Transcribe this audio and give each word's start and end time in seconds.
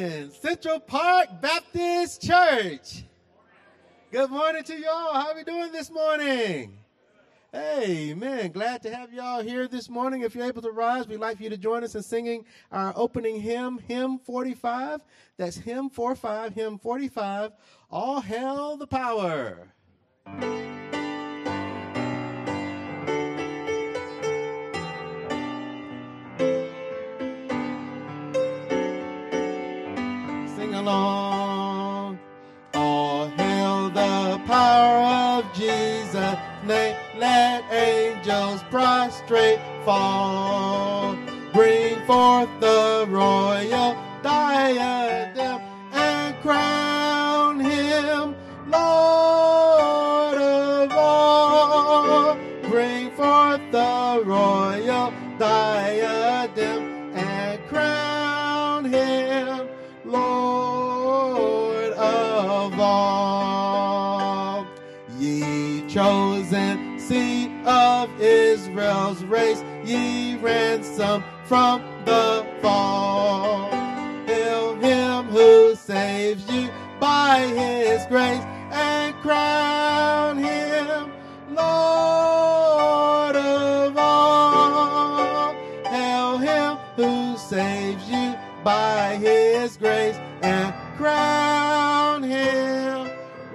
morning, 0.00 0.30
Central 0.30 0.80
Park 0.80 1.28
Baptist 1.40 2.22
Church. 2.22 3.04
Good 4.10 4.30
morning 4.30 4.62
to 4.64 4.78
y'all. 4.78 5.14
How 5.14 5.30
are 5.30 5.34
we 5.34 5.44
doing 5.44 5.72
this 5.72 5.90
morning? 5.90 6.78
Amen. 7.54 8.52
Glad 8.52 8.82
to 8.82 8.94
have 8.94 9.12
y'all 9.12 9.42
here 9.42 9.66
this 9.68 9.88
morning. 9.88 10.20
If 10.20 10.34
you're 10.34 10.46
able 10.46 10.62
to 10.62 10.70
rise, 10.70 11.08
we'd 11.08 11.18
like 11.18 11.38
for 11.38 11.44
you 11.44 11.50
to 11.50 11.56
join 11.56 11.82
us 11.82 11.94
in 11.94 12.02
singing 12.02 12.44
our 12.70 12.92
opening 12.94 13.40
hymn, 13.40 13.78
hymn 13.78 14.18
45. 14.18 15.00
That's 15.38 15.56
hymn 15.56 15.88
45, 15.88 16.52
hymn 16.52 16.78
45. 16.78 17.52
All 17.90 18.20
hail 18.20 18.76
the 18.76 18.86
power. 18.86 19.72
Saves 76.26 76.50
you 76.50 76.68
by 76.98 77.38
his 77.54 78.04
grace 78.06 78.42
and 78.72 79.14
crown 79.22 80.36
him 80.36 81.12
Lord 81.50 83.36
of 83.36 83.96
all. 83.96 85.54
Hail 85.84 86.38
him 86.38 86.78
who 86.96 87.36
saves 87.38 88.08
you 88.10 88.34
by 88.64 89.16
his 89.20 89.76
grace 89.76 90.16
and 90.42 90.74
crown 90.96 92.24
him 92.24 93.08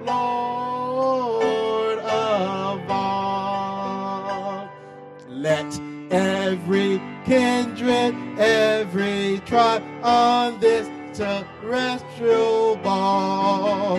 Lord 0.06 1.98
of 1.98 2.90
all. 2.90 4.70
Let 5.28 5.78
every 6.10 7.02
kindred, 7.26 8.14
every 8.38 9.42
tribe 9.44 9.82
on 10.02 10.58
this 10.58 10.88
terrestrial 11.12 12.11
ball 12.82 13.98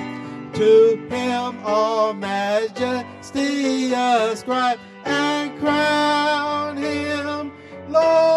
to 0.53 1.07
him 1.09 1.59
all 1.65 2.13
majesty 2.13 3.93
ascribe 3.93 4.79
and 5.05 5.59
crown 5.59 6.77
him 6.77 7.51
Lord 7.89 8.32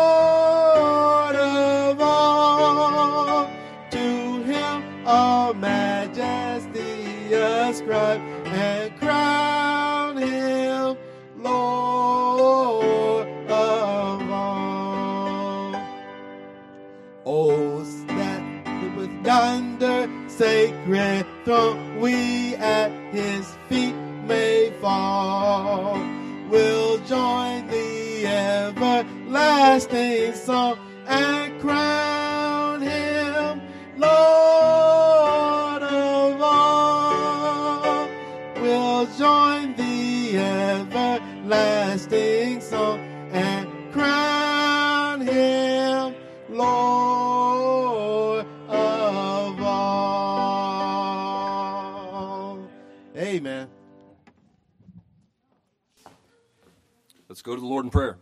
throne, 21.46 22.00
we 22.00 22.56
at 22.56 22.90
his 23.12 23.46
feet 23.68 23.94
may 24.26 24.72
fall. 24.80 25.94
We'll 26.50 26.98
join 27.04 27.68
the 27.68 28.26
everlasting 28.26 30.34
song 30.34 30.76
go 57.46 57.54
to 57.54 57.60
the 57.60 57.66
Lord 57.66 57.84
in 57.84 57.92
prayer. 57.92 58.18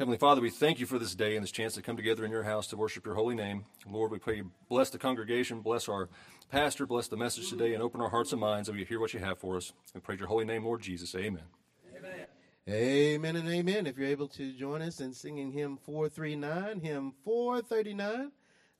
Heavenly 0.00 0.18
Father, 0.18 0.40
we 0.40 0.50
thank 0.50 0.80
you 0.80 0.86
for 0.86 0.98
this 0.98 1.14
day 1.14 1.36
and 1.36 1.44
this 1.44 1.52
chance 1.52 1.74
to 1.74 1.82
come 1.82 1.96
together 1.96 2.24
in 2.24 2.32
your 2.32 2.42
house 2.42 2.66
to 2.66 2.76
worship 2.76 3.06
your 3.06 3.14
holy 3.14 3.36
name. 3.36 3.64
Lord, 3.88 4.10
we 4.10 4.18
pray 4.18 4.38
you 4.38 4.50
bless 4.68 4.90
the 4.90 4.98
congregation, 4.98 5.60
bless 5.60 5.88
our 5.88 6.08
pastor, 6.50 6.86
bless 6.86 7.06
the 7.06 7.16
message 7.16 7.48
today, 7.48 7.72
and 7.72 7.80
open 7.80 8.00
our 8.00 8.08
hearts 8.08 8.32
and 8.32 8.40
minds 8.40 8.66
that 8.66 8.74
we 8.74 8.84
hear 8.84 8.98
what 8.98 9.14
you 9.14 9.20
have 9.20 9.38
for 9.38 9.56
us. 9.56 9.72
We 9.94 10.00
praise 10.00 10.18
your 10.18 10.26
holy 10.26 10.44
name, 10.44 10.64
Lord 10.64 10.82
Jesus. 10.82 11.14
Amen. 11.14 11.44
Amen 12.68 13.36
and 13.36 13.48
amen. 13.48 13.86
If 13.86 13.96
you're 13.96 14.08
able 14.08 14.26
to 14.26 14.52
join 14.54 14.82
us 14.82 14.98
in 14.98 15.12
singing 15.12 15.52
hymn 15.52 15.76
439, 15.76 16.80
hymn 16.80 17.12
439, 17.22 18.32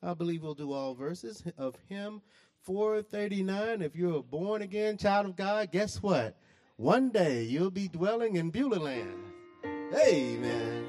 I 0.03 0.15
believe 0.15 0.43
we'll 0.43 0.55
do 0.55 0.73
all 0.73 0.97
verses 0.97 1.45
of 1.57 1.77
hymn 1.89 2.21
439. 2.63 3.81
If 3.81 3.95
you're 3.95 4.17
a 4.17 4.23
born 4.23 4.63
again 4.63 4.99
child 4.99 5.27
of 5.27 5.37
God, 5.37 5.71
guess 5.71 6.03
what? 6.03 6.37
One 6.75 7.11
day 7.11 7.45
you'll 7.45 7.71
be 7.71 7.87
dwelling 7.87 8.35
in 8.35 8.51
Beulah 8.51 8.81
land. 8.81 9.36
Amen. 9.95 10.85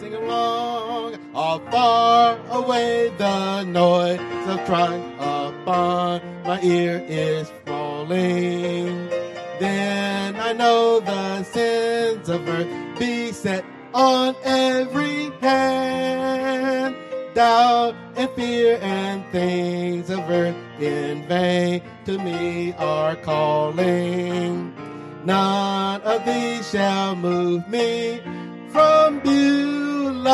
Sing 0.00 0.14
along, 0.14 1.16
all 1.32 1.60
far 1.70 2.38
away 2.50 3.12
the 3.18 3.62
noise 3.62 4.18
of 4.48 4.66
trying 4.66 5.14
upon 5.20 6.20
my 6.44 6.60
ear 6.62 7.04
is 7.06 7.48
falling. 7.64 9.08
Then 9.60 10.34
I 10.34 10.52
know 10.52 10.98
the 10.98 11.44
sins 11.44 12.28
of 12.28 12.48
earth 12.48 12.98
beset 12.98 13.64
on 13.94 14.34
every 14.42 15.30
hand. 15.40 17.05
Doubt 17.36 17.94
and 18.16 18.30
fear 18.30 18.78
and 18.80 19.22
things 19.30 20.08
of 20.08 20.20
earth 20.30 20.56
in 20.80 21.28
vain 21.28 21.82
to 22.06 22.16
me 22.16 22.72
are 22.78 23.14
calling. 23.16 24.72
None 25.22 26.00
of 26.00 26.24
these 26.24 26.70
shall 26.70 27.14
move 27.14 27.68
me 27.68 28.22
from 28.70 29.20
Beulah 29.20 30.24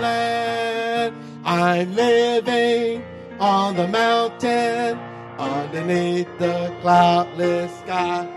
land. 0.00 1.16
I'm 1.44 1.92
living 1.96 3.02
on 3.40 3.74
the 3.74 3.88
mountain 3.88 5.00
underneath 5.40 6.28
the 6.38 6.72
cloudless 6.82 7.76
sky. 7.80 8.28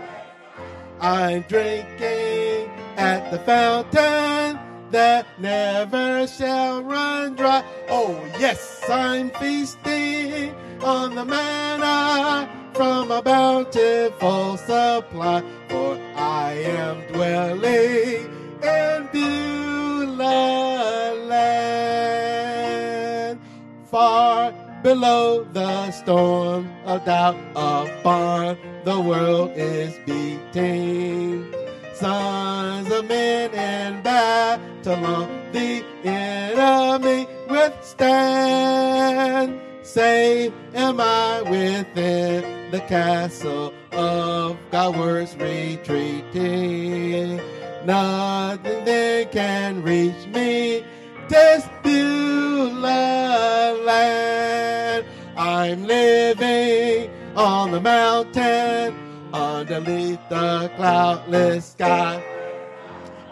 I'm 1.00 1.42
drinking 1.42 2.68
at 2.96 3.30
the 3.30 3.38
fountain 3.38 4.58
that 4.90 5.26
never 5.38 6.26
shall 6.26 6.82
run 6.82 7.36
dry. 7.36 7.62
Oh, 7.88 8.20
yes, 8.38 8.82
I'm 8.88 9.30
feasting 9.30 10.54
on 10.82 11.14
the 11.14 11.24
manna 11.24 12.48
from 12.74 13.10
a 13.10 13.22
bountiful 13.22 14.56
supply, 14.56 15.42
for 15.68 15.98
I 16.16 16.52
am 16.54 17.06
dwelling 17.12 18.28
in 18.62 19.08
Beulah 19.12 21.14
land, 21.26 23.40
far 23.86 24.52
below 24.82 25.44
the 25.52 25.90
storm 25.90 26.70
of 26.86 27.04
doubt 27.04 27.36
upon 27.54 28.56
the 28.84 29.00
world 29.00 29.50
is 29.54 29.94
beating. 30.06 31.59
Sons 32.00 32.90
of 32.90 33.06
men 33.08 33.52
in 33.52 34.00
battle 34.00 35.28
the 35.52 35.84
enemy 36.02 37.28
withstand. 37.46 39.60
Safe 39.82 40.50
am 40.74 40.98
I 40.98 41.42
within 41.42 42.70
the 42.70 42.80
castle 42.80 43.74
of 43.92 44.56
God's 44.70 44.96
words 44.96 45.36
retreating. 45.36 47.38
Nothing 47.84 48.84
they 48.86 49.28
can 49.30 49.82
reach 49.82 50.26
me. 50.28 50.82
This 51.28 51.68
Beulah 51.82 53.76
land. 53.84 55.04
I'm 55.36 55.84
living 55.84 57.10
on 57.36 57.72
the 57.72 57.80
mountain 57.82 59.09
underneath 59.32 60.20
the 60.28 60.70
cloudless 60.76 61.66
sky. 61.72 62.22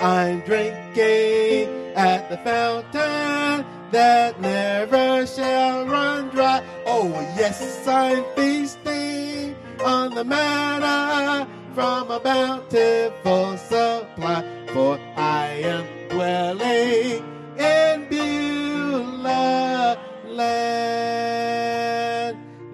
I'm 0.00 0.40
drinking 0.40 1.94
at 1.96 2.28
the 2.30 2.38
fountain 2.38 3.66
that 3.90 4.40
never 4.40 5.26
shall 5.26 5.86
run 5.86 6.28
dry. 6.28 6.62
Oh, 6.86 7.08
yes, 7.36 7.86
I'm 7.88 8.24
feasting 8.36 9.56
on 9.84 10.14
the 10.14 10.24
manna 10.24 11.48
from 11.74 12.10
a 12.10 12.20
bountiful 12.20 13.56
supply, 13.56 14.44
for 14.68 14.98
I 15.16 15.46
am 15.64 15.84
dwelling 16.10 17.24
in 17.58 18.08
Beulah 18.08 19.98
land. 20.26 21.58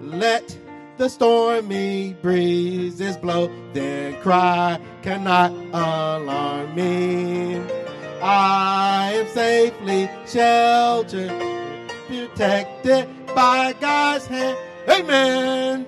Let 0.01 0.57
the 0.97 1.09
stormy 1.09 2.15
breezes 2.21 3.17
blow, 3.17 3.51
then 3.73 4.19
cry 4.21 4.79
cannot 5.01 5.51
alarm 5.73 6.73
me. 6.75 7.57
I 8.21 9.13
am 9.15 9.27
safely 9.27 10.09
sheltered, 10.25 11.31
protected 12.07 13.07
by 13.35 13.73
God's 13.79 14.27
hand. 14.27 14.57
Amen. 14.89 15.85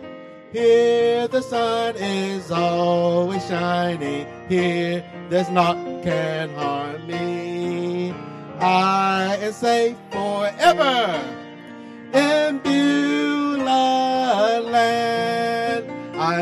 Here 0.51 1.27
the 1.27 1.41
sun 1.41 1.95
is 1.97 2.51
always 2.51 3.45
shining. 3.47 4.27
Here 4.49 5.03
there's 5.29 5.49
naught 5.49 6.03
can 6.03 6.49
harm 6.55 7.07
me. 7.07 8.11
I 8.59 9.37
am 9.41 9.53
safe 9.53 9.97
forever 10.11 11.46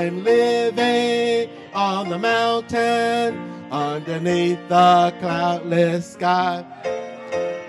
I'm 0.05 0.23
living 0.23 1.49
on 1.73 2.09
the 2.09 2.19
mountain 2.19 3.65
underneath 3.71 4.59
the 4.69 5.11
cloudless 5.19 6.13
sky. 6.13 6.63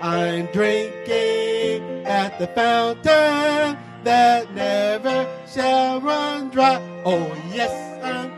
I'm 0.03 0.45
drinking 0.53 2.05
at 2.05 2.37
the 2.37 2.45
fountain 2.45 3.75
that 4.03 4.53
never 4.53 5.27
shall 5.51 5.99
run 5.99 6.49
dry. 6.49 6.79
Oh, 7.05 7.35
yes, 7.51 7.73
I'm 8.03 8.31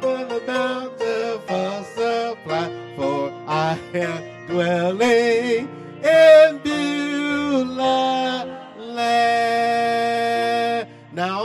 for 0.00 0.24
the 0.24 0.42
bountiful 0.44 1.84
supply, 1.94 2.72
for 2.96 3.30
I 3.46 3.78
am 3.94 4.48
dwelling 4.48 5.73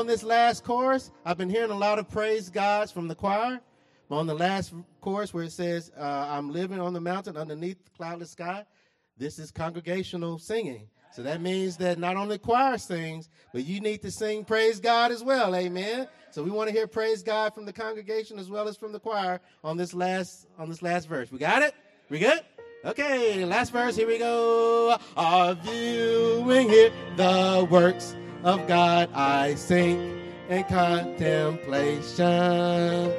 this 0.09 0.23
last 0.23 0.63
chorus, 0.63 1.11
I've 1.23 1.37
been 1.37 1.51
hearing 1.51 1.69
a 1.69 1.77
lot 1.77 1.99
of 1.99 2.09
praise 2.09 2.49
gods 2.49 2.91
from 2.91 3.07
the 3.07 3.15
choir. 3.15 3.59
But 4.09 4.17
On 4.17 4.25
the 4.25 4.33
last 4.33 4.73
chorus, 5.01 5.35
where 5.35 5.43
it 5.43 5.51
says, 5.51 5.91
uh, 5.95 6.01
I'm 6.01 6.51
living 6.51 6.79
on 6.79 6.93
the 6.93 6.99
mountain 6.99 7.37
underneath 7.37 7.77
the 7.85 7.91
cloudless 7.91 8.31
sky, 8.31 8.65
this 9.17 9.37
is 9.37 9.51
congregational 9.51 10.39
singing. 10.39 10.89
So 11.11 11.21
that 11.23 11.41
means 11.41 11.77
that 11.77 11.99
not 11.99 12.17
only 12.17 12.39
choir 12.39 12.79
sings, 12.79 13.29
but 13.53 13.65
you 13.65 13.81
need 13.81 14.01
to 14.01 14.09
sing 14.09 14.45
praise 14.45 14.79
God 14.79 15.11
as 15.11 15.23
well. 15.23 15.55
Amen. 15.55 16.07
So 16.31 16.41
we 16.41 16.49
want 16.49 16.69
to 16.69 16.75
hear 16.75 16.87
praise 16.87 17.21
God 17.21 17.53
from 17.53 17.65
the 17.65 17.73
congregation 17.73 18.39
as 18.39 18.49
well 18.49 18.67
as 18.67 18.77
from 18.77 18.91
the 18.91 18.99
choir 18.99 19.39
on 19.63 19.77
this 19.77 19.93
last 19.93 20.47
on 20.57 20.69
this 20.69 20.81
last 20.81 21.07
verse. 21.07 21.31
We 21.31 21.37
got 21.37 21.61
it? 21.61 21.75
We 22.09 22.17
good? 22.17 22.41
Okay, 22.85 23.43
last 23.45 23.71
verse, 23.71 23.95
here 23.95 24.07
we 24.07 24.17
go. 24.17 24.97
Are 25.17 25.53
viewing 25.53 26.69
here 26.69 26.91
the 27.17 27.67
works 27.69 28.15
of 28.43 28.67
God 28.67 29.09
I 29.13 29.55
sink 29.55 29.99
in 30.49 30.63
contemplation. 30.65 33.13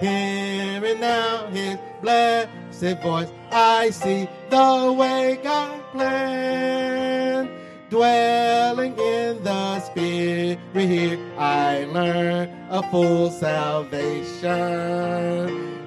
Hearing 0.00 1.00
now 1.00 1.48
his 1.48 1.76
blessed 2.02 3.00
voice, 3.02 3.30
I 3.50 3.90
see 3.90 4.28
the 4.50 4.94
way 4.98 5.38
God 5.42 5.80
planned. 5.92 7.50
Dwelling 7.90 8.98
in 8.98 9.42
the 9.44 9.80
Spirit 9.80 10.58
here, 10.74 11.18
I 11.38 11.84
learn 11.84 12.50
a 12.70 12.82
full 12.90 13.30
salvation. 13.30 14.42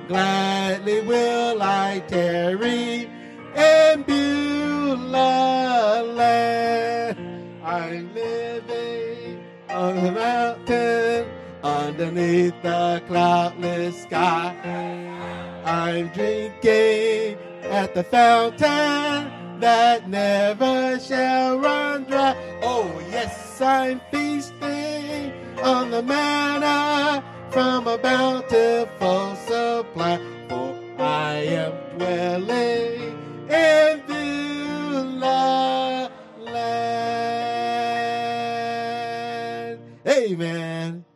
Gladly 0.07 1.01
will 1.01 1.61
I 1.61 1.99
tarry 2.07 3.09
in 3.55 4.03
Beulah 4.03 6.03
land. 6.15 7.37
Living 7.97 8.16
on 9.77 9.95
the 10.03 10.11
mountain 10.11 11.29
underneath 11.63 12.59
the 12.63 12.99
cloudless 13.07 14.01
sky. 14.01 14.55
I'm 15.65 16.07
drinking 16.07 17.37
at 17.61 17.93
the 17.93 18.03
fountain 18.03 19.29
that 19.59 20.09
never 20.09 20.99
shall 20.99 21.59
run 21.59 22.05
dry. 22.05 22.35
Oh, 22.63 22.89
yes, 23.11 23.61
I'm 23.61 24.01
feasting 24.09 25.31
on 25.61 25.91
the 25.91 26.01
manna 26.01 27.23
from 27.51 27.85
a 27.85 27.99
bountiful 27.99 29.35
supply. 29.35 30.19
For 30.49 30.75
I 30.97 31.33
am 31.61 31.73
dwelling 31.97 33.15
in 33.47 34.01
Beulah 34.07 36.09
land. 36.39 37.16
Amen. 40.37 41.06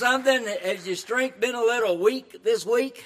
Something? 0.00 0.46
Has 0.64 0.86
your 0.86 0.96
strength 0.96 1.38
been 1.40 1.54
a 1.54 1.60
little 1.60 1.98
weak 1.98 2.42
this 2.42 2.64
week? 2.64 3.04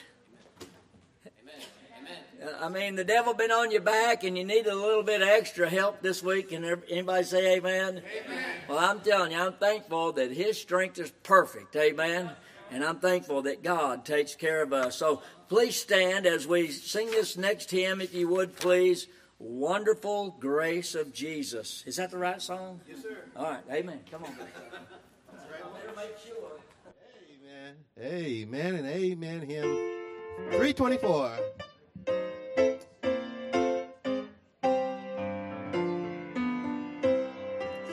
Amen. 2.40 2.54
I 2.62 2.68
mean, 2.68 2.94
the 2.94 3.02
devil 3.02 3.34
been 3.34 3.50
on 3.50 3.72
your 3.72 3.80
back, 3.80 4.22
and 4.22 4.38
you 4.38 4.44
need 4.44 4.68
a 4.68 4.74
little 4.74 5.02
bit 5.02 5.20
of 5.20 5.26
extra 5.26 5.68
help 5.68 6.02
this 6.02 6.22
week. 6.22 6.50
Can 6.50 6.64
anybody 6.88 7.24
say 7.24 7.56
amen? 7.56 8.00
amen? 8.26 8.44
Well, 8.68 8.78
I'm 8.78 9.00
telling 9.00 9.32
you, 9.32 9.38
I'm 9.38 9.54
thankful 9.54 10.12
that 10.12 10.30
His 10.30 10.56
strength 10.56 11.00
is 11.00 11.10
perfect. 11.24 11.74
Amen. 11.74 12.30
And 12.70 12.84
I'm 12.84 13.00
thankful 13.00 13.42
that 13.42 13.64
God 13.64 14.04
takes 14.04 14.36
care 14.36 14.62
of 14.62 14.72
us. 14.72 14.96
So 14.96 15.20
please 15.48 15.74
stand 15.74 16.26
as 16.26 16.46
we 16.46 16.70
sing 16.70 17.10
this 17.10 17.36
next 17.36 17.72
hymn, 17.72 18.00
if 18.00 18.14
you 18.14 18.28
would, 18.28 18.54
please. 18.56 19.08
Wonderful 19.40 20.36
Grace 20.38 20.94
of 20.94 21.12
Jesus. 21.12 21.82
Is 21.86 21.96
that 21.96 22.12
the 22.12 22.18
right 22.18 22.40
song? 22.40 22.80
Yes, 22.88 23.02
sir. 23.02 23.16
All 23.36 23.50
right. 23.50 23.64
Amen. 23.70 23.98
Come 24.10 24.22
on. 24.22 24.30
Amen. 24.30 24.48
Amen 28.00 28.74
and 28.74 28.86
amen. 28.88 29.42
Hymn 29.42 29.76
324. 30.50 31.38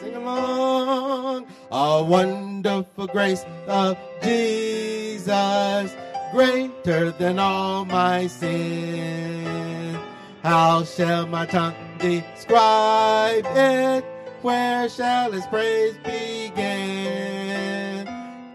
Sing 0.01 0.15
along. 0.15 1.46
A 1.72 2.03
wonderful 2.03 3.05
grace 3.05 3.46
of 3.67 3.96
Jesus, 4.24 5.96
greater 6.31 7.12
than 7.12 7.38
all 7.38 7.86
my 7.86 8.26
sin. 8.26 9.99
How 10.41 10.84
shall 10.84 11.28
my 11.28 11.45
tongue 11.45 11.76
describe 11.99 13.45
it? 13.45 14.04
Where 14.41 14.89
shall 14.89 15.32
its 15.32 15.45
praise 15.45 15.95
begin? 16.04 17.40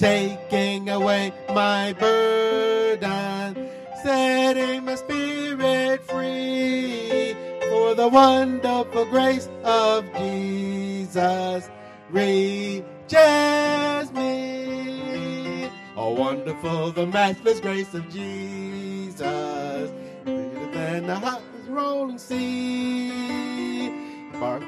Taking 0.06 0.88
away 0.88 1.32
my 1.48 1.92
burden, 1.94 3.68
setting 4.04 4.84
my 4.84 4.94
spirit 4.94 6.00
free. 6.04 7.34
For 7.68 7.96
the 7.96 8.06
wonderful 8.06 9.04
grace 9.06 9.48
of 9.64 10.04
Jesus 10.16 11.68
reaches 12.08 12.84
me. 14.12 15.68
Oh, 15.96 16.14
wonderful, 16.16 16.92
the 16.92 17.08
matchless 17.08 17.58
grace 17.58 17.92
of 17.92 18.08
Jesus, 18.08 19.90
greater 20.24 20.70
than 20.72 21.08
the 21.08 21.16
hottest 21.16 21.68
rolling 21.68 22.18
sea. 22.18 23.90
Bark 24.38 24.62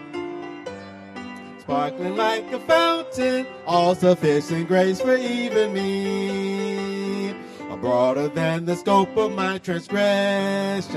sparkling 1.68 2.16
like 2.16 2.50
a 2.50 2.59
fountain, 2.61 3.46
all 3.66 3.94
sufficient 3.94 4.66
grace 4.68 5.02
for 5.02 5.14
even 5.14 5.74
me. 5.74 7.35
Broader 7.83 8.28
than 8.28 8.64
the 8.64 8.74
scope 8.74 9.14
of 9.16 9.33
my 9.35 9.59
transgression, 9.59 10.96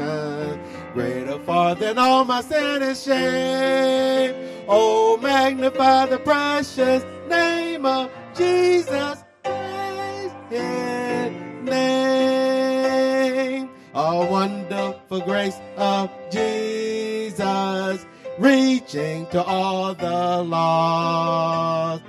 greater 0.93 1.37
far 1.39 1.75
than 1.75 1.97
all 1.99 2.23
my 2.25 2.41
sin 2.41 2.81
and 2.81 2.97
shame. 2.97 4.33
Oh, 4.67 5.17
magnify 5.21 6.07
the 6.07 6.17
precious 6.19 7.03
name 7.29 7.85
of 7.85 8.09
Jesus, 8.33 9.23
praise 9.43 10.31
His 10.49 11.31
name. 11.63 11.99
A 13.93 14.25
wonderful 14.25 15.19
grace 15.19 15.59
of 15.77 16.09
Jesus 16.31 18.07
reaching 18.41 19.27
to 19.27 19.43
all 19.43 19.93
the 19.93 20.43
lost. 20.43 22.03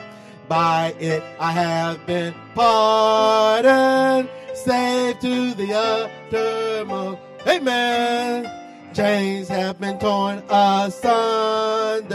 By 0.49 0.95
it 0.99 1.23
I 1.39 1.53
have 1.53 2.05
been 2.07 2.35
pardoned, 2.55 4.31
saved 4.55 5.21
to 5.21 5.55
the 5.55 5.75
uttermost. 5.75 7.21
Amen. 7.47 8.51
Chains 8.95 9.49
have 9.49 9.79
been 9.79 9.99
torn 9.99 10.43
asunder, 10.49 12.09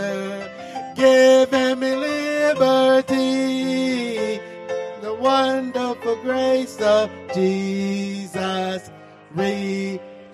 giving 0.95 1.79
me 1.79 1.95
liberty. 1.95 3.17
The 5.01 5.13
wonderful 5.13 6.15
grace 6.17 6.79
of 6.81 7.09
Jesus 7.33 8.91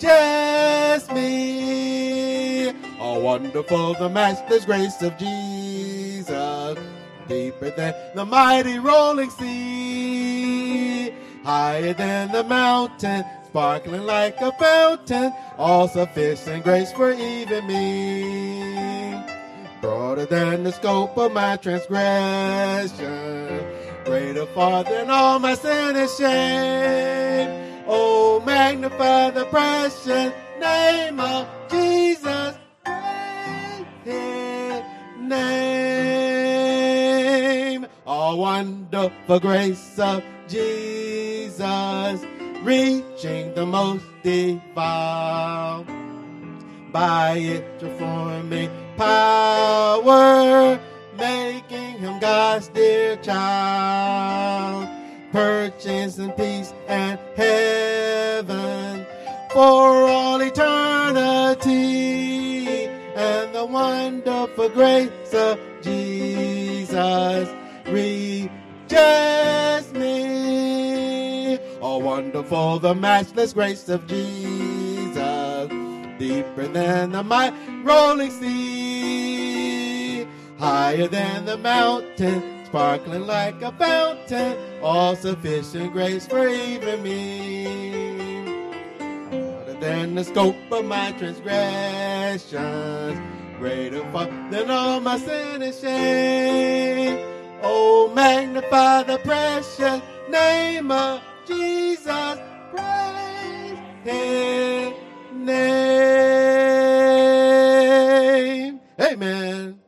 reaches 0.04 1.10
me. 1.12 2.70
Oh, 3.00 3.20
wonderful 3.20 3.94
the 3.96 4.10
master's 4.10 4.66
grace 4.66 5.02
of 5.02 5.18
Jesus, 5.18 6.78
deeper 7.28 7.70
than 7.72 7.94
the 8.16 8.26
mighty 8.26 8.80
rolling 8.80 9.30
sea, 9.32 11.14
higher 11.44 11.94
than 11.94 12.32
the 12.32 12.44
mountain, 12.44 13.24
sparkling 13.46 14.04
like 14.04 14.40
a 14.42 14.52
fountain, 14.54 15.34
all 15.58 15.88
sufficient 15.88 16.64
grace 16.64 16.92
for 16.92 17.12
even 17.12 17.68
me. 17.68 19.22
Broader 19.82 20.26
than 20.26 20.64
the 20.64 20.72
scope 20.72 21.18
of 21.18 21.34
my 21.34 21.58
transgression, 21.58 23.00
greater 24.06 24.46
far 24.48 24.84
than 24.86 25.10
all 25.10 25.40
my 25.40 25.56
sin 25.56 25.96
and 25.98 26.10
shame. 26.10 27.73
Oh, 27.86 28.42
magnify 28.46 29.32
the 29.32 29.44
precious 29.46 30.32
name 30.60 31.20
of 31.20 31.46
Jesus. 31.70 32.56
His 34.06 34.82
name. 35.20 35.44
Oh, 38.08 38.36
wonderful 38.38 39.40
grace 39.40 40.00
of 40.00 40.24
Jesus, 40.48 42.26
reaching 42.62 43.54
the 43.54 43.66
most 43.66 44.06
devout. 44.24 45.86
By 46.94 47.38
it 47.38 47.80
transforming 47.80 48.70
power, 48.96 50.80
making 51.18 52.00
him 52.00 52.20
God's 52.20 52.70
dear 52.70 53.18
child 53.18 54.88
purchasing 55.34 56.32
peace 56.34 56.74
and 56.88 57.20
heaven 57.36 59.06
for 59.52 60.08
all 60.08 60.40
eternity. 60.40 61.68
And 63.16 63.54
the 63.54 63.66
wonderful 63.66 64.70
grace 64.70 65.34
of 65.34 65.60
Jesus 65.82 67.50
reaches 67.88 68.52
me. 69.94 71.58
Oh, 71.82 71.98
wonderful, 71.98 72.78
the 72.78 72.94
matchless 72.94 73.54
grace 73.54 73.90
of 73.90 74.06
Jesus, 74.06 75.68
deeper 76.20 76.68
than 76.68 77.12
the 77.12 77.24
mighty 77.24 77.58
rolling 77.84 78.30
sea, 78.30 80.28
higher 80.60 81.08
than 81.08 81.46
the 81.46 81.58
mountain 81.58 82.53
sparkling 82.74 83.28
like 83.28 83.62
a 83.62 83.72
fountain, 83.74 84.58
all 84.82 85.16
sufficient 85.16 85.94
grace 85.94 86.26
for 86.26 86.48
even 86.48 87.04
me. 87.04 87.66
Harder 89.30 89.76
than 89.80 90.16
the 90.16 90.24
scope 90.24 90.56
of 90.72 90.84
my 90.84 91.12
transgressions, 91.12 92.52
greater 93.60 94.02
far 94.12 94.26
than 94.50 94.72
all 94.72 95.00
my 95.00 95.20
sin 95.20 95.62
and 95.62 95.76
shame. 95.76 97.20
Oh, 97.62 98.12
magnify 98.16 99.04
the 99.04 99.20
precious 99.20 100.02
name 100.28 100.90
of 100.90 101.22
Jesus, 101.46 102.40
praise 102.72 103.78
His 104.04 104.94
name. 105.32 105.60
Amen. 109.00 109.83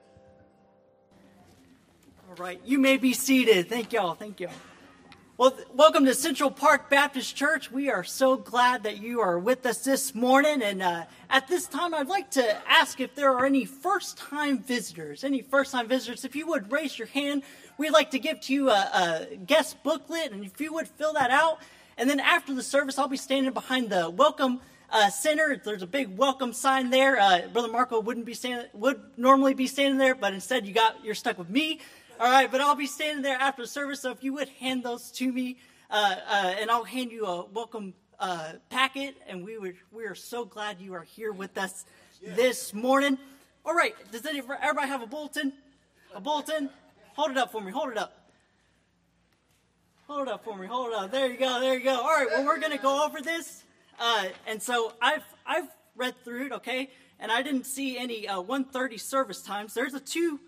Right, 2.45 2.61
you 2.63 2.77
may 2.77 2.97
be 2.97 3.13
seated. 3.13 3.69
Thank 3.69 3.91
y'all. 3.91 4.13
Thank 4.13 4.39
y'all. 4.39 4.51
Well, 5.35 5.49
th- 5.49 5.67
welcome 5.73 6.05
to 6.05 6.13
Central 6.13 6.51
Park 6.51 6.91
Baptist 6.91 7.35
Church. 7.35 7.71
We 7.71 7.89
are 7.89 8.03
so 8.03 8.37
glad 8.37 8.83
that 8.83 9.01
you 9.01 9.19
are 9.19 9.39
with 9.39 9.65
us 9.65 9.79
this 9.79 10.13
morning. 10.13 10.61
And 10.61 10.83
uh, 10.83 11.05
at 11.27 11.47
this 11.47 11.65
time, 11.65 11.95
I'd 11.95 12.07
like 12.07 12.29
to 12.31 12.71
ask 12.71 13.01
if 13.01 13.15
there 13.15 13.31
are 13.31 13.47
any 13.47 13.65
first 13.65 14.19
time 14.19 14.59
visitors. 14.59 15.23
Any 15.23 15.41
first 15.41 15.71
time 15.71 15.87
visitors, 15.87 16.23
if 16.23 16.35
you 16.35 16.45
would 16.45 16.71
raise 16.71 16.99
your 16.99 17.07
hand, 17.07 17.41
we'd 17.79 17.89
like 17.89 18.11
to 18.11 18.19
give 18.19 18.39
to 18.41 18.53
you 18.53 18.69
a, 18.69 19.27
a 19.33 19.37
guest 19.37 19.81
booklet. 19.81 20.31
And 20.31 20.45
if 20.45 20.61
you 20.61 20.71
would 20.71 20.87
fill 20.87 21.13
that 21.13 21.31
out. 21.31 21.57
And 21.97 22.07
then 22.07 22.19
after 22.19 22.53
the 22.53 22.61
service, 22.61 22.99
I'll 22.99 23.07
be 23.07 23.17
standing 23.17 23.53
behind 23.53 23.89
the 23.89 24.07
welcome 24.11 24.61
uh, 24.91 25.09
center. 25.09 25.59
There's 25.65 25.81
a 25.81 25.87
big 25.87 26.15
welcome 26.15 26.53
sign 26.53 26.91
there. 26.91 27.19
Uh, 27.19 27.47
Brother 27.51 27.69
Marco 27.69 27.99
wouldn't 27.99 28.27
be 28.27 28.35
standing, 28.35 28.67
would 28.73 29.01
normally 29.17 29.55
be 29.55 29.65
standing 29.65 29.97
there, 29.97 30.13
but 30.13 30.31
instead 30.31 30.67
you 30.67 30.75
got 30.75 31.03
you're 31.03 31.15
stuck 31.15 31.39
with 31.39 31.49
me. 31.49 31.79
All 32.17 32.31
right, 32.31 32.49
but 32.49 32.61
I'll 32.61 32.75
be 32.75 32.87
standing 32.87 33.23
there 33.23 33.37
after 33.37 33.65
service, 33.65 33.99
so 33.99 34.11
if 34.11 34.23
you 34.23 34.31
would 34.35 34.47
hand 34.47 34.83
those 34.83 35.11
to 35.11 35.29
me, 35.29 35.57
uh, 35.91 36.15
uh, 36.25 36.55
and 36.57 36.71
I'll 36.71 36.85
hand 36.85 37.11
you 37.11 37.25
a 37.25 37.45
welcome 37.47 37.93
uh, 38.21 38.53
packet, 38.69 39.17
and 39.27 39.43
we 39.43 39.57
we 39.91 40.05
are 40.05 40.15
so 40.15 40.45
glad 40.45 40.79
you 40.79 40.93
are 40.93 41.03
here 41.03 41.33
with 41.33 41.57
us 41.57 41.83
this 42.21 42.73
morning. 42.73 43.17
All 43.65 43.75
right, 43.75 43.93
does 44.13 44.25
any, 44.25 44.39
everybody 44.39 44.87
have 44.87 45.01
a 45.01 45.07
bulletin? 45.07 45.51
A 46.15 46.21
bulletin? 46.21 46.69
Hold 47.15 47.31
it 47.31 47.37
up 47.37 47.51
for 47.51 47.59
me. 47.59 47.73
Hold 47.73 47.91
it 47.91 47.97
up. 47.97 48.29
hold 50.07 50.29
it 50.29 50.33
up 50.33 50.45
for 50.45 50.55
me. 50.55 50.67
Hold 50.67 50.93
it 50.93 50.95
up. 50.95 51.11
There 51.11 51.29
you 51.29 51.37
go. 51.37 51.59
There 51.59 51.73
you 51.73 51.83
go. 51.83 51.99
All 51.99 52.15
right. 52.15 52.27
Well, 52.29 52.45
we're 52.45 52.61
gonna 52.61 52.77
go 52.77 53.05
over 53.05 53.19
this, 53.19 53.65
uh, 53.99 54.27
and 54.47 54.63
so 54.63 54.93
I've 55.01 55.25
I've 55.45 55.67
read 55.97 56.15
through 56.23 56.45
it. 56.45 56.51
Okay, 56.53 56.91
and 57.19 57.29
I 57.29 57.41
didn't 57.41 57.65
see 57.65 57.97
any 57.97 58.25
uh, 58.25 58.41
1:30 58.41 59.01
service 59.01 59.41
times. 59.41 59.73
There's 59.73 59.93
a 59.93 59.99
two. 59.99 60.39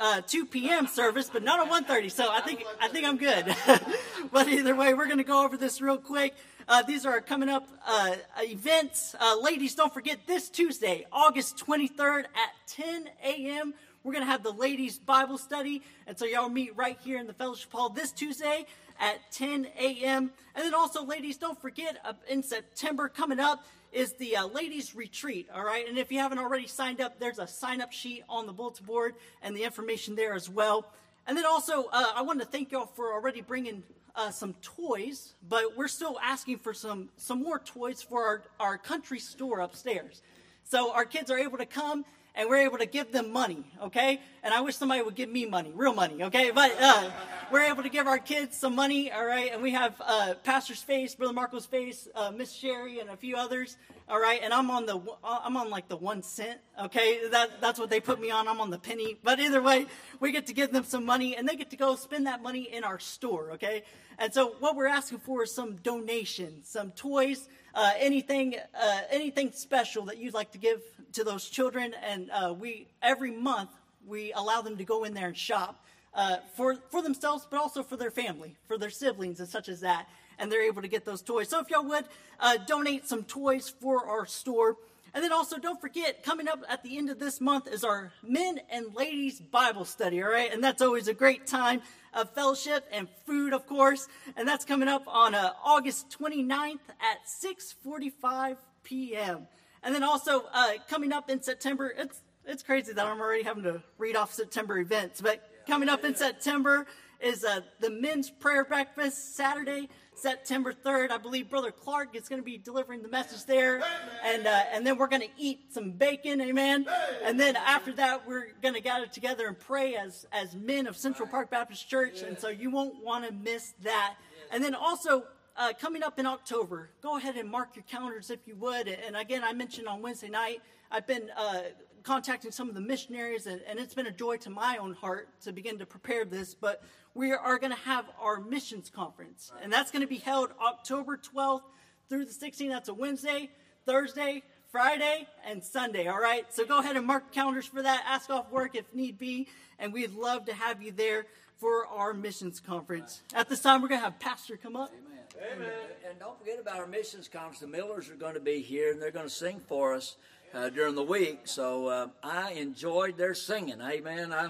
Uh, 0.00 0.22
2 0.22 0.46
p.m. 0.46 0.86
service, 0.86 1.28
but 1.30 1.42
not 1.42 1.60
a 1.60 1.70
1:30. 1.70 2.10
So 2.10 2.32
I 2.32 2.40
think 2.40 2.64
I 2.80 2.88
think 2.88 3.06
I'm 3.06 3.18
good. 3.18 3.54
but 4.32 4.48
either 4.48 4.74
way, 4.74 4.94
we're 4.94 5.04
going 5.04 5.18
to 5.18 5.24
go 5.24 5.44
over 5.44 5.58
this 5.58 5.82
real 5.82 5.98
quick. 5.98 6.34
Uh, 6.66 6.80
these 6.82 7.04
are 7.04 7.20
coming 7.20 7.50
up 7.50 7.68
uh, 7.86 8.14
events. 8.38 9.14
Uh, 9.20 9.36
ladies, 9.42 9.74
don't 9.74 9.92
forget 9.92 10.20
this 10.26 10.48
Tuesday, 10.48 11.04
August 11.12 11.58
23rd 11.66 12.20
at 12.20 12.50
10 12.66 13.10
a.m. 13.22 13.74
We're 14.02 14.12
going 14.12 14.24
to 14.24 14.30
have 14.30 14.42
the 14.42 14.52
ladies' 14.52 14.98
Bible 14.98 15.36
study. 15.36 15.82
And 16.06 16.18
so 16.18 16.24
y'all 16.24 16.48
meet 16.48 16.74
right 16.76 16.96
here 17.04 17.18
in 17.18 17.26
the 17.26 17.34
fellowship 17.34 17.70
hall 17.70 17.90
this 17.90 18.10
Tuesday 18.12 18.64
at 18.98 19.18
10 19.32 19.66
a.m. 19.78 20.30
And 20.54 20.64
then 20.64 20.72
also, 20.72 21.04
ladies, 21.04 21.36
don't 21.36 21.60
forget 21.60 21.98
in 22.28 22.42
September 22.42 23.08
coming 23.08 23.40
up 23.40 23.66
is 23.92 24.12
the 24.14 24.36
uh, 24.36 24.46
ladies' 24.46 24.94
retreat. 24.94 25.48
All 25.54 25.64
right. 25.64 25.88
And 25.88 25.98
if 25.98 26.12
you 26.12 26.18
haven't 26.18 26.38
already 26.38 26.66
signed 26.66 27.00
up, 27.00 27.18
there's 27.18 27.38
a 27.38 27.46
sign 27.46 27.80
up 27.80 27.92
sheet 27.92 28.24
on 28.28 28.46
the 28.46 28.52
bulletin 28.52 28.86
board 28.86 29.14
and 29.42 29.56
the 29.56 29.64
information 29.64 30.14
there 30.14 30.34
as 30.34 30.48
well. 30.48 30.86
And 31.26 31.36
then 31.36 31.46
also, 31.46 31.84
uh, 31.92 32.12
I 32.14 32.22
wanted 32.22 32.44
to 32.44 32.50
thank 32.50 32.72
y'all 32.72 32.86
for 32.86 33.12
already 33.12 33.40
bringing 33.40 33.82
uh, 34.16 34.30
some 34.30 34.54
toys, 34.62 35.34
but 35.48 35.76
we're 35.76 35.88
still 35.88 36.18
asking 36.22 36.58
for 36.58 36.74
some 36.74 37.08
some 37.16 37.42
more 37.42 37.58
toys 37.58 38.02
for 38.02 38.24
our, 38.24 38.42
our 38.58 38.78
country 38.78 39.18
store 39.18 39.60
upstairs. 39.60 40.22
So 40.64 40.92
our 40.92 41.04
kids 41.04 41.30
are 41.30 41.38
able 41.38 41.58
to 41.58 41.66
come 41.66 42.04
and 42.34 42.48
we're 42.48 42.58
able 42.58 42.78
to 42.78 42.86
give 42.86 43.12
them 43.12 43.32
money, 43.32 43.64
okay? 43.82 44.20
And 44.42 44.54
I 44.54 44.60
wish 44.60 44.76
somebody 44.76 45.02
would 45.02 45.14
give 45.14 45.28
me 45.28 45.46
money, 45.46 45.72
real 45.74 45.94
money, 45.94 46.22
okay? 46.24 46.50
But 46.50 46.74
uh, 46.80 47.10
we're 47.50 47.64
able 47.64 47.82
to 47.82 47.88
give 47.88 48.06
our 48.06 48.18
kids 48.18 48.56
some 48.56 48.74
money, 48.74 49.10
all 49.10 49.24
right? 49.24 49.52
And 49.52 49.62
we 49.62 49.72
have 49.72 49.94
uh, 50.00 50.34
Pastor's 50.44 50.82
face, 50.82 51.14
Brother 51.14 51.32
Marco's 51.32 51.66
face, 51.66 52.08
uh, 52.14 52.30
Miss 52.30 52.52
Sherry, 52.52 53.00
and 53.00 53.10
a 53.10 53.16
few 53.16 53.36
others, 53.36 53.76
all 54.08 54.20
right? 54.20 54.40
And 54.42 54.54
I'm 54.54 54.70
on 54.70 54.86
the, 54.86 55.00
I'm 55.22 55.56
on 55.56 55.70
like 55.70 55.88
the 55.88 55.96
one 55.96 56.22
cent, 56.22 56.60
okay? 56.80 57.28
That, 57.30 57.60
that's 57.60 57.78
what 57.78 57.90
they 57.90 58.00
put 58.00 58.20
me 58.20 58.30
on. 58.30 58.48
I'm 58.48 58.60
on 58.60 58.70
the 58.70 58.78
penny. 58.78 59.18
But 59.22 59.40
either 59.40 59.60
way, 59.60 59.86
we 60.20 60.32
get 60.32 60.46
to 60.46 60.54
give 60.54 60.72
them 60.72 60.84
some 60.84 61.04
money, 61.04 61.36
and 61.36 61.48
they 61.48 61.56
get 61.56 61.70
to 61.70 61.76
go 61.76 61.96
spend 61.96 62.26
that 62.26 62.42
money 62.42 62.68
in 62.72 62.84
our 62.84 62.98
store, 62.98 63.52
okay? 63.52 63.82
And 64.18 64.32
so 64.32 64.54
what 64.60 64.76
we're 64.76 64.86
asking 64.86 65.18
for 65.18 65.42
is 65.42 65.52
some 65.52 65.76
donations, 65.76 66.68
some 66.68 66.92
toys, 66.92 67.48
uh, 67.74 67.92
anything, 67.98 68.56
uh, 68.80 69.00
anything 69.10 69.52
special 69.52 70.06
that 70.06 70.18
you'd 70.18 70.34
like 70.34 70.52
to 70.52 70.58
give 70.58 70.80
to 71.12 71.24
those 71.24 71.48
children. 71.48 71.94
And 72.04 72.30
uh, 72.30 72.54
we 72.58 72.88
every 73.02 73.30
month 73.30 73.70
we 74.06 74.32
allow 74.32 74.62
them 74.62 74.76
to 74.78 74.84
go 74.84 75.04
in 75.04 75.14
there 75.14 75.28
and 75.28 75.36
shop 75.36 75.84
uh, 76.14 76.36
for 76.56 76.76
for 76.90 77.02
themselves, 77.02 77.46
but 77.50 77.60
also 77.60 77.82
for 77.82 77.96
their 77.96 78.10
family, 78.10 78.56
for 78.66 78.78
their 78.78 78.90
siblings, 78.90 79.40
and 79.40 79.48
such 79.48 79.68
as 79.68 79.80
that. 79.80 80.08
And 80.38 80.50
they're 80.50 80.64
able 80.64 80.82
to 80.82 80.88
get 80.88 81.04
those 81.04 81.22
toys. 81.22 81.48
So 81.48 81.60
if 81.60 81.68
y'all 81.70 81.84
would 81.84 82.06
uh, 82.40 82.56
donate 82.66 83.06
some 83.06 83.24
toys 83.24 83.68
for 83.68 84.06
our 84.06 84.26
store. 84.26 84.76
And 85.12 85.24
then 85.24 85.32
also, 85.32 85.58
don't 85.58 85.80
forget, 85.80 86.22
coming 86.22 86.46
up 86.46 86.62
at 86.68 86.84
the 86.84 86.96
end 86.96 87.10
of 87.10 87.18
this 87.18 87.40
month 87.40 87.66
is 87.66 87.82
our 87.82 88.12
men 88.22 88.60
and 88.70 88.94
ladies 88.94 89.40
Bible 89.40 89.84
study, 89.84 90.22
all 90.22 90.30
right? 90.30 90.52
And 90.52 90.62
that's 90.62 90.80
always 90.80 91.08
a 91.08 91.14
great 91.14 91.48
time 91.48 91.82
of 92.12 92.30
fellowship 92.34 92.86
and 92.92 93.08
food, 93.26 93.52
of 93.52 93.66
course. 93.66 94.08
And 94.36 94.46
that's 94.46 94.64
coming 94.64 94.88
up 94.88 95.04
on 95.06 95.34
uh, 95.34 95.52
August 95.64 96.16
29th 96.18 96.78
at 97.00 97.26
6.45 97.26 98.56
p.m. 98.82 99.46
And 99.82 99.94
then 99.94 100.02
also 100.02 100.44
uh, 100.52 100.72
coming 100.88 101.12
up 101.12 101.30
in 101.30 101.42
September, 101.42 101.92
it's, 101.96 102.20
it's 102.46 102.62
crazy 102.62 102.92
that 102.92 103.06
I'm 103.06 103.20
already 103.20 103.44
having 103.44 103.64
to 103.64 103.82
read 103.98 104.16
off 104.16 104.32
September 104.32 104.78
events, 104.78 105.20
but 105.20 105.48
coming 105.66 105.88
up 105.88 106.04
in 106.04 106.14
September 106.14 106.86
is 107.20 107.44
uh, 107.44 107.60
the 107.80 107.90
men's 107.90 108.30
prayer 108.30 108.64
breakfast 108.64 109.36
Saturday, 109.36 109.88
September 110.14 110.72
3rd. 110.72 111.10
I 111.10 111.18
believe 111.18 111.48
Brother 111.48 111.70
Clark 111.70 112.14
is 112.14 112.28
going 112.28 112.40
to 112.40 112.44
be 112.44 112.58
delivering 112.58 113.02
the 113.02 113.08
message 113.08 113.44
there. 113.46 113.82
And, 114.24 114.46
uh, 114.46 114.62
and 114.72 114.86
then 114.86 114.98
we're 114.98 115.08
going 115.08 115.22
to 115.22 115.30
eat 115.38 115.72
some 115.72 115.92
bacon, 115.92 116.40
amen. 116.40 116.86
And 117.24 117.38
then 117.38 117.56
after 117.56 117.92
that, 117.94 118.26
we're 118.26 118.48
going 118.62 118.74
to 118.74 118.80
gather 118.80 119.06
together 119.06 119.46
and 119.46 119.58
pray 119.58 119.96
as, 119.96 120.26
as 120.32 120.54
men 120.54 120.86
of 120.86 120.96
Central 120.96 121.28
Park 121.28 121.50
Baptist 121.50 121.88
Church. 121.88 122.22
And 122.22 122.38
so 122.38 122.48
you 122.48 122.70
won't 122.70 123.02
want 123.02 123.26
to 123.26 123.32
miss 123.32 123.74
that. 123.82 124.16
And 124.50 124.62
then 124.62 124.74
also, 124.74 125.24
uh, 125.56 125.72
coming 125.78 126.02
up 126.02 126.18
in 126.18 126.26
October, 126.26 126.90
go 127.02 127.16
ahead 127.16 127.36
and 127.36 127.50
mark 127.50 127.76
your 127.76 127.84
calendars 127.84 128.30
if 128.30 128.40
you 128.46 128.56
would. 128.56 128.88
And 128.88 129.16
again, 129.16 129.42
I 129.44 129.52
mentioned 129.52 129.88
on 129.88 130.00
Wednesday 130.00 130.28
night, 130.28 130.60
I've 130.90 131.06
been 131.06 131.30
uh, 131.36 131.60
contacting 132.02 132.50
some 132.50 132.68
of 132.68 132.74
the 132.74 132.80
missionaries, 132.80 133.46
and, 133.46 133.60
and, 133.68 133.78
it's 133.78 133.94
been 133.94 134.06
a 134.06 134.12
joy 134.12 134.36
to 134.38 134.50
my 134.50 134.76
own 134.78 134.94
heart 134.94 135.28
to 135.42 135.52
begin 135.52 135.78
to 135.78 135.86
prepare 135.86 136.24
this. 136.24 136.54
But 136.54 136.82
we 137.14 137.32
are 137.32 137.58
going 137.58 137.72
to 137.72 137.78
have 137.80 138.06
our 138.20 138.40
missions 138.40 138.90
conference, 138.90 139.52
and 139.62 139.72
that's 139.72 139.90
going 139.90 140.02
to 140.02 140.08
be 140.08 140.18
held 140.18 140.50
October 140.60 141.16
12th 141.16 141.62
through 142.08 142.24
the 142.24 142.32
16th. 142.32 142.68
That's 142.68 142.88
a 142.88 142.94
Wednesday, 142.94 143.50
Thursday, 143.86 144.42
Friday, 144.70 145.26
and 145.44 145.62
Sunday. 145.64 146.06
All 146.06 146.20
right, 146.20 146.44
so 146.52 146.64
go 146.64 146.78
ahead 146.78 146.96
and 146.96 147.06
mark 147.06 147.32
calendars 147.32 147.66
for 147.66 147.82
that. 147.82 148.04
Ask 148.06 148.30
off 148.30 148.50
work 148.50 148.74
if 148.76 148.92
need 148.94 149.18
be, 149.18 149.48
and 149.78 149.92
we'd 149.92 150.14
love 150.14 150.44
to 150.46 150.54
have 150.54 150.82
you 150.82 150.92
there 150.92 151.26
for 151.56 151.86
our 151.86 152.14
missions 152.14 152.60
conference. 152.60 153.22
At 153.34 153.48
this 153.48 153.60
time, 153.60 153.82
we're 153.82 153.88
going 153.88 154.00
to 154.00 154.04
have 154.04 154.18
Pastor 154.18 154.56
come 154.56 154.76
up. 154.76 154.90
Amen. 154.90 155.10
Amen. 155.52 155.52
And, 155.52 155.62
uh, 155.62 156.10
and 156.10 156.18
don't 156.18 156.38
forget 156.38 156.58
about 156.60 156.78
our 156.78 156.86
missions 156.86 157.28
conference. 157.28 157.60
The 157.60 157.66
Millers 157.66 158.10
are 158.10 158.14
going 158.14 158.34
to 158.34 158.40
be 158.40 158.60
here, 158.60 158.92
and 158.92 159.00
they're 159.00 159.10
going 159.10 159.26
to 159.26 159.34
sing 159.34 159.60
for 159.60 159.94
us 159.94 160.16
uh, 160.52 160.68
during 160.70 160.94
the 160.94 161.02
week. 161.02 161.40
So 161.44 161.86
uh, 161.86 162.08
I 162.22 162.52
enjoyed 162.52 163.16
their 163.16 163.34
singing. 163.34 163.80
Amen. 163.80 164.32
I, 164.32 164.46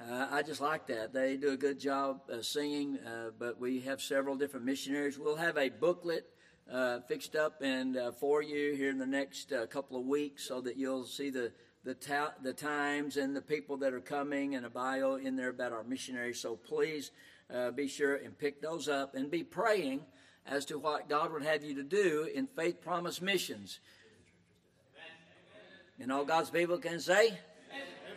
uh, 0.00 0.28
I 0.30 0.42
just 0.42 0.60
like 0.60 0.86
that. 0.88 1.12
They 1.12 1.36
do 1.36 1.50
a 1.50 1.56
good 1.56 1.78
job 1.78 2.20
uh, 2.32 2.42
singing, 2.42 2.98
uh, 2.98 3.30
but 3.38 3.60
we 3.60 3.80
have 3.80 4.00
several 4.00 4.36
different 4.36 4.66
missionaries. 4.66 5.18
We'll 5.18 5.36
have 5.36 5.56
a 5.56 5.68
booklet 5.68 6.26
uh, 6.70 7.00
fixed 7.00 7.36
up 7.36 7.62
and 7.62 7.96
for 8.18 8.42
you 8.42 8.74
here 8.74 8.90
in 8.90 8.98
the 8.98 9.06
next 9.06 9.52
couple 9.70 9.98
of 9.98 10.04
weeks 10.04 10.46
so 10.46 10.60
that 10.60 10.76
you'll 10.76 11.04
see 11.04 11.30
the 11.30 11.52
the, 11.84 11.94
ta- 11.94 12.34
the 12.42 12.52
times 12.52 13.16
and 13.16 13.36
the 13.36 13.40
people 13.40 13.76
that 13.76 13.94
are 13.94 14.00
coming 14.00 14.56
and 14.56 14.66
a 14.66 14.70
bio 14.70 15.14
in 15.14 15.36
there 15.36 15.50
about 15.50 15.70
our 15.70 15.84
missionaries. 15.84 16.40
So 16.40 16.56
please 16.56 17.12
be 17.76 17.86
sure 17.86 18.16
and 18.16 18.36
pick 18.36 18.60
those 18.60 18.88
up 18.88 19.14
and 19.14 19.30
be 19.30 19.44
praying 19.44 20.00
as 20.44 20.64
to 20.64 20.80
what 20.80 21.08
God 21.08 21.32
would 21.32 21.44
have 21.44 21.62
you 21.62 21.76
to 21.76 21.84
do 21.84 22.28
in 22.34 22.48
faith 22.48 22.80
promise 22.80 23.22
missions. 23.22 23.78
And 25.98 26.12
all 26.12 26.26
God's 26.26 26.50
people 26.50 26.76
can 26.76 27.00
say, 27.00 27.38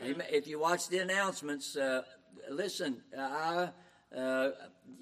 Amen. 0.04 0.28
If 0.30 0.48
you 0.48 0.60
watch 0.60 0.90
the 0.90 1.00
announcements, 1.00 1.78
uh, 1.78 2.02
listen, 2.50 3.02
uh, 3.18 3.70
I, 4.14 4.18
uh, 4.18 4.52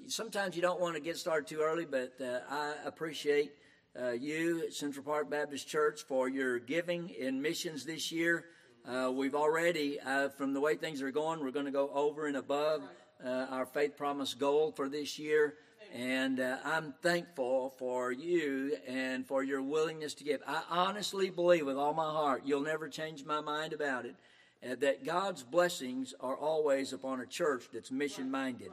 sometimes 0.06 0.54
you 0.54 0.62
don't 0.62 0.80
want 0.80 0.94
to 0.94 1.00
get 1.00 1.16
started 1.16 1.48
too 1.48 1.60
early, 1.60 1.86
but 1.86 2.14
uh, 2.20 2.40
I 2.48 2.74
appreciate 2.84 3.52
uh, 4.00 4.10
you 4.10 4.62
at 4.64 4.74
Central 4.74 5.04
Park 5.04 5.28
Baptist 5.28 5.66
Church 5.66 6.02
for 6.02 6.28
your 6.28 6.60
giving 6.60 7.08
in 7.10 7.42
missions 7.42 7.84
this 7.84 8.12
year. 8.12 8.44
Uh, 8.88 9.10
we've 9.12 9.34
already, 9.34 9.98
from 10.36 10.54
the 10.54 10.60
way 10.60 10.76
things 10.76 11.02
are 11.02 11.10
going, 11.10 11.40
we're 11.40 11.50
going 11.50 11.66
to 11.66 11.72
go 11.72 11.90
over 11.92 12.26
and 12.26 12.36
above 12.36 12.82
our 13.24 13.66
faith 13.66 13.96
promise 13.96 14.34
goal 14.34 14.70
for 14.70 14.88
this 14.88 15.18
year. 15.18 15.54
And 15.94 16.38
uh, 16.40 16.58
I'm 16.64 16.94
thankful 17.02 17.74
for 17.78 18.12
you 18.12 18.76
and 18.86 19.26
for 19.26 19.42
your 19.42 19.62
willingness 19.62 20.14
to 20.14 20.24
give. 20.24 20.42
I 20.46 20.62
honestly 20.70 21.30
believe 21.30 21.66
with 21.66 21.76
all 21.76 21.94
my 21.94 22.10
heart, 22.10 22.42
you'll 22.44 22.62
never 22.62 22.88
change 22.88 23.24
my 23.24 23.40
mind 23.40 23.72
about 23.72 24.04
it, 24.04 24.14
uh, 24.62 24.74
that 24.80 25.04
God's 25.04 25.42
blessings 25.42 26.14
are 26.20 26.36
always 26.36 26.92
upon 26.92 27.20
a 27.20 27.26
church 27.26 27.64
that's 27.72 27.90
mission 27.90 28.30
minded. 28.30 28.70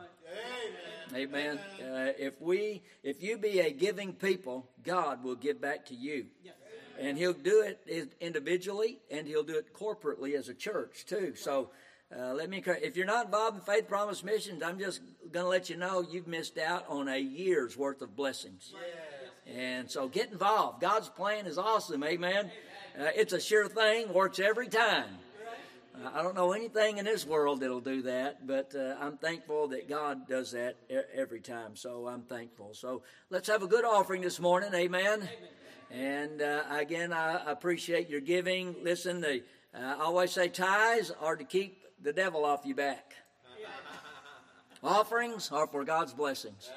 Amen. 1.14 1.60
Amen. 1.60 1.60
Uh, 1.80 2.12
if 2.18 2.42
we, 2.42 2.82
if 3.04 3.24
you 3.24 3.38
be 3.38 3.60
a 3.60 3.72
giving 3.72 4.14
people, 4.14 4.68
God 4.84 5.24
will 5.24 5.36
give 5.36 5.62
back 5.62 5.86
to 5.88 5.96
you. 5.96 6.26
And 6.98 7.18
he'll 7.18 7.34
do 7.34 7.62
it 7.62 8.14
individually 8.22 9.00
and 9.12 9.28
he'll 9.28 9.44
do 9.44 9.58
it 9.58 9.74
corporately 9.74 10.34
as 10.38 10.48
a 10.48 10.54
church 10.54 11.06
too. 11.06 11.34
So 11.36 11.70
uh, 12.14 12.34
let 12.34 12.50
me 12.50 12.58
encourage. 12.58 12.84
If 12.84 12.96
you're 12.98 13.06
not 13.06 13.26
involved 13.26 13.58
in 13.58 13.62
Faith 13.64 13.88
Promise 13.88 14.24
Missions, 14.24 14.62
I'm 14.62 14.78
just 14.78 15.02
going 15.32 15.46
to 15.46 15.50
let 15.50 15.70
you 15.70 15.78
know 15.78 16.02
you've 16.02 16.28
missed 16.28 16.58
out 16.58 16.86
on 16.88 17.08
a 17.08 17.18
year's 17.18 17.78
worth 17.78 18.02
of 18.02 18.16
blessings. 18.16 18.74
Yes. 18.74 19.56
And 19.56 19.90
so 19.90 20.08
get 20.08 20.32
involved. 20.32 20.82
God's 20.82 21.10
plan 21.10 21.46
is 21.46 21.58
awesome. 21.58 22.04
Amen. 22.04 22.52
Uh, 23.00 23.10
it's 23.16 23.34
a 23.34 23.40
sure 23.40 23.68
thing. 23.68 24.14
Works 24.14 24.40
every 24.40 24.68
time. 24.68 25.10
Uh, 25.96 26.10
I 26.14 26.22
don't 26.22 26.36
know 26.36 26.52
anything 26.52 26.98
in 26.98 27.06
this 27.06 27.26
world 27.26 27.62
that'll 27.62 27.80
do 27.80 28.02
that, 28.04 28.46
but 28.46 28.74
uh, 28.76 28.96
I'm 29.00 29.18
thankful 29.18 29.70
that 29.70 29.88
God 29.88 30.28
does 30.28 30.52
that 30.52 30.76
every 31.14 31.42
time. 31.42 31.76
So 31.76 32.08
I'm 32.08 32.24
thankful. 32.24 32.74
So 32.74 33.04
let's 33.30 33.48
have 33.48 33.64
a 33.64 33.68
good 33.68 33.86
offering 33.86 34.22
this 34.22 34.40
morning. 34.40 34.74
Amen. 34.74 35.04
Amen. 35.04 35.30
And 35.92 36.42
uh, 36.42 36.64
again, 36.70 37.14
I 37.14 37.50
appreciate 37.50 38.10
your 38.10 38.22
giving. 38.22 38.76
Listen, 38.84 39.22
the, 39.22 39.44
uh, 39.74 39.96
I 40.00 40.04
always 40.04 40.32
say 40.32 40.50
tithes 40.50 41.12
are 41.22 41.36
to 41.36 41.44
keep 41.44 41.85
the 42.06 42.14
devil 42.14 42.46
off 42.46 42.66
your 42.66 42.76
back. 42.76 43.16
Offerings 44.84 45.52
are 45.52 45.66
for 45.66 45.84
God's 45.84 46.14
blessings. 46.14 46.70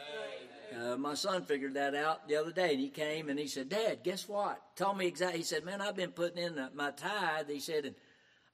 Uh, 0.75 0.97
my 0.97 1.15
son 1.15 1.43
figured 1.43 1.75
that 1.75 1.95
out 1.95 2.27
the 2.29 2.37
other 2.37 2.53
day, 2.53 2.73
and 2.73 2.81
he 2.81 2.89
came 2.89 3.29
and 3.29 3.39
he 3.39 3.47
said, 3.47 3.69
"Dad, 3.69 4.01
guess 4.03 4.29
what?" 4.29 4.61
Told 4.77 4.97
me 4.97 5.07
exactly. 5.07 5.39
He 5.39 5.45
said, 5.45 5.65
"Man, 5.65 5.81
I've 5.81 5.97
been 5.97 6.13
putting 6.13 6.43
in 6.43 6.69
my 6.75 6.91
tithe." 6.93 7.49
He 7.49 7.61
said, 7.61 7.85
"And 7.85 7.95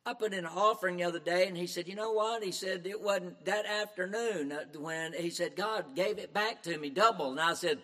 I 0.04 0.14
put 0.14 0.32
in 0.32 0.40
an 0.40 0.50
offering 0.52 0.96
the 0.96 1.04
other 1.04 1.20
day, 1.20 1.46
and 1.46 1.56
he 1.56 1.66
said, 1.66 1.86
"You 1.86 1.94
know 1.94 2.12
what?" 2.12 2.42
He 2.42 2.50
said 2.50 2.86
it 2.86 3.00
wasn't 3.00 3.44
that 3.44 3.66
afternoon 3.66 4.52
when 4.76 5.12
he 5.12 5.30
said 5.30 5.54
God 5.54 5.94
gave 5.94 6.18
it 6.18 6.32
back 6.32 6.62
to 6.64 6.76
me 6.78 6.90
double, 6.90 7.30
and 7.30 7.40
I 7.40 7.54
said, 7.54 7.78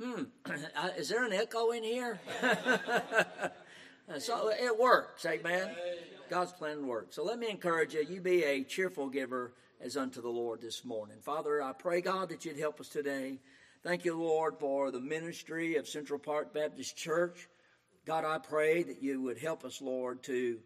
"Hmm, 0.00 0.24
is 0.96 1.08
there 1.08 1.24
an 1.24 1.32
echo 1.32 1.70
in 1.70 1.82
here?" 1.82 2.20
so 4.18 4.50
it 4.50 4.78
works, 4.78 5.26
amen. 5.26 5.74
God's 6.28 6.52
plan 6.52 6.86
works. 6.86 7.16
So 7.16 7.24
let 7.24 7.38
me 7.38 7.48
encourage 7.48 7.94
you: 7.94 8.02
you 8.02 8.20
be 8.20 8.44
a 8.44 8.64
cheerful 8.64 9.08
giver 9.08 9.52
as 9.80 9.96
unto 9.96 10.20
the 10.20 10.28
Lord 10.28 10.60
this 10.60 10.84
morning. 10.84 11.16
Father, 11.20 11.62
I 11.62 11.72
pray 11.72 12.00
God 12.00 12.30
that 12.30 12.44
you'd 12.44 12.58
help 12.58 12.80
us 12.80 12.88
today. 12.88 13.38
Thank 13.82 14.04
you, 14.04 14.18
Lord, 14.18 14.58
for 14.58 14.90
the 14.90 15.00
ministry 15.00 15.76
of 15.76 15.86
Central 15.86 16.18
Park 16.18 16.52
Baptist 16.52 16.96
Church. 16.96 17.48
God, 18.04 18.24
I 18.24 18.38
pray 18.38 18.82
that 18.82 19.02
you 19.02 19.22
would 19.22 19.38
help 19.38 19.64
us, 19.64 19.80
Lord, 19.80 20.22
to 20.24 20.58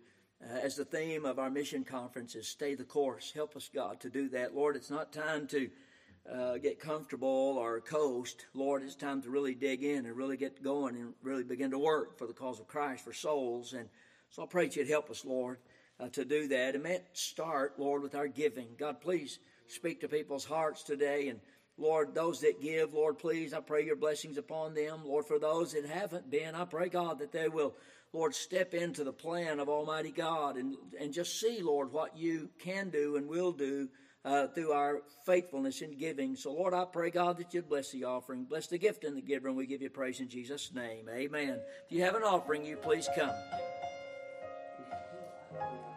uh, 0.42 0.58
as 0.58 0.76
the 0.76 0.84
theme 0.84 1.24
of 1.24 1.38
our 1.38 1.50
mission 1.50 1.84
conference 1.84 2.34
is 2.34 2.48
stay 2.48 2.74
the 2.74 2.84
course. 2.84 3.32
Help 3.32 3.56
us, 3.56 3.68
God, 3.74 4.00
to 4.00 4.10
do 4.10 4.28
that. 4.30 4.54
Lord, 4.54 4.76
it's 4.76 4.90
not 4.90 5.12
time 5.12 5.46
to 5.48 5.68
uh, 6.30 6.58
get 6.58 6.80
comfortable 6.80 7.56
or 7.58 7.80
coast. 7.80 8.46
Lord, 8.54 8.82
it's 8.82 8.94
time 8.94 9.20
to 9.22 9.30
really 9.30 9.54
dig 9.54 9.82
in 9.82 10.06
and 10.06 10.16
really 10.16 10.36
get 10.36 10.62
going 10.62 10.96
and 10.96 11.14
really 11.22 11.44
begin 11.44 11.70
to 11.72 11.78
work 11.78 12.16
for 12.16 12.26
the 12.26 12.32
cause 12.32 12.60
of 12.60 12.68
Christ, 12.68 13.04
for 13.04 13.12
souls. 13.12 13.72
And 13.72 13.88
so 14.30 14.42
I 14.42 14.46
pray 14.46 14.66
that 14.66 14.76
you'd 14.76 14.88
help 14.88 15.10
us, 15.10 15.24
Lord, 15.24 15.58
uh, 15.98 16.08
to 16.10 16.24
do 16.24 16.48
that. 16.48 16.74
And 16.74 16.84
may 16.84 17.00
start, 17.12 17.74
Lord, 17.78 18.02
with 18.02 18.14
our 18.14 18.28
giving. 18.28 18.68
God, 18.78 19.00
please 19.00 19.38
speak 19.68 20.00
to 20.00 20.08
people's 20.08 20.44
hearts 20.44 20.82
today. 20.82 21.28
And 21.28 21.40
Lord, 21.76 22.14
those 22.14 22.40
that 22.40 22.60
give, 22.60 22.94
Lord, 22.94 23.18
please, 23.18 23.52
I 23.52 23.60
pray 23.60 23.84
your 23.84 23.96
blessings 23.96 24.38
upon 24.38 24.74
them. 24.74 25.00
Lord, 25.04 25.26
for 25.26 25.38
those 25.38 25.72
that 25.72 25.84
haven't 25.86 26.30
been, 26.30 26.54
I 26.54 26.64
pray, 26.64 26.88
God, 26.88 27.18
that 27.18 27.32
they 27.32 27.48
will 27.48 27.74
Lord, 28.12 28.34
step 28.34 28.74
into 28.74 29.04
the 29.04 29.12
plan 29.12 29.60
of 29.60 29.68
Almighty 29.68 30.10
God 30.10 30.56
and, 30.56 30.76
and 30.98 31.12
just 31.12 31.38
see, 31.38 31.62
Lord, 31.62 31.92
what 31.92 32.16
you 32.16 32.48
can 32.58 32.90
do 32.90 33.16
and 33.16 33.28
will 33.28 33.52
do 33.52 33.88
uh, 34.24 34.48
through 34.48 34.72
our 34.72 35.02
faithfulness 35.24 35.80
in 35.80 35.96
giving. 35.96 36.34
So, 36.34 36.52
Lord, 36.52 36.74
I 36.74 36.84
pray, 36.84 37.10
God, 37.10 37.38
that 37.38 37.54
you'd 37.54 37.68
bless 37.68 37.92
the 37.92 38.04
offering, 38.04 38.44
bless 38.44 38.66
the 38.66 38.78
gift 38.78 39.04
and 39.04 39.16
the 39.16 39.22
giver, 39.22 39.48
and 39.48 39.56
we 39.56 39.66
give 39.66 39.80
you 39.80 39.90
praise 39.90 40.18
in 40.20 40.28
Jesus' 40.28 40.72
name. 40.74 41.08
Amen. 41.08 41.60
If 41.86 41.92
you 41.96 42.02
have 42.02 42.16
an 42.16 42.24
offering, 42.24 42.64
you 42.64 42.76
please 42.76 43.08
come. 43.16 43.32
One 45.60 45.89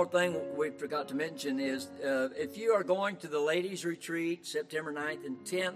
more 0.00 0.06
thing 0.06 0.34
we 0.56 0.70
forgot 0.70 1.06
to 1.06 1.14
mention 1.14 1.60
is 1.60 1.88
uh, 2.02 2.30
if 2.34 2.56
you 2.56 2.72
are 2.72 2.82
going 2.82 3.16
to 3.16 3.28
the 3.28 3.38
ladies' 3.38 3.84
retreat 3.84 4.46
September 4.46 4.94
9th 4.94 5.26
and 5.26 5.36
10th, 5.44 5.74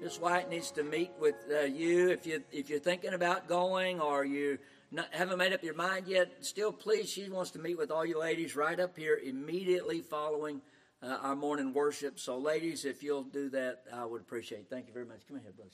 Miss 0.00 0.20
White 0.20 0.48
needs 0.48 0.70
to 0.70 0.84
meet 0.84 1.10
with 1.18 1.34
uh, 1.50 1.62
you. 1.62 2.08
If 2.10 2.24
you 2.24 2.44
if 2.52 2.70
you're 2.70 2.78
thinking 2.78 3.14
about 3.14 3.48
going 3.48 4.00
or 4.00 4.24
you 4.24 4.58
not, 4.92 5.08
haven't 5.10 5.38
made 5.38 5.52
up 5.52 5.64
your 5.64 5.74
mind 5.74 6.06
yet, 6.06 6.30
still 6.42 6.70
please, 6.70 7.10
she 7.10 7.28
wants 7.28 7.50
to 7.50 7.58
meet 7.58 7.76
with 7.76 7.90
all 7.90 8.06
you 8.06 8.20
ladies 8.20 8.54
right 8.54 8.78
up 8.78 8.96
here 8.96 9.18
immediately 9.24 10.02
following 10.02 10.60
uh, 11.02 11.18
our 11.22 11.34
morning 11.34 11.74
worship. 11.74 12.20
So, 12.20 12.38
ladies, 12.38 12.84
if 12.84 13.02
you'll 13.02 13.24
do 13.24 13.50
that, 13.50 13.82
I 13.92 14.04
would 14.04 14.20
appreciate. 14.20 14.60
it. 14.60 14.66
Thank 14.70 14.86
you 14.86 14.92
very 14.92 15.06
much. 15.06 15.26
Come 15.26 15.38
ahead, 15.38 15.56
Brother 15.56 15.72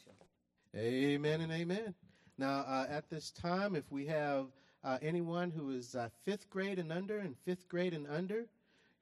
Amen 0.74 1.42
and 1.42 1.52
amen. 1.52 1.94
Now, 2.38 2.64
uh, 2.66 2.86
at 2.88 3.10
this 3.10 3.30
time, 3.30 3.76
if 3.76 3.92
we 3.92 4.06
have 4.06 4.46
uh, 4.82 4.98
anyone 5.02 5.50
who 5.50 5.70
is 5.70 5.94
uh, 5.94 6.08
fifth 6.24 6.48
grade 6.48 6.78
and 6.78 6.92
under 6.92 7.18
and 7.18 7.36
fifth 7.44 7.68
grade 7.68 7.92
and 7.92 8.06
under, 8.06 8.46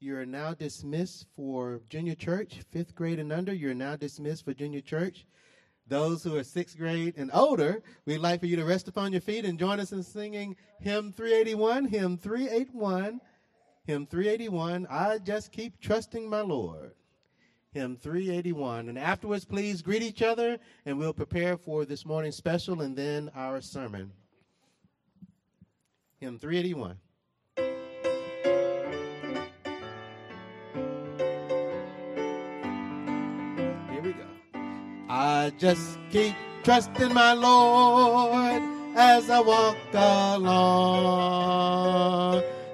you 0.00 0.16
are 0.16 0.26
now 0.26 0.54
dismissed 0.54 1.26
for 1.36 1.80
junior 1.88 2.14
church. 2.14 2.60
Fifth 2.70 2.94
grade 2.94 3.18
and 3.18 3.32
under, 3.32 3.52
you're 3.52 3.74
now 3.74 3.96
dismissed 3.96 4.44
for 4.44 4.54
junior 4.54 4.80
church. 4.80 5.26
Those 5.86 6.22
who 6.22 6.36
are 6.36 6.44
sixth 6.44 6.76
grade 6.76 7.14
and 7.16 7.30
older, 7.32 7.82
we'd 8.04 8.18
like 8.18 8.40
for 8.40 8.46
you 8.46 8.56
to 8.56 8.64
rest 8.64 8.88
upon 8.88 9.12
your 9.12 9.20
feet 9.20 9.44
and 9.44 9.58
join 9.58 9.80
us 9.80 9.92
in 9.92 10.02
singing 10.02 10.56
hymn 10.80 11.12
381, 11.12 11.86
hymn 11.86 12.18
381, 12.18 13.20
hymn 13.86 14.06
381. 14.06 14.86
I 14.90 15.18
just 15.18 15.50
keep 15.50 15.80
trusting 15.80 16.28
my 16.28 16.42
Lord. 16.42 16.92
Hymn 17.72 17.96
381. 17.96 18.88
And 18.88 18.98
afterwards, 18.98 19.44
please 19.44 19.82
greet 19.82 20.02
each 20.02 20.22
other 20.22 20.58
and 20.84 20.98
we'll 20.98 21.12
prepare 21.12 21.56
for 21.56 21.84
this 21.84 22.04
morning's 22.04 22.36
special 22.36 22.82
and 22.82 22.96
then 22.96 23.30
our 23.34 23.60
sermon 23.60 24.12
hymn 26.18 26.38
381. 26.38 26.96
Here 33.90 34.02
we 34.02 34.12
go. 34.12 34.26
I 35.08 35.52
just 35.58 35.98
keep 36.10 36.34
trusting 36.64 37.14
my 37.14 37.34
Lord 37.34 38.60
as 38.96 39.30
I 39.30 39.38
walk 39.40 39.76
along. 39.92 40.82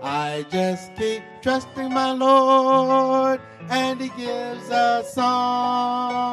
I 0.02 0.46
just 0.50 0.94
keep 0.96 1.22
trusting 1.42 1.92
my 1.92 2.12
Lord 2.12 3.42
and 3.68 4.00
he 4.00 4.09
gives 4.11 4.70
a 4.70 5.04
song. 5.07 6.24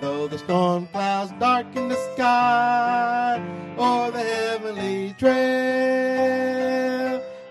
Though 0.00 0.26
the 0.26 0.38
storm 0.38 0.88
clouds 0.88 1.30
darken 1.38 1.88
the 1.88 1.93
sky 2.14 3.42
or 3.76 4.10
the 4.12 4.20
heavenly 4.20 5.14
trail, 5.18 5.34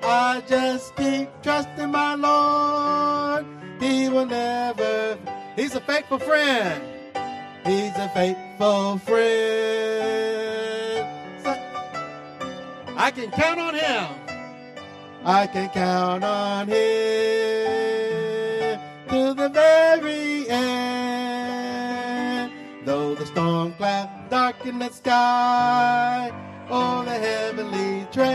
I 0.01 0.41
just 0.47 0.95
keep 0.95 1.29
trusting 1.41 1.91
my 1.91 2.15
Lord. 2.15 3.45
He 3.81 4.07
will 4.09 4.25
never, 4.25 5.17
He's 5.55 5.75
a 5.75 5.81
faithful 5.81 6.19
friend. 6.19 6.81
He's 7.65 7.97
a 7.97 8.09
faithful 8.13 8.99
friend. 8.99 9.33
So, 11.43 11.51
I 12.95 13.11
can 13.11 13.31
count 13.31 13.59
on 13.59 13.75
Him. 13.75 14.07
I 15.25 15.47
can 15.47 15.69
count 15.69 16.23
on 16.23 16.67
Him 16.69 16.75
to 19.09 19.33
the 19.33 19.49
very 19.49 20.49
end. 20.49 21.33
Though 22.85 23.15
the 23.15 23.25
storm 23.25 23.73
cloud 23.73 24.12
darken 24.43 24.77
the 24.79 24.89
sky 24.89 26.29
or 26.69 27.05
the 27.05 27.11
heavenly 27.11 28.05
trail, 28.11 28.29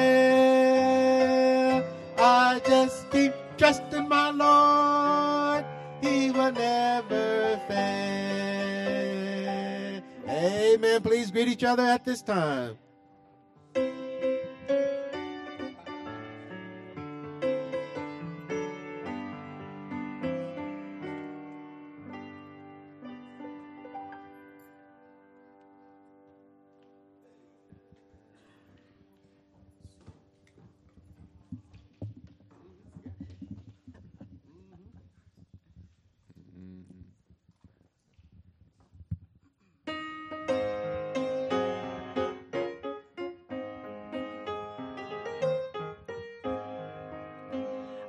I 2.17 2.61
just 2.67 3.11
keep 3.11 3.35
trusting 3.59 4.09
my 4.09 4.31
Lord. 4.31 5.67
He 6.01 6.31
will 6.31 6.53
never 6.53 7.61
fail. 7.69 7.99
Amen. 10.31 11.03
Please 11.03 11.31
greet 11.31 11.49
each 11.49 11.65
other 11.65 11.83
at 11.83 12.07
this 12.07 12.23
time. 12.23 12.79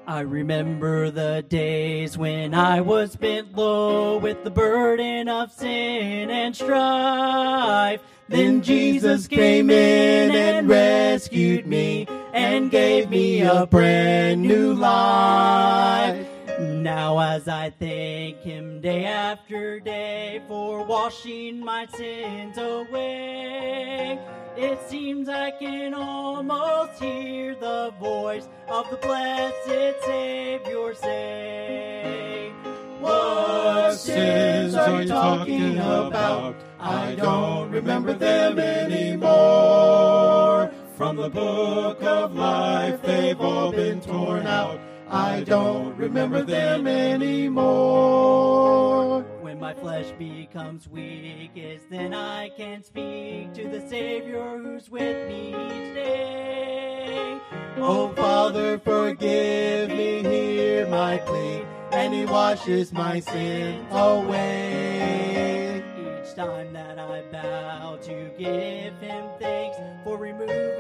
I 0.10 0.22
remember 0.22 1.12
the 1.12 1.46
days 1.48 2.18
when 2.18 2.56
I 2.56 2.82
was 2.82 3.16
bent 3.16 3.56
low 3.56 4.18
with 4.18 4.44
the 4.44 4.50
burden 4.50 5.30
of 5.30 5.52
sin 5.52 6.32
and 6.32 6.56
strife. 6.56 8.02
Then 8.28 8.64
Jesus 8.64 9.28
came 9.28 9.70
in 9.70 10.32
and 10.32 10.68
rescued 10.68 11.68
me 11.68 12.08
and 12.34 12.72
gave 12.72 13.12
me 13.12 13.42
a 13.42 13.68
brand 13.68 14.42
new 14.42 14.74
life. 14.74 16.39
Now, 16.84 17.20
as 17.20 17.48
I 17.50 17.72
thank 17.72 18.38
Him 18.38 18.80
day 18.80 19.04
after 19.04 19.82
day 19.82 20.42
for 20.48 20.82
washing 20.82 21.60
my 21.60 21.86
sins 21.88 22.58
away, 22.58 24.18
it 24.56 24.80
seems 24.88 25.28
I 25.28 25.52
can 25.52 25.94
almost 25.94 27.02
hear 27.02 27.54
the 27.56 27.94
voice 28.00 28.48
of 28.70 28.90
the 28.90 28.96
blessed 28.96 30.06
Savior 30.06 30.94
say, 30.94 32.54
What 33.02 33.96
sins 33.96 34.76
are 34.76 35.02
you 35.02 35.08
talking 35.10 35.80
about? 35.80 36.56
I 36.80 37.16
don't 37.16 37.72
remember 37.72 38.14
them 38.14 38.58
anymore. 38.58 39.30
From 40.96 41.18
the 41.18 41.30
book 41.30 42.02
of 42.04 42.34
life, 42.36 43.02
they've 43.02 43.42
all 43.42 43.74
been 43.74 44.00
torn 44.00 44.48
out. 44.48 44.80
I 45.12 45.42
don't 45.42 45.98
remember 45.98 46.44
them 46.44 46.86
anymore. 46.86 47.70
When 49.42 49.60
my 49.60 49.74
flesh 49.74 50.12
becomes 50.20 50.88
weak, 50.88 51.50
is 51.56 51.82
then 51.90 52.14
I 52.14 52.50
can 52.50 52.84
speak 52.84 53.56
to 53.56 53.68
the 53.68 53.82
Savior 53.90 54.60
who's 54.60 54.88
with 54.92 55.28
me 55.28 55.48
each 55.50 55.96
day. 55.96 57.40
Oh, 57.78 58.14
Father, 58.16 58.78
forgive 58.78 59.90
me, 59.90 60.22
hear 60.22 60.86
my 60.88 61.18
plea, 61.18 61.66
and 61.92 62.14
He 62.14 62.26
washes 62.26 62.94
my 62.94 63.20
sin 63.20 63.88
away. 63.90 65.84
Each 65.98 66.36
time 66.36 66.72
that 66.74 67.00
I 67.00 67.24
bow 67.32 67.98
to 68.04 68.30
give 68.38 68.94
Him 69.00 69.26
thanks 69.40 69.78
for 70.04 70.18
removing 70.18 70.79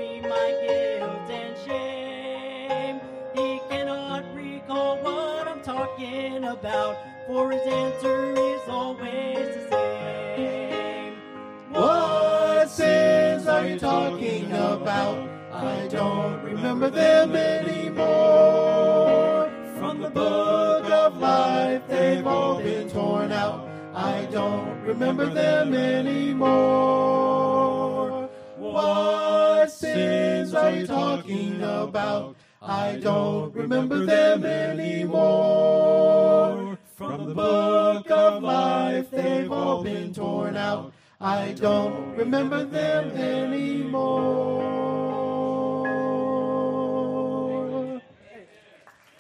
Talking 5.99 6.45
about, 6.45 6.95
for 7.27 7.51
His 7.51 7.61
answer 7.67 8.31
is 8.31 8.61
always 8.69 9.35
the 9.35 9.67
same. 9.69 11.15
What 11.71 12.69
sins 12.69 13.45
are 13.45 13.67
you 13.67 13.77
talking 13.77 14.45
about? 14.49 15.27
I 15.51 15.89
don't 15.89 16.41
remember 16.41 16.89
them 16.89 17.35
anymore. 17.35 18.07
From 19.77 20.01
the 20.01 20.09
book 20.09 20.85
of 20.85 21.17
life, 21.17 21.85
they've 21.89 22.25
all 22.25 22.61
been 22.61 22.89
torn 22.89 23.33
out. 23.33 23.67
I 23.93 24.25
don't 24.31 24.81
remember 24.83 25.25
them 25.25 25.73
anymore. 25.73 26.49
What 28.55 29.69
sins 29.69 30.53
are 30.53 30.71
you 30.71 30.87
talking 30.87 31.61
about? 31.61 32.37
I 32.69 32.97
don't 33.01 33.53
remember 33.55 34.05
them 34.05 34.45
anymore. 34.45 35.17
From 36.95 37.25
the 37.25 37.33
book 37.33 38.11
of 38.11 38.43
life, 38.43 39.09
they've 39.09 39.51
all 39.51 39.83
been 39.83 40.13
torn 40.13 40.55
out. 40.55 40.93
I 41.19 41.53
don't 41.53 42.15
remember 42.15 42.63
them 42.65 43.09
anymore. 43.09 44.59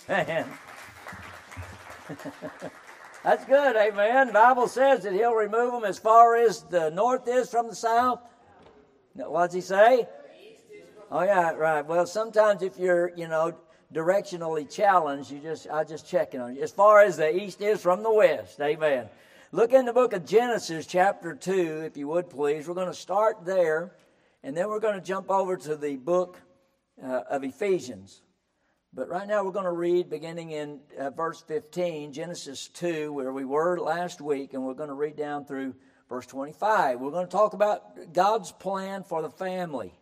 Man. 0.07 0.45
That's 3.23 3.45
good, 3.45 3.75
amen. 3.75 4.27
The 4.27 4.33
Bible 4.33 4.67
says 4.67 5.01
that 5.01 5.13
he'll 5.13 5.33
remove 5.33 5.71
them 5.71 5.85
as 5.85 5.97
far 5.97 6.35
as 6.35 6.61
the 6.65 6.91
north 6.91 7.27
is 7.27 7.49
from 7.49 7.67
the 7.67 7.75
south. 7.75 8.21
What 9.15 9.47
does 9.47 9.55
he 9.55 9.61
say? 9.61 10.07
Oh 11.11 11.23
yeah, 11.23 11.53
right. 11.53 11.83
Well, 11.83 12.05
sometimes 12.05 12.61
if 12.61 12.77
you're, 12.77 13.11
you 13.15 13.27
know, 13.27 13.57
directionally 13.91 14.71
challenged, 14.71 15.31
you 15.31 15.39
just 15.39 15.67
I 15.67 15.83
just 15.83 16.07
check 16.07 16.27
checking 16.27 16.39
on 16.39 16.55
you. 16.55 16.61
As 16.61 16.71
far 16.71 17.01
as 17.01 17.17
the 17.17 17.35
east 17.35 17.61
is 17.61 17.81
from 17.81 18.03
the 18.03 18.11
west, 18.11 18.61
amen. 18.61 19.09
Look 19.51 19.73
in 19.73 19.85
the 19.85 19.93
book 19.93 20.13
of 20.13 20.23
Genesis, 20.27 20.85
chapter 20.85 21.33
two, 21.33 21.81
if 21.83 21.97
you 21.97 22.07
would 22.07 22.29
please. 22.29 22.67
We're 22.67 22.75
going 22.75 22.87
to 22.87 22.93
start 22.93 23.43
there, 23.43 23.95
and 24.43 24.55
then 24.55 24.69
we're 24.69 24.79
going 24.79 24.99
to 24.99 25.01
jump 25.01 25.31
over 25.31 25.57
to 25.57 25.75
the 25.75 25.95
book 25.95 26.39
uh, 27.03 27.21
of 27.27 27.43
Ephesians. 27.43 28.21
But 28.93 29.09
right 29.09 29.27
now 29.27 29.43
we're 29.43 29.51
going 29.51 29.65
to 29.65 29.71
read 29.71 30.11
beginning 30.11 30.51
in 30.51 30.79
uh, 30.99 31.09
verse 31.09 31.41
15, 31.47 32.13
Genesis 32.13 32.67
2, 32.67 33.11
where 33.11 33.33
we 33.33 33.45
were 33.45 33.79
last 33.79 34.21
week, 34.21 34.53
and 34.53 34.63
we're 34.63 34.75
going 34.75 34.89
to 34.89 34.95
read 34.95 35.15
down 35.15 35.45
through 35.45 35.73
verse 36.07 36.27
25. 36.27 36.99
We're 36.99 37.09
going 37.09 37.25
to 37.25 37.31
talk 37.31 37.53
about 37.53 38.13
God's 38.13 38.51
plan 38.51 39.03
for 39.03 39.23
the 39.23 39.29
family. 39.31 39.98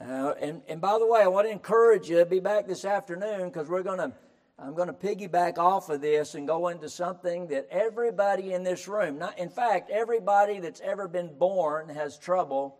Uh, 0.00 0.34
and, 0.40 0.62
and 0.68 0.80
by 0.80 0.98
the 0.98 1.06
way, 1.06 1.20
I 1.22 1.26
want 1.26 1.46
to 1.46 1.50
encourage 1.50 2.08
you 2.08 2.18
to 2.18 2.26
be 2.26 2.40
back 2.40 2.66
this 2.66 2.84
afternoon 2.84 3.48
because 3.48 3.68
we're 3.68 3.82
going 3.82 3.98
to, 3.98 4.12
I'm 4.58 4.74
going 4.74 4.88
to 4.88 4.94
piggyback 4.94 5.58
off 5.58 5.88
of 5.88 6.00
this 6.00 6.34
and 6.34 6.46
go 6.46 6.68
into 6.68 6.88
something 6.88 7.48
that 7.48 7.66
everybody 7.70 8.52
in 8.52 8.62
this 8.62 8.86
room, 8.86 9.18
not, 9.18 9.38
in 9.38 9.48
fact, 9.50 9.90
everybody 9.90 10.60
that's 10.60 10.80
ever 10.80 11.08
been 11.08 11.36
born 11.36 11.88
has 11.88 12.16
trouble 12.16 12.78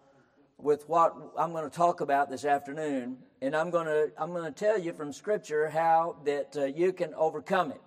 with 0.58 0.88
what 0.88 1.16
I'm 1.38 1.52
going 1.52 1.68
to 1.68 1.76
talk 1.76 2.00
about 2.00 2.30
this 2.30 2.44
afternoon, 2.44 3.18
and 3.40 3.54
I'm 3.54 3.70
going 3.70 3.86
to 3.86 4.10
I'm 4.18 4.32
going 4.32 4.44
to 4.44 4.50
tell 4.50 4.78
you 4.78 4.92
from 4.92 5.12
Scripture 5.12 5.68
how 5.68 6.16
that 6.24 6.56
uh, 6.56 6.64
you 6.64 6.92
can 6.92 7.14
overcome 7.14 7.70
it. 7.70 7.82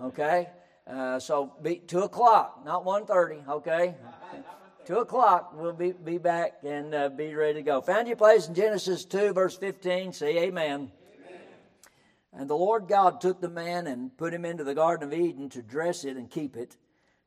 Okay, 0.00 0.48
uh, 0.86 1.20
so 1.20 1.54
be 1.62 1.76
two 1.76 2.00
o'clock, 2.00 2.62
not 2.64 2.84
one 2.84 3.06
thirty. 3.06 3.38
Okay, 3.48 3.94
two 4.86 4.98
o'clock. 4.98 5.52
We'll 5.54 5.72
be 5.72 5.92
be 5.92 6.18
back 6.18 6.58
and 6.64 6.94
uh, 6.94 7.08
be 7.08 7.34
ready 7.34 7.54
to 7.54 7.62
go. 7.62 7.80
Found 7.80 8.06
your 8.06 8.16
place 8.16 8.46
in 8.46 8.54
Genesis 8.54 9.04
two, 9.04 9.32
verse 9.32 9.56
fifteen. 9.56 10.12
Say 10.12 10.38
Amen. 10.38 10.92
And 12.32 12.48
the 12.48 12.56
Lord 12.56 12.86
God 12.86 13.20
took 13.20 13.40
the 13.40 13.48
man 13.48 13.86
and 13.86 14.16
put 14.16 14.32
him 14.32 14.44
into 14.44 14.62
the 14.62 14.74
Garden 14.74 15.08
of 15.08 15.18
Eden 15.18 15.48
to 15.50 15.62
dress 15.62 16.04
it 16.04 16.16
and 16.16 16.30
keep 16.30 16.56
it. 16.56 16.76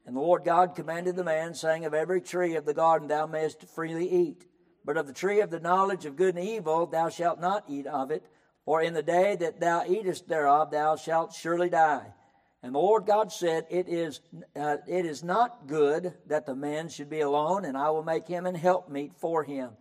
And 0.05 0.15
the 0.15 0.21
Lord 0.21 0.43
God 0.43 0.75
commanded 0.75 1.15
the 1.15 1.23
man, 1.23 1.53
saying, 1.53 1.83
Of 1.83 1.93
every 1.93 2.21
tree 2.21 2.55
of 2.55 2.65
the 2.65 2.73
garden 2.73 3.07
thou 3.07 3.25
mayest 3.25 3.67
freely 3.69 4.09
eat, 4.09 4.45
but 4.85 4.97
of 4.97 5.07
the 5.07 5.13
tree 5.13 5.41
of 5.41 5.49
the 5.49 5.59
knowledge 5.59 6.05
of 6.05 6.15
good 6.15 6.35
and 6.35 6.47
evil 6.47 6.85
thou 6.85 7.09
shalt 7.09 7.41
not 7.41 7.65
eat 7.67 7.87
of 7.87 8.11
it, 8.11 8.23
for 8.65 8.81
in 8.81 8.93
the 8.93 9.03
day 9.03 9.35
that 9.35 9.59
thou 9.59 9.83
eatest 9.85 10.27
thereof 10.27 10.71
thou 10.71 10.95
shalt 10.95 11.33
surely 11.33 11.69
die. 11.69 12.13
And 12.61 12.75
the 12.75 12.79
Lord 12.79 13.05
God 13.05 13.31
said, 13.31 13.65
It 13.69 13.87
is, 13.87 14.19
uh, 14.55 14.77
it 14.87 15.05
is 15.05 15.23
not 15.23 15.67
good 15.67 16.13
that 16.27 16.45
the 16.45 16.55
man 16.55 16.89
should 16.89 17.09
be 17.09 17.21
alone, 17.21 17.63
and 17.63 17.77
I 17.77 17.89
will 17.89 18.03
make 18.03 18.27
him 18.27 18.45
an 18.45 18.55
helpmeet 18.55 19.13
for 19.15 19.43
him. 19.43 19.71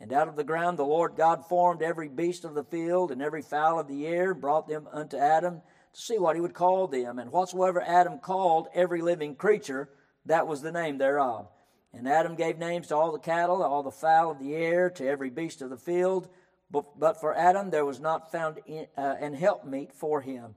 And 0.00 0.12
out 0.12 0.28
of 0.28 0.36
the 0.36 0.44
ground 0.44 0.78
the 0.78 0.84
Lord 0.84 1.16
God 1.16 1.46
formed 1.46 1.82
every 1.82 2.08
beast 2.08 2.44
of 2.44 2.54
the 2.54 2.64
field 2.64 3.12
and 3.12 3.22
every 3.22 3.42
fowl 3.42 3.78
of 3.78 3.88
the 3.88 4.06
air, 4.06 4.32
and 4.32 4.40
brought 4.40 4.68
them 4.68 4.88
unto 4.92 5.16
Adam 5.16 5.62
to 5.92 6.00
see 6.00 6.18
what 6.18 6.34
he 6.34 6.42
would 6.42 6.52
call 6.52 6.88
them. 6.88 7.18
And 7.18 7.30
whatsoever 7.30 7.80
Adam 7.80 8.18
called 8.18 8.68
every 8.74 9.02
living 9.02 9.36
creature, 9.36 9.88
that 10.26 10.48
was 10.48 10.62
the 10.62 10.72
name 10.72 10.98
thereof. 10.98 11.48
And 11.94 12.08
Adam 12.08 12.34
gave 12.34 12.58
names 12.58 12.88
to 12.88 12.96
all 12.96 13.12
the 13.12 13.18
cattle, 13.18 13.62
all 13.62 13.82
the 13.82 13.90
fowl 13.90 14.32
of 14.32 14.38
the 14.38 14.54
air, 14.54 14.90
to 14.90 15.06
every 15.06 15.30
beast 15.30 15.62
of 15.62 15.70
the 15.70 15.78
field. 15.78 16.28
But, 16.70 16.98
but 16.98 17.20
for 17.20 17.34
Adam 17.34 17.70
there 17.70 17.84
was 17.84 18.00
not 18.00 18.32
found 18.32 18.58
in, 18.66 18.86
uh, 18.98 19.14
an 19.20 19.32
helpmeet 19.32 19.94
for 19.94 20.20
him. 20.20 20.56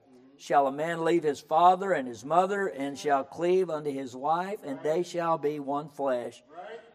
shall 0.41 0.67
a 0.67 0.71
man 0.71 1.05
leave 1.05 1.23
his 1.23 1.39
father 1.39 1.93
and 1.93 2.07
his 2.07 2.25
mother 2.25 2.67
and 2.67 2.97
shall 2.97 3.23
cleave 3.23 3.69
unto 3.69 3.91
his 3.91 4.15
wife, 4.15 4.59
and 4.63 4.79
they 4.81 5.03
shall 5.03 5.37
be 5.37 5.59
one 5.59 5.89
flesh. 5.89 6.43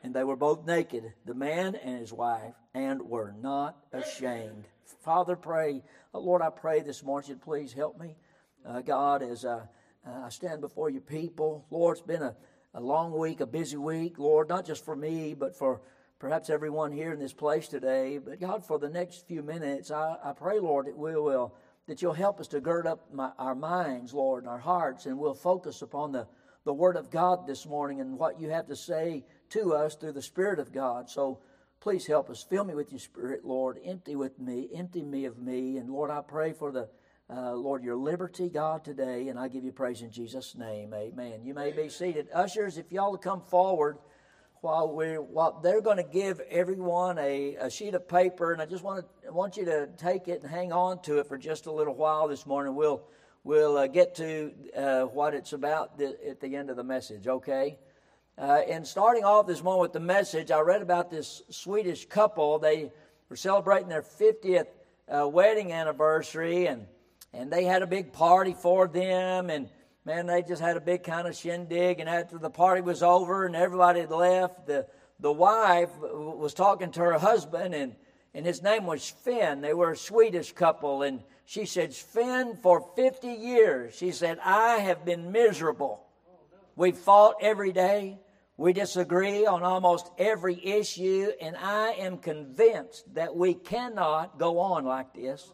And 0.03 0.14
they 0.14 0.24
were 0.24 0.36
both 0.36 0.66
naked, 0.66 1.12
the 1.24 1.34
man 1.34 1.74
and 1.76 1.99
his 1.99 2.12
wife, 2.12 2.55
and 2.74 3.03
were 3.03 3.34
not 3.40 3.76
ashamed. 3.92 4.64
Father, 5.01 5.36
pray. 5.36 5.82
Uh, 6.14 6.18
Lord, 6.18 6.42
I 6.42 6.51
pray 6.51 6.80
this 6.80 7.03
morning, 7.03 7.38
please 7.38 7.72
help 7.72 7.99
me. 7.99 8.16
Uh, 8.64 8.80
God, 8.82 9.22
as 9.22 9.44
uh, 9.44 9.62
I 10.07 10.28
stand 10.28 10.61
before 10.61 10.90
your 10.90 11.01
people, 11.01 11.64
Lord, 11.70 11.97
it's 11.97 12.07
been 12.07 12.22
a 12.22 12.36
a 12.76 12.80
long 12.80 13.16
week, 13.16 13.40
a 13.40 13.47
busy 13.47 13.78
week, 13.78 14.18
Lord, 14.18 14.51
not 14.51 14.66
just 14.66 14.84
for 14.84 14.94
me, 14.94 15.32
but 15.32 15.57
for 15.57 15.80
perhaps 16.18 16.51
everyone 16.51 16.92
here 16.92 17.11
in 17.11 17.18
this 17.18 17.32
place 17.32 17.68
today. 17.68 18.18
But 18.18 18.38
God, 18.38 18.66
for 18.66 18.78
the 18.78 18.90
next 18.90 19.26
few 19.26 19.42
minutes, 19.42 19.90
I, 19.90 20.16
I 20.22 20.32
pray, 20.32 20.61
Lord, 20.61 20.86
that 20.86 20.97
we 20.97 21.16
will, 21.16 21.55
that 21.87 22.03
you'll 22.03 22.12
help 22.12 22.41
us 22.41 22.49
to 22.49 22.61
gird 22.61 22.87
up 22.87 23.12
my, 23.12 23.30
our 23.39 23.55
minds, 23.55 24.12
Lord, 24.12 24.43
and 24.43 24.51
our 24.51 24.59
hearts, 24.59 25.07
and 25.07 25.18
we'll 25.18 25.34
focus 25.34 25.82
upon 25.82 26.12
the, 26.12 26.26
the 26.64 26.72
Word 26.72 26.97
of 26.97 27.11
God 27.11 27.47
this 27.47 27.66
morning 27.66 28.01
and 28.01 28.18
what 28.18 28.41
you 28.41 28.51
have 28.51 28.66
to 28.68 28.76
say 28.76 29.24
to 29.51 29.74
us 29.74 29.95
through 29.95 30.12
the 30.12 30.22
Spirit 30.22 30.59
of 30.59 30.72
God. 30.72 31.09
So 31.09 31.41
please 31.80 32.07
help 32.07 32.28
us. 32.30 32.43
Fill 32.43 32.64
me 32.64 32.74
with 32.74 32.91
your 32.91 32.99
Spirit, 32.99 33.45
Lord. 33.45 33.78
Empty 33.84 34.16
with 34.16 34.39
me, 34.39 34.68
empty 34.74 35.03
me 35.03 35.24
of 35.24 35.39
me. 35.39 35.76
And 35.76 35.89
Lord, 35.91 36.11
I 36.11 36.20
pray 36.22 36.53
for 36.53 36.72
the 36.72 36.89
uh, 37.28 37.53
Lord, 37.55 37.82
your 37.82 37.97
liberty, 37.97 38.49
God, 38.49 38.84
today, 38.84 39.28
and 39.28 39.39
I 39.39 39.49
give 39.49 39.64
you 39.64 39.72
praise 39.72 40.01
in 40.01 40.11
Jesus' 40.11 40.55
name. 40.55 40.95
Amen. 40.95 41.41
You 41.43 41.55
may 41.55 41.72
be 41.72 41.89
seated. 41.89 42.28
Ushers, 42.32 42.78
if 42.78 42.93
y'all 42.93 43.16
come 43.16 43.41
forward 43.41 43.99
while 44.67 44.93
we 44.93 45.14
while 45.14 45.61
they're 45.62 45.81
going 45.81 45.97
to 45.97 46.03
give 46.03 46.41
everyone 46.51 47.19
a, 47.19 47.55
a 47.55 47.71
sheet 47.71 47.95
of 47.95 48.09
paper, 48.09 48.53
and 48.53 48.61
I 48.61 48.67
just 48.67 48.83
want 48.83 49.07
to 49.23 49.33
want 49.33 49.57
you 49.57 49.64
to 49.67 49.89
take 49.97 50.27
it 50.27 50.43
and 50.43 50.51
hang 50.51 50.73
on 50.73 51.01
to 51.03 51.21
it 51.21 51.29
for 51.29 51.39
just 51.39 51.67
a 51.67 51.73
little 51.73 51.95
while 51.95 52.27
this 52.27 52.47
morning. 52.47 52.75
We'll 52.75 53.05
we'll 53.45 53.77
uh, 53.77 53.87
get 53.87 54.17
to 54.17 54.51
uh, 54.77 55.03
what 55.03 55.35
it's 55.35 55.53
about 55.53 55.99
th- 55.99 56.17
at 56.29 56.41
the 56.41 56.57
end 56.57 56.71
of 56.71 56.77
the 56.77 56.83
message. 56.83 57.29
Okay. 57.29 57.79
Uh, 58.37 58.62
and 58.69 58.85
starting 58.85 59.23
off 59.23 59.47
this 59.47 59.62
morning 59.62 59.83
with 59.83 59.93
the 59.93 60.01
message, 60.01 60.51
I 60.51 60.59
read 60.59 60.83
about 60.83 61.12
this 61.12 61.43
Swedish 61.49 62.05
couple. 62.07 62.59
They 62.59 62.91
were 63.29 63.37
celebrating 63.37 63.89
their 63.89 64.03
50th 64.03 64.67
uh, 65.09 65.29
wedding 65.29 65.73
anniversary, 65.73 66.67
and 66.67 66.87
and 67.33 67.53
they 67.53 67.62
had 67.62 67.83
a 67.83 67.87
big 67.87 68.12
party 68.12 68.57
for 68.61 68.89
them 68.89 69.49
and 69.49 69.69
man 70.07 70.27
they 70.27 70.43
just 70.43 70.63
had 70.63 70.79
a 70.79 70.81
big 70.81 71.03
kind 71.03 71.29
of 71.29 71.37
shindig 71.37 72.01
and 72.01 72.09
after 72.09 72.39
the 72.39 72.49
party 72.49 72.81
was 72.81 73.03
over 73.03 73.45
and 73.45 73.55
everybody 73.55 74.01
had 74.01 74.11
left 74.11 74.67
the 74.67 74.87
the 75.21 75.33
wife 75.33 75.91
was 76.01 76.55
talking 76.55 76.91
to 76.91 77.01
her 77.01 77.19
husband 77.19 77.75
and 77.75 77.95
and 78.37 78.45
his 78.45 78.63
name 78.63 78.85
was 78.85 79.09
Finn. 79.09 79.63
They 79.63 79.73
were 79.73 79.93
a 79.93 79.97
Swedish 79.97 80.53
couple 80.53 81.03
and 81.03 81.23
she 81.47 81.65
said, 81.65 81.95
Finn, 81.95 82.55
for 82.63 82.87
50 82.95 83.29
years, 83.29 83.95
she 83.95 84.13
said, 84.13 84.39
I 84.45 84.77
have 84.77 85.07
been 85.07 85.33
miserable. 85.33 86.05
We 86.77 86.93
fought 86.93 87.37
every 87.41 87.73
day. 87.73 88.19
We 88.59 88.75
disagree 88.75 89.47
on 89.47 89.63
almost 89.63 90.11
every 90.19 90.63
issue, 90.65 91.31
and 91.41 91.57
I 91.57 91.93
am 91.93 92.19
convinced 92.19 93.15
that 93.15 93.37
we 93.37 93.55
cannot 93.55 94.39
go 94.39 94.59
on 94.59 94.85
like 94.85 95.15
this. 95.15 95.53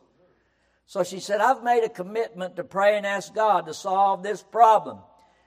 So 0.93 1.03
she 1.03 1.21
said, 1.21 1.41
I've 1.41 1.63
made 1.63 1.85
a 1.85 1.89
commitment 1.89 2.57
to 2.57 2.65
pray 2.65 2.99
and 2.99 3.07
ask 3.07 3.35
God 3.35 3.65
to 3.65 3.73
solve 3.73 4.23
this 4.23 4.43
problem. 4.43 4.99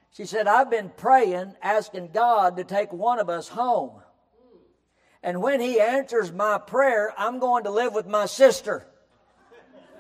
She 0.09 0.25
said, 0.25 0.47
I've 0.47 0.71
been 0.71 0.89
praying, 0.97 1.53
asking 1.61 2.09
God 2.15 2.57
to 2.57 2.63
take 2.63 2.91
one 2.91 3.19
of 3.19 3.29
us 3.29 3.47
home. 3.47 4.01
And 5.21 5.43
when 5.43 5.61
He 5.61 5.79
answers 5.79 6.31
my 6.31 6.57
prayer, 6.57 7.13
I'm 7.15 7.37
going 7.37 7.65
to 7.65 7.69
live 7.69 7.93
with 7.93 8.07
my 8.07 8.25
sister. 8.25 8.87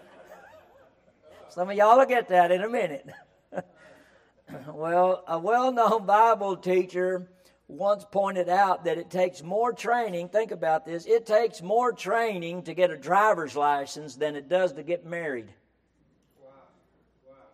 Some 1.49 1.69
of 1.69 1.77
y'all 1.77 1.99
will 1.99 2.07
get 2.07 2.29
that 2.29 2.49
in 2.49 2.63
a 2.63 2.69
minute. 2.69 3.05
well, 4.73 5.23
a 5.27 5.37
well 5.37 5.71
known 5.71 6.07
Bible 6.07 6.57
teacher 6.57 7.29
once 7.67 8.05
pointed 8.11 8.47
out 8.47 8.85
that 8.85 8.97
it 8.97 9.09
takes 9.09 9.41
more 9.41 9.73
training. 9.73 10.29
Think 10.29 10.51
about 10.51 10.85
this 10.85 11.05
it 11.05 11.25
takes 11.25 11.61
more 11.61 11.91
training 11.91 12.63
to 12.63 12.73
get 12.73 12.91
a 12.91 12.97
driver's 12.97 13.55
license 13.55 14.15
than 14.15 14.35
it 14.35 14.49
does 14.49 14.73
to 14.73 14.83
get 14.83 15.05
married. 15.05 15.51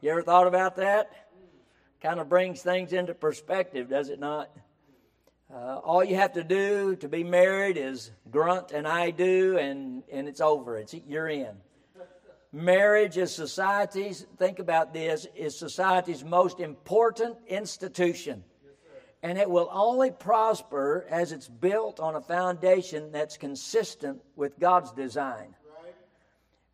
You 0.01 0.11
ever 0.11 0.23
thought 0.23 0.47
about 0.47 0.77
that? 0.77 1.11
Kind 2.01 2.19
of 2.19 2.27
brings 2.27 2.61
things 2.61 2.91
into 2.91 3.13
perspective, 3.13 3.87
does 3.87 4.09
it 4.09 4.19
not? 4.19 4.49
Uh, 5.53 5.77
all 5.83 6.03
you 6.03 6.15
have 6.15 6.33
to 6.33 6.43
do 6.43 6.95
to 6.95 7.07
be 7.07 7.23
married 7.23 7.77
is 7.77 8.11
grunt 8.31 8.71
and 8.71 8.87
I 8.87 9.11
do, 9.11 9.57
and, 9.57 10.01
and 10.11 10.27
it's 10.27 10.41
over. 10.41 10.77
It's, 10.77 10.95
you're 11.07 11.27
in. 11.27 11.55
Marriage 12.53 13.17
is 13.17 13.33
society's, 13.33 14.25
think 14.37 14.59
about 14.59 14.93
this, 14.93 15.27
is 15.35 15.57
society's 15.57 16.23
most 16.23 16.59
important 16.59 17.37
institution 17.47 18.43
and 19.23 19.37
it 19.37 19.49
will 19.49 19.69
only 19.71 20.11
prosper 20.11 21.05
as 21.09 21.31
it's 21.31 21.47
built 21.47 21.99
on 21.99 22.15
a 22.15 22.21
foundation 22.21 23.11
that's 23.11 23.37
consistent 23.37 24.21
with 24.35 24.59
God's 24.59 24.91
design. 24.91 25.55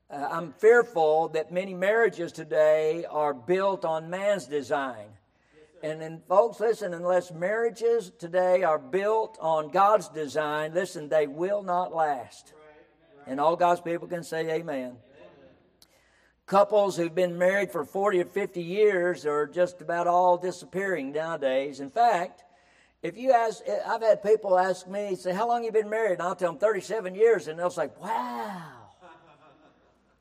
Uh, 0.09 0.27
I'm 0.31 0.53
fearful 0.53 1.27
that 1.29 1.51
many 1.51 1.73
marriages 1.73 2.31
today 2.31 3.05
are 3.09 3.33
built 3.33 3.83
on 3.83 4.09
man's 4.09 4.45
design. 4.45 5.07
And 5.83 6.01
then, 6.01 6.21
folks, 6.27 6.59
listen, 6.59 6.93
unless 6.93 7.31
marriages 7.31 8.11
today 8.17 8.63
are 8.63 8.79
built 8.79 9.37
on 9.41 9.69
God's 9.69 10.07
design, 10.09 10.73
listen, 10.73 11.09
they 11.09 11.27
will 11.27 11.61
not 11.61 11.93
last. 11.93 12.53
And 13.27 13.39
all 13.39 13.57
God's 13.57 13.81
people 13.81 14.07
can 14.07 14.23
say 14.23 14.49
amen. 14.49 14.95
Couples 16.47 16.95
who've 16.95 17.13
been 17.13 17.37
married 17.37 17.73
for 17.73 17.83
40 17.83 18.21
or 18.21 18.25
50 18.25 18.63
years 18.63 19.25
are 19.25 19.45
just 19.45 19.81
about 19.81 20.07
all 20.07 20.37
disappearing 20.37 21.11
nowadays. 21.11 21.81
In 21.81 21.89
fact, 21.89 22.45
if 23.03 23.17
you 23.17 23.33
ask, 23.33 23.61
I've 23.85 24.01
had 24.01 24.23
people 24.23 24.57
ask 24.57 24.87
me, 24.87 25.15
say, 25.15 25.33
How 25.33 25.45
long 25.45 25.65
you 25.65 25.73
been 25.73 25.89
married? 25.89 26.13
And 26.13 26.21
I'll 26.21 26.37
tell 26.37 26.53
them 26.53 26.59
37 26.59 27.15
years, 27.15 27.49
and 27.49 27.59
they'll 27.59 27.69
say, 27.69 27.89
Wow. 28.01 28.63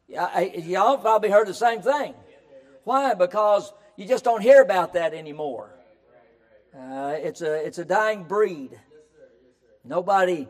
Yeah, 0.09 0.41
y'all 0.41 0.99
probably 0.99 1.31
heard 1.31 1.47
the 1.47 1.55
same 1.55 1.81
thing. 1.81 2.15
Why? 2.83 3.15
Because 3.15 3.73
you 3.97 4.07
just 4.07 4.25
don't 4.25 4.43
hear 4.43 4.63
about 4.63 4.95
that 4.95 5.15
anymore. 5.15 5.71
Uh, 6.77 7.15
it's, 7.19 7.41
a, 7.41 7.67
it's 7.67 7.79
a 7.79 7.85
dying 7.85 8.25
breed. 8.25 8.79
Nobody 9.85 10.49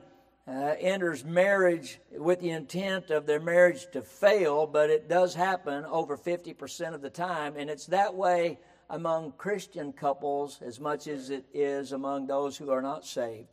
uh, 0.49 0.75
enters 0.79 1.25
marriage 1.25 1.99
with 2.13 2.41
the 2.41 2.51
intent 2.51 3.11
of 3.11 3.27
their 3.27 3.41
marriage 3.41 3.87
to 3.93 4.03
fail, 4.03 4.67
but 4.67 4.91
it 4.91 5.09
does 5.09 5.35
happen 5.35 5.85
over 5.87 6.17
50% 6.17 6.95
of 6.95 7.03
the 7.03 7.11
time, 7.11 7.57
and 7.57 7.69
it's 7.69 7.87
that 7.87 8.15
way 8.15 8.59
among 8.89 9.33
Christian 9.33 9.93
couples 9.93 10.61
as 10.63 10.79
much 10.79 11.09
as 11.09 11.31
it 11.31 11.45
is 11.53 11.93
among 11.93 12.27
those 12.27 12.57
who 12.57 12.71
are 12.71 12.83
not 12.83 13.05
saved. 13.05 13.49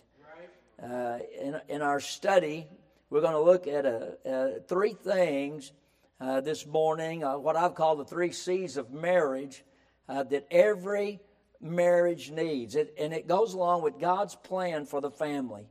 Uh, 0.82 1.20
in, 1.40 1.60
in 1.70 1.82
our 1.82 2.00
study, 2.00 2.68
we're 3.10 3.22
going 3.22 3.34
to 3.34 3.42
look 3.42 3.68
at 3.68 3.86
a, 3.86 4.18
a 4.26 4.60
three 4.68 4.94
things 4.94 5.72
uh, 6.20 6.42
this 6.42 6.66
morning, 6.66 7.24
uh, 7.24 7.38
what 7.38 7.56
I've 7.56 7.76
called 7.76 8.00
the 8.00 8.06
three 8.06 8.32
C's 8.32 8.78
of 8.78 8.92
marriage 8.92 9.64
uh, 10.08 10.24
that 10.24 10.48
every 10.52 11.20
marriage 11.60 12.32
needs. 12.32 12.76
It, 12.76 12.94
and 13.00 13.14
it 13.14 13.28
goes 13.28 13.54
along 13.54 13.82
with 13.82 14.00
God's 14.00 14.36
plan 14.36 14.86
for 14.86 15.02
the 15.02 15.12
family. 15.12 15.68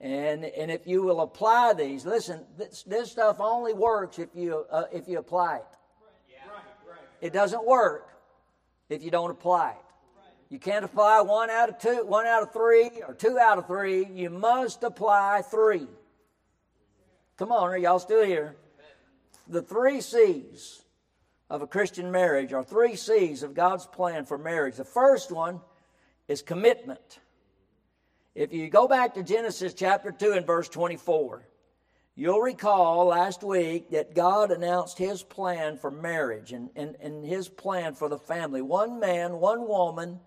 And, 0.00 0.44
and 0.44 0.70
if 0.70 0.86
you 0.86 1.02
will 1.02 1.22
apply 1.22 1.72
these, 1.72 2.04
listen, 2.04 2.44
this, 2.58 2.82
this 2.82 3.10
stuff 3.10 3.40
only 3.40 3.72
works 3.72 4.18
if 4.18 4.28
you, 4.34 4.66
uh, 4.70 4.84
if 4.92 5.08
you 5.08 5.18
apply 5.18 5.56
it. 5.56 5.64
It 7.20 7.32
doesn't 7.32 7.66
work 7.66 8.10
if 8.90 9.02
you 9.02 9.10
don't 9.10 9.30
apply 9.30 9.70
it. 9.70 9.76
You 10.48 10.58
can't 10.58 10.84
apply 10.84 11.22
one 11.22 11.50
out 11.50 11.70
of 11.70 11.78
two, 11.78 12.04
one 12.06 12.26
out 12.26 12.42
of 12.42 12.52
three, 12.52 12.90
or 13.06 13.14
two 13.14 13.38
out 13.38 13.58
of 13.58 13.66
three. 13.66 14.06
You 14.06 14.30
must 14.30 14.84
apply 14.84 15.42
three. 15.42 15.88
Come 17.36 17.50
on, 17.50 17.70
are 17.70 17.78
y'all 17.78 17.98
still 17.98 18.24
here? 18.24 18.56
The 19.48 19.62
three 19.62 20.00
C's 20.00 20.82
of 21.50 21.62
a 21.62 21.66
Christian 21.66 22.10
marriage 22.10 22.52
are 22.52 22.62
three 22.62 22.96
C's 22.96 23.42
of 23.42 23.54
God's 23.54 23.86
plan 23.86 24.24
for 24.24 24.38
marriage. 24.38 24.76
The 24.76 24.84
first 24.84 25.32
one 25.32 25.60
is 26.28 26.42
commitment. 26.42 27.20
If 28.36 28.52
you 28.52 28.68
go 28.68 28.86
back 28.86 29.14
to 29.14 29.22
Genesis 29.22 29.72
chapter 29.72 30.12
2 30.12 30.32
and 30.32 30.46
verse 30.46 30.68
24, 30.68 31.48
You'll 32.18 32.40
recall 32.40 33.06
last 33.06 33.42
week 33.42 33.90
that 33.90 34.14
God 34.14 34.50
announced 34.50 34.96
his 34.96 35.22
plan 35.22 35.76
for 35.76 35.90
marriage 35.90 36.52
and, 36.52 36.70
and, 36.74 36.96
and 36.98 37.22
his 37.22 37.46
plan 37.46 37.92
for 37.92 38.08
the 38.08 38.18
family. 38.18 38.62
One 38.62 38.98
man, 38.98 39.34
one 39.34 39.68
woman, 39.68 40.20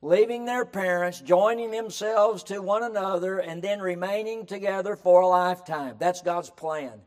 leaving 0.00 0.46
their 0.46 0.64
parents, 0.64 1.20
joining 1.20 1.70
themselves 1.70 2.42
to 2.44 2.60
one 2.60 2.82
another, 2.82 3.38
and 3.38 3.60
then 3.60 3.80
remaining 3.80 4.46
together 4.46 4.96
for 4.96 5.20
a 5.20 5.26
lifetime. 5.26 5.96
That's 5.98 6.22
God's 6.22 6.48
plan. 6.48 7.02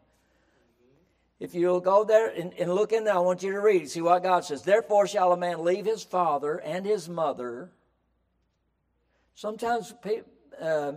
If 1.40 1.56
you'll 1.56 1.80
go 1.80 2.04
there 2.04 2.28
and, 2.28 2.54
and 2.54 2.72
look 2.76 2.92
in 2.92 3.06
there, 3.06 3.16
I 3.16 3.20
want 3.20 3.42
you 3.42 3.52
to 3.52 3.62
read, 3.62 3.90
see 3.90 4.02
what 4.02 4.22
God 4.22 4.46
says. 4.46 4.62
Therefore 4.62 5.08
shall 5.08 5.32
a 5.32 5.38
man 5.38 5.64
leave 5.64 5.86
his 5.86 6.04
father 6.04 6.58
and 6.58 6.86
his 6.86 7.10
mother. 7.10 7.72
Sometimes, 9.34 9.92
uh, 10.62 10.94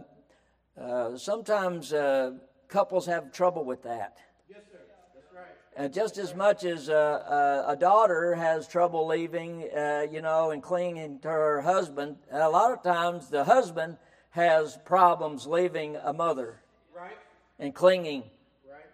uh, 0.81 1.17
sometimes, 1.17 1.93
uh, 1.93 2.33
couples 2.73 3.07
have 3.07 3.31
trouble 3.33 3.65
with 3.65 3.83
that. 3.83 4.19
Yes, 4.49 4.61
sir. 4.73 4.79
That's 5.15 5.27
right. 5.35 5.45
And 5.77 5.93
just 5.93 6.17
as 6.17 6.35
much 6.35 6.65
as 6.65 6.89
uh, 6.89 6.95
uh, 6.95 7.73
a 7.73 7.77
daughter 7.77 8.35
has 8.35 8.67
trouble 8.67 9.07
leaving, 9.07 9.69
uh, 9.77 10.07
you 10.11 10.23
know, 10.23 10.51
and 10.51 10.63
clinging 10.63 11.19
to 11.21 11.29
her 11.29 11.61
husband, 11.61 12.17
a 12.31 12.49
lot 12.49 12.73
of 12.73 12.83
times 12.83 13.29
the 13.29 13.45
husband 13.45 13.99
has 14.31 14.79
problems 14.87 15.47
leaving 15.47 15.97
a 15.97 16.13
mother 16.13 16.63
right. 16.97 17.19
and 17.59 17.75
clinging 17.75 18.23
right. 18.67 18.87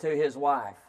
to 0.00 0.16
his 0.16 0.36
wife. 0.36 0.81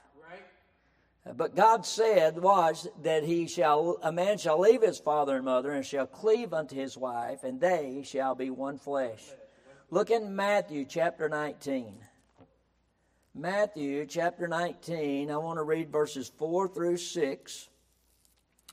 But 1.26 1.55
God 1.55 1.86
said 1.86 2.38
was 2.38 2.88
that 3.01 3.24
he 3.24 3.47
shall 3.47 3.97
a 4.03 4.11
man 4.11 4.38
shall 4.38 4.59
leave 4.59 4.82
his 4.82 4.99
father 4.99 5.38
and 5.38 5.45
mother 5.45 5.71
and 5.71 5.86
shall 5.86 6.05
cleave 6.05 6.53
unto 6.53 6.76
his 6.76 6.97
wife, 6.97 7.43
and 7.43 7.61
they 7.61 8.03
shall 8.05 8.36
be 8.36 8.49
one 8.49 8.78
flesh. 8.78 9.24
Look 9.89 10.11
in 10.11 10.36
Matthew 10.36 10.86
chapter 10.86 11.30
19. 11.30 11.95
Matthew 13.36 14.05
chapter 14.05 14.47
19, 14.47 15.32
I 15.32 15.38
want 15.38 15.57
to 15.57 15.63
read 15.63 15.91
verses 15.91 16.32
4 16.38 16.67
through 16.67 16.97
6. 16.97 17.69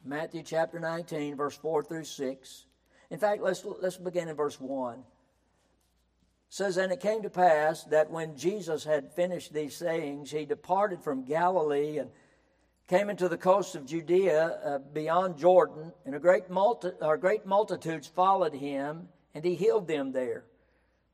Matthew 0.04 0.42
chapter 0.42 0.80
19, 0.80 1.36
verse 1.36 1.56
4 1.56 1.82
through 1.84 2.04
6. 2.04 2.66
In 3.10 3.18
fact, 3.18 3.42
let's, 3.42 3.64
let's 3.80 3.96
begin 3.96 4.28
in 4.28 4.36
verse 4.36 4.60
1. 4.60 4.98
It 4.98 5.04
says, 6.50 6.76
And 6.76 6.92
it 6.92 7.00
came 7.00 7.22
to 7.22 7.30
pass 7.30 7.84
that 7.84 8.10
when 8.10 8.36
Jesus 8.36 8.84
had 8.84 9.12
finished 9.12 9.52
these 9.52 9.76
sayings, 9.76 10.30
he 10.30 10.44
departed 10.44 11.02
from 11.02 11.24
Galilee 11.24 11.98
and 11.98 12.10
came 12.90 13.08
into 13.08 13.28
the 13.28 13.38
coast 13.38 13.76
of 13.76 13.86
Judea 13.86 14.58
uh, 14.64 14.78
beyond 14.78 15.38
Jordan, 15.38 15.92
and 16.04 16.12
a 16.12 16.18
great, 16.18 16.50
multi- 16.50 16.90
or 17.00 17.16
great 17.16 17.46
multitudes 17.46 18.08
followed 18.08 18.52
him, 18.52 19.08
and 19.32 19.44
he 19.44 19.54
healed 19.54 19.86
them 19.86 20.10
there. 20.10 20.42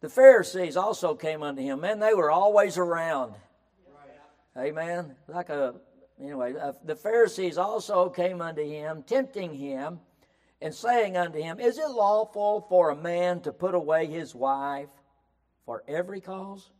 The 0.00 0.08
Pharisees 0.08 0.78
also 0.78 1.14
came 1.14 1.42
unto 1.42 1.60
him. 1.60 1.82
Man, 1.82 1.98
they 1.98 2.14
were 2.14 2.30
always 2.30 2.78
around. 2.78 3.34
Right. 4.56 4.68
Amen. 4.68 5.16
Like 5.28 5.50
a 5.50 5.74
anyway, 6.18 6.54
uh, 6.58 6.72
the 6.82 6.96
Pharisees 6.96 7.58
also 7.58 8.08
came 8.08 8.40
unto 8.40 8.64
him, 8.64 9.02
tempting 9.02 9.52
him, 9.52 10.00
and 10.62 10.74
saying 10.74 11.18
unto 11.18 11.38
him, 11.38 11.60
Is 11.60 11.76
it 11.76 11.90
lawful 11.90 12.64
for 12.70 12.88
a 12.88 12.96
man 12.96 13.42
to 13.42 13.52
put 13.52 13.74
away 13.74 14.06
his 14.06 14.34
wife 14.34 14.88
for 15.66 15.84
every 15.86 16.22
cause? 16.22 16.70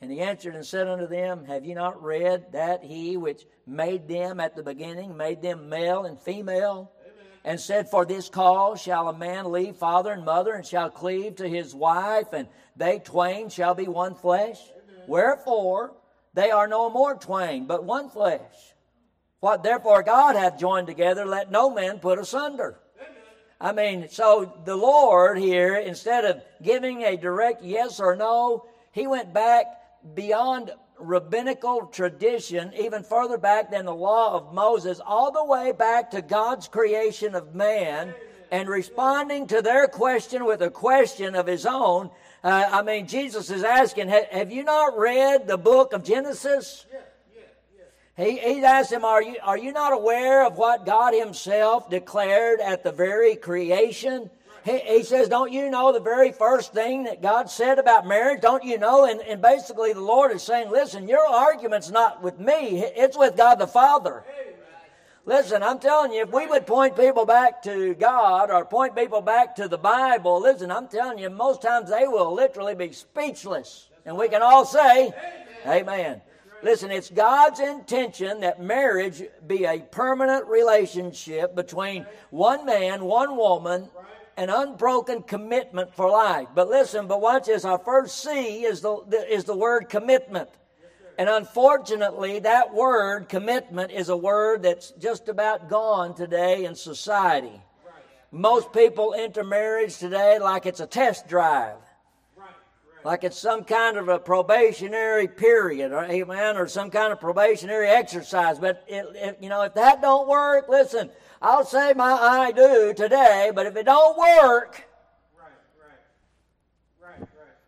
And 0.00 0.10
he 0.10 0.20
answered 0.20 0.54
and 0.54 0.64
said 0.64 0.88
unto 0.88 1.06
them, 1.06 1.44
Have 1.44 1.64
ye 1.64 1.74
not 1.74 2.02
read 2.02 2.52
that 2.52 2.82
he 2.82 3.18
which 3.18 3.44
made 3.66 4.08
them 4.08 4.40
at 4.40 4.56
the 4.56 4.62
beginning 4.62 5.16
made 5.16 5.42
them 5.42 5.68
male 5.68 6.06
and 6.06 6.18
female? 6.18 6.90
Amen. 7.02 7.14
And 7.44 7.60
said, 7.60 7.90
For 7.90 8.06
this 8.06 8.30
cause 8.30 8.80
shall 8.80 9.08
a 9.08 9.16
man 9.16 9.52
leave 9.52 9.76
father 9.76 10.12
and 10.12 10.24
mother, 10.24 10.54
and 10.54 10.64
shall 10.64 10.88
cleave 10.88 11.36
to 11.36 11.48
his 11.48 11.74
wife, 11.74 12.32
and 12.32 12.48
they 12.76 12.98
twain 12.98 13.50
shall 13.50 13.74
be 13.74 13.88
one 13.88 14.14
flesh? 14.14 14.58
Amen. 14.70 15.04
Wherefore 15.06 15.92
they 16.32 16.50
are 16.50 16.66
no 16.66 16.88
more 16.88 17.14
twain, 17.14 17.66
but 17.66 17.84
one 17.84 18.08
flesh. 18.08 18.40
What 19.40 19.62
therefore 19.62 20.02
God 20.02 20.34
hath 20.34 20.58
joined 20.58 20.86
together, 20.86 21.26
let 21.26 21.50
no 21.50 21.70
man 21.70 21.98
put 21.98 22.18
asunder. 22.18 22.78
I 23.60 23.72
mean, 23.72 24.08
so 24.08 24.54
the 24.64 24.76
Lord 24.76 25.36
here, 25.36 25.76
instead 25.76 26.24
of 26.24 26.42
giving 26.62 27.02
a 27.02 27.18
direct 27.18 27.62
yes 27.62 28.00
or 28.00 28.16
no, 28.16 28.64
he 28.92 29.06
went 29.06 29.34
back 29.34 29.66
beyond 30.14 30.72
rabbinical 30.98 31.86
tradition, 31.86 32.72
even 32.78 33.02
further 33.02 33.38
back 33.38 33.70
than 33.70 33.86
the 33.86 33.94
law 33.94 34.34
of 34.34 34.52
Moses, 34.52 35.00
all 35.04 35.32
the 35.32 35.44
way 35.44 35.72
back 35.72 36.10
to 36.10 36.22
God's 36.22 36.68
creation 36.68 37.34
of 37.34 37.54
man 37.54 38.14
and 38.50 38.68
responding 38.68 39.46
to 39.46 39.62
their 39.62 39.86
question 39.86 40.44
with 40.44 40.60
a 40.62 40.70
question 40.70 41.34
of 41.34 41.46
his 41.46 41.66
own. 41.66 42.10
Uh, 42.42 42.68
I 42.70 42.82
mean, 42.82 43.06
Jesus 43.06 43.50
is 43.50 43.62
asking, 43.62 44.08
Have 44.08 44.50
you 44.50 44.64
not 44.64 44.98
read 44.98 45.46
the 45.46 45.58
book 45.58 45.92
of 45.92 46.04
Genesis? 46.04 46.86
He, 48.16 48.36
he's 48.38 48.64
asked 48.64 48.92
him, 48.92 49.04
are 49.04 49.22
you, 49.22 49.36
are 49.42 49.56
you 49.56 49.72
not 49.72 49.94
aware 49.94 50.44
of 50.44 50.58
what 50.58 50.84
God 50.84 51.14
Himself 51.14 51.88
declared 51.88 52.60
at 52.60 52.82
the 52.82 52.92
very 52.92 53.34
creation? 53.34 54.28
He, 54.64 54.78
he, 54.78 55.02
says, 55.02 55.28
Don't 55.28 55.52
you 55.52 55.70
know 55.70 55.92
the 55.92 56.00
very 56.00 56.32
first 56.32 56.72
thing 56.72 57.04
that 57.04 57.22
God 57.22 57.50
said 57.50 57.78
about 57.78 58.06
marriage? 58.06 58.42
Don't 58.42 58.64
you 58.64 58.78
know? 58.78 59.06
And, 59.06 59.20
and 59.20 59.40
basically, 59.40 59.92
the 59.92 60.00
Lord 60.00 60.32
is 60.32 60.42
saying, 60.42 60.70
Listen, 60.70 61.08
your 61.08 61.26
argument's 61.26 61.90
not 61.90 62.22
with 62.22 62.38
me, 62.38 62.82
it's 62.84 63.16
with 63.16 63.36
God 63.36 63.56
the 63.56 63.66
Father. 63.66 64.22
Listen, 65.26 65.62
I'm 65.62 65.78
telling 65.78 66.12
you, 66.12 66.22
if 66.22 66.32
we 66.32 66.46
would 66.46 66.66
point 66.66 66.96
people 66.96 67.26
back 67.26 67.62
to 67.62 67.94
God 67.94 68.50
or 68.50 68.64
point 68.64 68.96
people 68.96 69.20
back 69.20 69.54
to 69.56 69.68
the 69.68 69.78
Bible, 69.78 70.40
listen, 70.40 70.70
I'm 70.70 70.88
telling 70.88 71.18
you, 71.18 71.30
most 71.30 71.62
times 71.62 71.90
they 71.90 72.06
will 72.06 72.34
literally 72.34 72.74
be 72.74 72.92
speechless. 72.92 73.88
And 74.06 74.16
we 74.16 74.28
can 74.28 74.42
all 74.42 74.64
say, 74.64 75.12
Amen. 75.66 75.88
Amen. 75.88 76.22
Listen, 76.62 76.90
it's 76.90 77.08
God's 77.08 77.60
intention 77.60 78.40
that 78.40 78.60
marriage 78.60 79.22
be 79.46 79.64
a 79.64 79.78
permanent 79.78 80.46
relationship 80.46 81.54
between 81.54 82.06
one 82.28 82.66
man, 82.66 83.04
one 83.04 83.34
woman, 83.36 83.88
an 84.40 84.48
unbroken 84.48 85.22
commitment 85.22 85.94
for 85.94 86.08
life. 86.08 86.48
But 86.54 86.70
listen, 86.70 87.06
but 87.06 87.20
watch 87.20 87.44
this. 87.44 87.66
Our 87.66 87.78
first 87.78 88.22
C 88.22 88.64
is 88.64 88.80
the, 88.80 88.96
is 89.28 89.44
the 89.44 89.54
word 89.54 89.90
commitment. 89.90 90.48
And 91.18 91.28
unfortunately, 91.28 92.38
that 92.38 92.72
word 92.72 93.28
commitment 93.28 93.92
is 93.92 94.08
a 94.08 94.16
word 94.16 94.62
that's 94.62 94.92
just 94.92 95.28
about 95.28 95.68
gone 95.68 96.14
today 96.14 96.64
in 96.64 96.74
society. 96.74 97.60
Most 98.32 98.72
people 98.72 99.14
enter 99.14 99.44
marriage 99.44 99.98
today 99.98 100.38
like 100.38 100.64
it's 100.64 100.80
a 100.80 100.86
test 100.86 101.28
drive. 101.28 101.76
Like 103.04 103.24
it's 103.24 103.38
some 103.38 103.64
kind 103.64 103.98
of 103.98 104.08
a 104.08 104.18
probationary 104.18 105.28
period, 105.28 105.92
or 105.92 106.04
amen, 106.04 106.56
or 106.56 106.66
some 106.66 106.90
kind 106.90 107.12
of 107.12 107.20
probationary 107.20 107.88
exercise. 107.88 108.58
But 108.58 108.84
it, 108.88 109.04
it, 109.14 109.38
you 109.42 109.50
know, 109.50 109.62
if 109.62 109.74
that 109.74 110.00
don't 110.00 110.28
work, 110.28 110.68
listen, 110.68 111.10
I'll 111.42 111.64
say 111.64 111.94
my 111.94 112.12
I 112.12 112.52
do 112.52 112.92
today, 112.94 113.50
but 113.54 113.66
if 113.66 113.76
it 113.76 113.86
don't 113.86 114.18
work, 114.18 114.84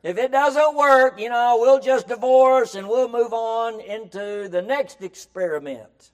if 0.02 0.18
it 0.18 0.32
doesn't 0.32 0.76
work, 0.76 1.20
you 1.20 1.28
know, 1.28 1.58
we'll 1.60 1.80
just 1.80 2.08
divorce 2.08 2.74
and 2.74 2.88
we'll 2.88 3.08
move 3.08 3.32
on 3.32 3.80
into 3.80 4.48
the 4.48 4.60
next 4.60 5.00
experiment. 5.00 6.10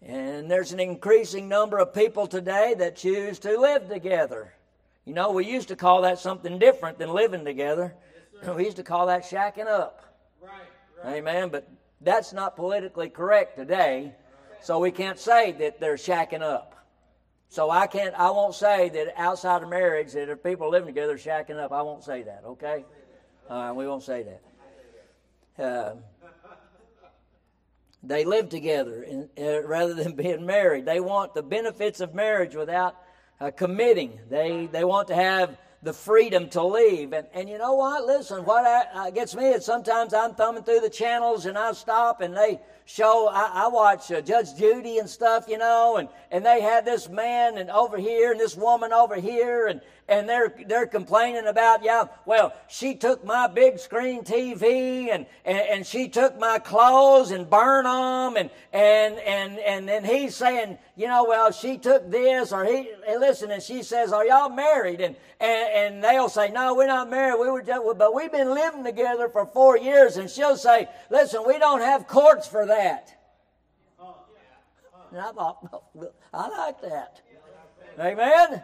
And 0.00 0.50
there's 0.50 0.72
an 0.72 0.80
increasing 0.80 1.48
number 1.48 1.78
of 1.78 1.92
people 1.92 2.26
today 2.26 2.74
that 2.78 2.96
choose 2.96 3.38
to 3.40 3.58
live 3.58 3.88
together. 3.88 4.54
You 5.04 5.14
know, 5.14 5.32
we 5.32 5.46
used 5.46 5.68
to 5.68 5.76
call 5.76 6.02
that 6.02 6.18
something 6.18 6.58
different 6.58 6.98
than 6.98 7.12
living 7.12 7.44
together. 7.44 7.94
Yes, 8.42 8.54
we 8.56 8.64
used 8.64 8.76
to 8.78 8.84
call 8.84 9.06
that 9.06 9.24
shacking 9.24 9.66
up. 9.66 10.16
Right, 10.40 10.50
right. 11.04 11.16
Amen. 11.16 11.50
But 11.50 11.68
that's 12.00 12.32
not 12.32 12.56
politically 12.56 13.10
correct 13.10 13.56
today. 13.56 14.14
So 14.62 14.78
we 14.78 14.92
can't 14.92 15.18
say 15.18 15.52
that 15.52 15.80
they're 15.80 15.96
shacking 15.96 16.42
up. 16.42 16.76
So 17.48 17.68
I 17.68 17.86
can't, 17.86 18.14
I 18.14 18.30
won't 18.30 18.54
say 18.54 18.88
that 18.90 19.12
outside 19.16 19.62
of 19.62 19.68
marriage 19.68 20.12
that 20.12 20.28
if 20.28 20.42
people 20.42 20.70
living 20.70 20.86
together 20.86 21.18
shacking 21.18 21.58
up, 21.58 21.72
I 21.72 21.82
won't 21.82 22.04
say 22.04 22.22
that, 22.22 22.44
okay? 22.46 22.84
We 23.50 23.86
won't 23.86 24.02
say 24.02 24.24
that. 24.24 25.62
Uh, 25.62 25.94
they 28.02 28.24
live 28.24 28.48
together 28.48 29.02
in, 29.02 29.28
uh, 29.38 29.62
rather 29.62 29.94
than 29.94 30.14
being 30.16 30.46
married. 30.46 30.86
They 30.86 31.00
want 31.00 31.34
the 31.34 31.42
benefits 31.42 32.00
of 32.00 32.14
marriage 32.14 32.54
without 32.54 32.96
uh, 33.40 33.50
committing. 33.50 34.18
They, 34.30 34.66
they 34.66 34.84
want 34.84 35.08
to 35.08 35.14
have 35.14 35.58
the 35.82 35.92
freedom 35.92 36.48
to 36.50 36.62
leave. 36.62 37.12
And, 37.12 37.26
and 37.34 37.48
you 37.48 37.58
know 37.58 37.74
what? 37.74 38.06
Listen, 38.06 38.44
what 38.44 38.64
I, 38.64 39.08
uh, 39.08 39.10
gets 39.10 39.34
me 39.34 39.46
is 39.46 39.64
sometimes 39.64 40.14
I'm 40.14 40.34
thumbing 40.34 40.62
through 40.62 40.80
the 40.80 40.90
channels 40.90 41.46
and 41.46 41.58
I 41.58 41.72
stop 41.72 42.20
and 42.20 42.36
they 42.36 42.60
show, 42.84 43.28
I, 43.28 43.64
I 43.64 43.68
watch 43.68 44.12
uh, 44.12 44.20
Judge 44.20 44.54
Judy 44.56 44.98
and 44.98 45.10
stuff, 45.10 45.46
you 45.48 45.58
know, 45.58 45.96
and, 45.96 46.08
and 46.30 46.46
they 46.46 46.60
had 46.60 46.84
this 46.84 47.08
man 47.08 47.58
and 47.58 47.68
over 47.70 47.98
here 47.98 48.30
and 48.30 48.40
this 48.40 48.56
woman 48.56 48.92
over 48.92 49.16
here 49.16 49.66
and, 49.66 49.80
and 50.08 50.28
they're 50.28 50.52
they're 50.66 50.86
complaining 50.86 51.46
about 51.46 51.84
yeah 51.84 52.04
well 52.26 52.52
she 52.68 52.94
took 52.94 53.24
my 53.24 53.46
big 53.46 53.78
screen 53.78 54.22
TV 54.22 55.12
and 55.12 55.26
and, 55.44 55.58
and 55.58 55.86
she 55.86 56.08
took 56.08 56.38
my 56.38 56.58
clothes 56.58 57.30
and 57.30 57.48
burned 57.48 57.86
them 57.86 58.36
and 58.36 58.50
and 58.72 59.18
and 59.20 59.58
and 59.58 59.88
then 59.88 60.04
he's 60.04 60.34
saying 60.34 60.76
you 60.96 61.06
know 61.06 61.24
well 61.24 61.52
she 61.52 61.78
took 61.78 62.10
this 62.10 62.52
or 62.52 62.64
he 62.64 62.90
listen 63.18 63.50
and 63.50 63.62
she 63.62 63.82
says 63.82 64.12
are 64.12 64.26
y'all 64.26 64.48
married? 64.48 65.00
And 65.00 65.16
and, 65.40 65.94
and 65.94 66.04
they'll 66.04 66.28
say 66.28 66.50
no 66.50 66.74
we're 66.74 66.86
not 66.86 67.08
married. 67.08 67.40
We 67.40 67.50
were 67.50 67.62
just 67.62 67.82
but 67.98 68.14
we've 68.14 68.32
been 68.32 68.52
living 68.54 68.84
together 68.84 69.28
for 69.28 69.46
four 69.46 69.78
years. 69.78 70.16
And 70.16 70.28
she'll 70.28 70.56
say 70.56 70.88
listen 71.10 71.44
we 71.46 71.58
don't 71.58 71.80
have 71.80 72.06
courts 72.06 72.48
for 72.48 72.66
that. 72.66 73.14
And 75.12 75.20
I 75.20 75.30
thought 75.32 75.84
I 76.34 76.48
like 76.48 76.80
that. 76.82 77.20
Amen 77.98 78.62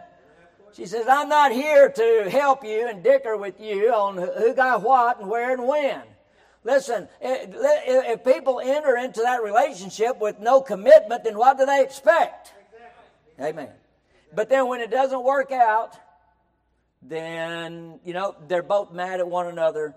she 0.73 0.85
says, 0.85 1.07
I'm 1.07 1.29
not 1.29 1.51
here 1.51 1.89
to 1.89 2.29
help 2.29 2.63
you 2.63 2.87
and 2.87 3.03
dicker 3.03 3.35
with 3.37 3.59
you 3.59 3.93
on 3.93 4.17
who 4.17 4.53
got 4.53 4.81
what 4.81 5.19
and 5.19 5.29
where 5.29 5.51
and 5.51 5.67
when. 5.67 6.01
Listen, 6.63 7.07
if 7.21 8.23
people 8.23 8.59
enter 8.59 8.97
into 8.97 9.21
that 9.21 9.41
relationship 9.43 10.19
with 10.19 10.39
no 10.39 10.61
commitment, 10.61 11.23
then 11.23 11.37
what 11.37 11.57
do 11.57 11.65
they 11.65 11.81
expect? 11.83 12.53
Amen. 13.39 13.69
But 14.33 14.49
then 14.49 14.67
when 14.67 14.81
it 14.81 14.91
doesn't 14.91 15.23
work 15.23 15.51
out, 15.51 15.97
then, 17.01 17.99
you 18.03 18.13
know, 18.13 18.35
they're 18.47 18.61
both 18.61 18.91
mad 18.91 19.21
at 19.21 19.27
one 19.27 19.47
another, 19.47 19.95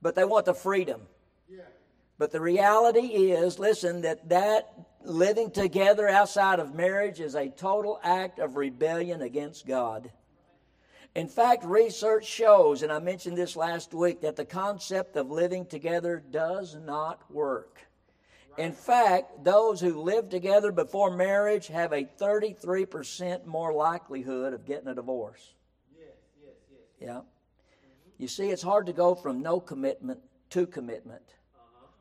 but 0.00 0.14
they 0.14 0.24
want 0.24 0.46
the 0.46 0.54
freedom. 0.54 1.02
But 2.16 2.32
the 2.32 2.40
reality 2.40 3.30
is, 3.32 3.58
listen, 3.58 4.00
that 4.00 4.28
that 4.30 4.72
living 5.04 5.50
together 5.50 6.08
outside 6.08 6.60
of 6.60 6.74
marriage 6.74 7.20
is 7.20 7.34
a 7.34 7.48
total 7.48 8.00
act 8.02 8.38
of 8.38 8.56
rebellion 8.56 9.22
against 9.22 9.66
God. 9.66 10.10
In 11.14 11.28
fact, 11.28 11.64
research 11.64 12.26
shows, 12.26 12.82
and 12.82 12.92
I 12.92 12.98
mentioned 12.98 13.36
this 13.36 13.56
last 13.56 13.94
week, 13.94 14.20
that 14.20 14.36
the 14.36 14.44
concept 14.44 15.16
of 15.16 15.30
living 15.30 15.66
together 15.66 16.22
does 16.30 16.76
not 16.76 17.22
work. 17.30 17.80
In 18.56 18.72
fact, 18.72 19.44
those 19.44 19.80
who 19.80 20.00
live 20.00 20.28
together 20.28 20.72
before 20.72 21.10
marriage 21.10 21.68
have 21.68 21.92
a 21.92 22.04
33% 22.04 23.46
more 23.46 23.72
likelihood 23.72 24.52
of 24.52 24.66
getting 24.66 24.88
a 24.88 24.94
divorce. 24.94 25.54
Yes, 25.96 26.08
yes, 26.44 26.54
yes. 26.70 26.80
Yeah. 27.00 27.20
You 28.18 28.26
see, 28.26 28.50
it's 28.50 28.62
hard 28.62 28.86
to 28.86 28.92
go 28.92 29.14
from 29.14 29.42
no 29.42 29.60
commitment 29.60 30.20
to 30.50 30.66
commitment 30.66 31.22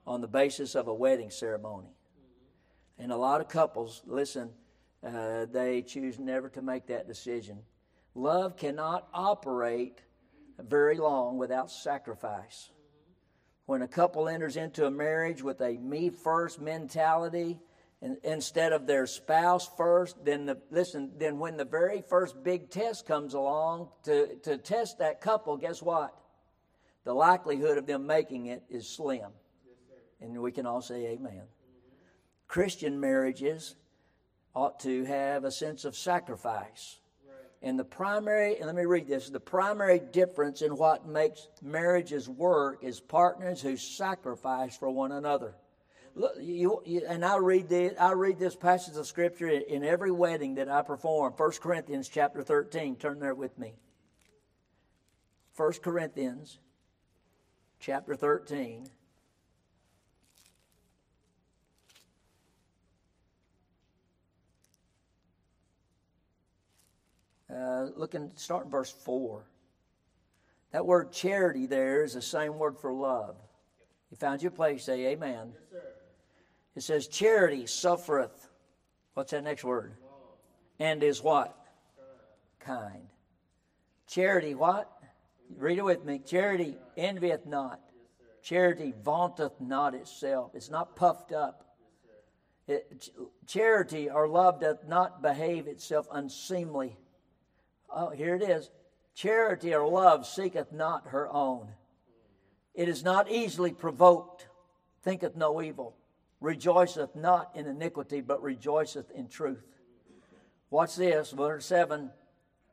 on 0.08 0.22
the 0.22 0.28
basis 0.28 0.74
of 0.74 0.88
a 0.88 0.94
wedding 0.94 1.30
ceremony. 1.30 1.97
And 3.00 3.12
a 3.12 3.18
lot 3.18 3.42
of 3.42 3.48
couples, 3.48 4.02
listen, 4.06 4.50
uh, 5.06 5.46
they 5.46 5.84
choose 5.84 6.18
never 6.20 6.50
to 6.50 6.62
make 6.62 6.88
that 6.88 7.08
decision. 7.08 7.60
Love 8.16 8.58
cannot 8.58 9.08
operate 9.14 10.02
very 10.60 10.98
long 10.98 11.38
without 11.38 11.70
sacrifice. 11.70 12.72
when 13.68 13.82
a 13.82 13.88
couple 13.88 14.28
enters 14.30 14.56
into 14.56 14.86
a 14.86 14.92
marriage 14.92 15.44
with 15.44 15.62
a 15.62 15.78
me 15.78 16.10
first 16.10 16.60
mentality 16.60 17.60
and, 18.02 18.18
instead 18.24 18.72
of 18.72 18.88
their 18.88 19.06
spouse 19.06 19.70
first, 19.76 20.24
then 20.24 20.46
the, 20.46 20.58
listen, 20.72 21.12
then 21.18 21.38
when 21.38 21.58
the 21.58 21.66
very 21.66 22.02
first 22.02 22.42
big 22.44 22.70
test 22.70 23.06
comes 23.06 23.34
along 23.34 23.90
to, 24.04 24.36
to 24.44 24.58
test 24.58 25.00
that 25.00 25.20
couple, 25.20 25.58
guess 25.58 25.82
what? 25.82 26.16
The 27.04 27.14
likelihood 27.14 27.78
of 27.78 27.86
them 27.86 28.08
making 28.08 28.46
it 28.48 28.64
is 28.70 28.88
slim. 28.88 29.32
And 30.22 30.42
we 30.42 30.52
can 30.52 30.66
all 30.66 30.82
say 30.82 31.08
amen. 31.08 31.44
Christian 32.48 33.00
marriages 33.00 33.76
ought 34.56 34.80
to 34.82 35.06
have 35.06 35.44
a 35.44 35.52
sense 35.52 35.86
of 35.86 35.96
sacrifice. 35.96 37.00
And 37.62 37.78
the 37.78 37.84
primary, 37.84 38.58
and 38.58 38.68
let 38.68 38.76
me 38.76 38.86
read 38.86 39.08
this 39.08 39.30
the 39.30 39.40
primary 39.40 40.00
difference 40.00 40.62
in 40.62 40.76
what 40.78 41.08
makes 41.08 41.48
marriages 41.62 42.30
work 42.30 42.84
is 42.84 43.00
partners 43.00 43.62
who 43.62 43.78
sacrifice 43.78 44.78
for 44.78 44.90
one 44.92 45.12
another. 45.12 45.56
Look, 46.16 46.34
you, 46.40 46.82
you, 46.86 47.04
and 47.08 47.24
I 47.24 47.38
read 47.38 47.70
this, 47.70 47.94
I 48.00 48.14
read 48.14 48.40
this 48.40 48.56
passage 48.56 48.96
of 48.96 49.06
scripture 49.06 49.48
in, 49.48 49.62
in 49.64 49.84
every 49.84 50.12
wedding 50.12 50.56
that 50.56 50.70
I 50.70 50.82
perform. 50.82 51.34
1 51.38 51.52
Corinthians 51.62 52.10
chapter 52.10 52.42
13. 52.42 52.96
Turn 52.96 53.20
there 53.20 53.36
with 53.36 53.58
me. 53.58 53.74
1 55.56 55.74
Corinthians 55.84 56.58
chapter 57.80 58.16
13. 58.16 58.88
Uh, 67.54 67.88
looking, 67.96 68.32
starting 68.36 68.70
verse 68.70 68.92
4. 68.92 69.44
That 70.72 70.86
word 70.86 71.14
charity 71.14 71.66
there 71.66 72.04
is 72.04 72.14
the 72.14 72.22
same 72.22 72.58
word 72.58 72.78
for 72.78 72.92
love. 72.92 73.36
You 74.12 74.18
found 74.18 74.42
your 74.42 74.52
place, 74.52 74.84
say 74.84 75.08
amen. 75.08 75.54
Yes, 75.74 75.82
it 76.76 76.82
says, 76.82 77.08
charity 77.08 77.66
suffereth. 77.66 78.50
What's 79.14 79.32
that 79.32 79.44
next 79.44 79.64
word? 79.64 79.94
And 80.80 81.02
is 81.04 81.24
what? 81.24 81.58
Kind. 82.60 83.08
Charity, 84.08 84.54
what? 84.54 84.92
Read 85.58 85.78
it 85.78 85.86
with 85.86 86.04
me. 86.04 86.20
Charity 86.20 86.78
envieth 86.98 87.46
not. 87.46 87.80
Charity 88.44 88.94
vaunteth 89.04 89.60
not 89.60 89.96
itself. 89.96 90.52
It's 90.54 90.70
not 90.70 90.96
puffed 90.96 91.32
up. 91.32 91.64
It, 92.68 93.10
charity 93.46 94.10
or 94.10 94.28
love 94.28 94.60
doth 94.60 94.86
not 94.88 95.22
behave 95.22 95.68
itself 95.68 96.08
unseemly 96.12 96.98
Oh, 97.90 98.10
here 98.10 98.36
it 98.36 98.44
is. 98.44 98.70
Charity 99.16 99.74
or 99.74 99.88
love 99.88 100.28
seeketh 100.28 100.72
not 100.72 101.08
her 101.08 101.28
own. 101.32 101.70
It 102.76 102.88
is 102.88 103.04
not 103.04 103.32
easily 103.32 103.72
provoked, 103.72 104.48
thinketh 105.02 105.36
no 105.36 105.62
evil, 105.62 105.96
rejoiceth 106.40 107.16
not 107.16 107.50
in 107.56 107.66
iniquity, 107.66 108.22
but 108.22 108.44
rejoiceth 108.44 109.10
in 109.12 109.28
truth. 109.28 109.66
Watch 110.70 110.96
this, 110.96 111.32
verse 111.32 111.66
7. 111.66 112.12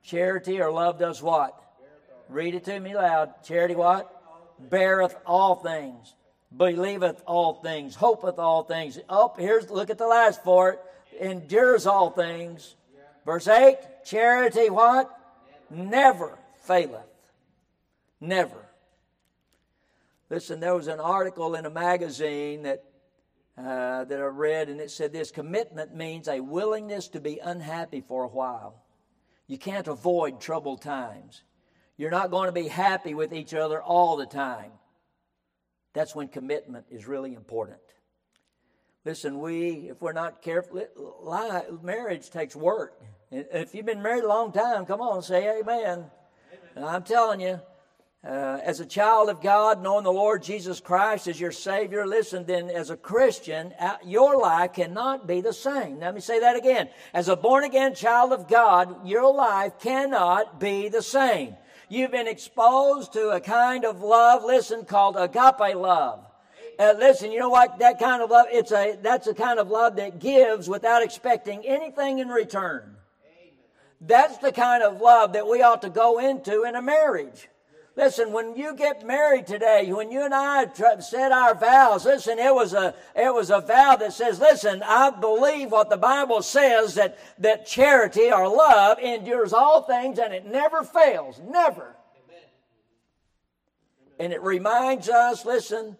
Charity 0.03 0.61
or 0.61 0.71
love 0.71 0.99
does 0.99 1.23
what? 1.23 1.59
Read 2.29 2.55
it 2.55 2.65
to 2.65 2.79
me 2.79 2.95
loud. 2.95 3.43
Charity 3.43 3.75
what? 3.75 4.11
Beareth 4.71 5.17
all 5.25 5.55
things, 5.55 6.15
believeth 6.55 7.23
all 7.27 7.55
things, 7.55 7.95
hopeth 7.95 8.39
all 8.39 8.65
things. 8.65 8.99
Up 9.09 9.37
oh, 9.39 9.43
here's 9.43 9.71
look 9.71 9.91
at 9.91 9.99
the 9.99 10.07
last 10.07 10.45
for 10.45 10.71
it. 10.71 10.81
Endures 11.21 11.87
all 11.87 12.11
things. 12.11 12.77
Verse 13.25 13.49
8. 13.49 13.79
Charity 14.05 14.71
what? 14.71 15.11
Never 15.71 16.39
faileth. 16.63 17.03
Never. 18.21 18.67
Listen, 20.31 20.61
there 20.61 20.75
was 20.75 20.89
an 20.89 21.01
article 21.01 21.55
in 21.55 21.67
a 21.67 21.71
magazine 21.71 22.63
that 22.63 22.85
uh, 23.57 24.05
that 24.05 24.19
I 24.19 24.25
read, 24.25 24.69
and 24.69 24.81
it 24.81 24.91
said 24.91 25.13
this 25.13 25.31
commitment 25.31 25.95
means 25.95 26.27
a 26.27 26.41
willingness 26.41 27.07
to 27.09 27.21
be 27.21 27.39
unhappy 27.39 28.01
for 28.01 28.25
a 28.25 28.29
while. 28.29 28.83
You 29.47 29.59
can't 29.59 29.87
avoid 29.87 30.41
troubled 30.41 30.83
times. 30.83 31.43
You're 31.97 32.11
not 32.11 32.33
going 32.33 32.49
to 32.49 32.53
be 32.53 32.67
happy 32.67 33.15
with 33.15 33.33
each 33.33 33.55
other 33.55 33.81
all 33.81 34.17
the 34.17 34.27
time. 34.27 34.73
That's 35.93 36.17
when 36.17 36.27
commitment 36.27 36.87
is 36.91 37.07
really 37.07 37.35
important. 37.35 37.79
Listen, 39.05 39.39
we, 39.39 39.91
if 39.91 40.03
we're 40.03 40.13
not 40.13 40.43
careful, 40.43 40.83
marriage 41.83 42.31
takes 42.31 42.57
work. 42.57 43.01
If 43.37 43.75
you've 43.75 43.85
been 43.85 44.01
married 44.01 44.23
a 44.23 44.29
long 44.29 44.53
time, 44.53 44.87
come 44.87 45.01
on, 45.01 45.21
say 45.21 45.59
amen. 45.59 46.05
amen. 46.77 46.85
I'm 46.89 47.03
telling 47.03 47.41
you, 47.41 47.61
uh, 48.25 48.61
as 48.63 48.79
a 48.79 48.87
child 48.87 49.29
of 49.29 49.43
God, 49.43 49.83
knowing 49.83 50.05
the 50.05 50.13
Lord 50.13 50.41
Jesus 50.41 50.79
Christ 50.79 51.27
as 51.27 51.41
your 51.41 51.51
Savior, 51.51 52.07
listen, 52.07 52.47
then 52.47 52.71
as 52.71 52.91
a 52.91 52.97
Christian, 52.97 53.75
uh, 53.81 53.97
your 54.05 54.41
life 54.41 54.75
cannot 54.75 55.27
be 55.27 55.41
the 55.41 55.53
same. 55.53 55.99
Let 55.99 56.15
me 56.15 56.21
say 56.21 56.39
that 56.41 56.55
again. 56.55 56.89
As 57.13 57.29
a 57.29 57.35
born 57.35 57.65
again 57.65 57.97
child 57.97 58.33
of 58.33 58.47
God, 58.47 59.05
your 59.05 59.35
life 59.35 59.81
cannot 59.81 60.61
be 60.61 60.89
the 60.89 61.03
same. 61.03 61.57
You've 61.89 62.13
been 62.13 62.29
exposed 62.29 63.15
to 63.15 63.31
a 63.31 63.41
kind 63.41 63.85
of 63.85 64.01
love, 64.01 64.45
listen, 64.45 64.85
called 64.85 65.17
agape 65.19 65.75
love. 65.75 66.25
Uh, 66.79 66.95
listen, 66.97 67.33
you 67.33 67.41
know 67.41 67.51
what? 67.51 67.81
That 67.81 67.99
kind 67.99 68.23
of 68.23 68.31
love, 68.31 68.47
it's 68.51 68.71
a, 68.71 68.97
that's 69.03 69.27
a 69.27 69.35
kind 69.35 69.59
of 69.59 69.71
love 69.71 69.97
that 69.97 70.21
gives 70.21 70.69
without 70.69 71.03
expecting 71.03 71.67
anything 71.67 72.21
in 72.21 72.29
return. 72.29 72.94
That's 74.07 74.39
the 74.39 74.53
kind 74.53 74.83
of 74.83 75.01
love 75.01 75.33
that 75.33 75.47
we 75.47 75.63
ought 75.63 75.83
to 75.83 75.91
go 75.91 76.19
into 76.19 76.65
in 76.65 76.75
a 76.75 76.83
marriage. 76.83 77.49
Listen, 77.97 78.33
when 78.33 78.57
you 78.57 78.75
get 78.75 79.07
married 79.07 79.47
today, 79.47 79.91
when 79.93 80.11
you 80.11 80.25
and 80.25 80.35
I 80.35 80.67
said 80.99 81.31
our 81.31 81.55
vows, 81.55 82.05
listen, 82.05 82.41
it 82.41 82.53
was 82.53 82.75
a 82.75 82.93
it 83.15 83.33
was 83.33 83.51
a 83.51 83.61
vow 83.61 83.95
that 83.97 84.13
says, 84.13 84.41
listen, 84.41 84.83
I 84.83 85.11
believe 85.11 85.71
what 85.71 85.91
the 85.91 85.97
Bible 85.97 86.43
says 86.43 86.97
that 86.97 87.19
that 87.39 87.67
charity 87.67 88.33
or 88.33 88.49
love 88.49 88.99
endures 88.99 89.53
all 89.53 89.83
things 89.83 90.19
and 90.19 90.35
it 90.35 90.45
never 90.45 90.83
fails, 90.83 91.41
never. 91.49 91.95
And 94.19 94.33
it 94.33 94.43
reminds 94.43 95.09
us, 95.09 95.45
listen, 95.45 95.97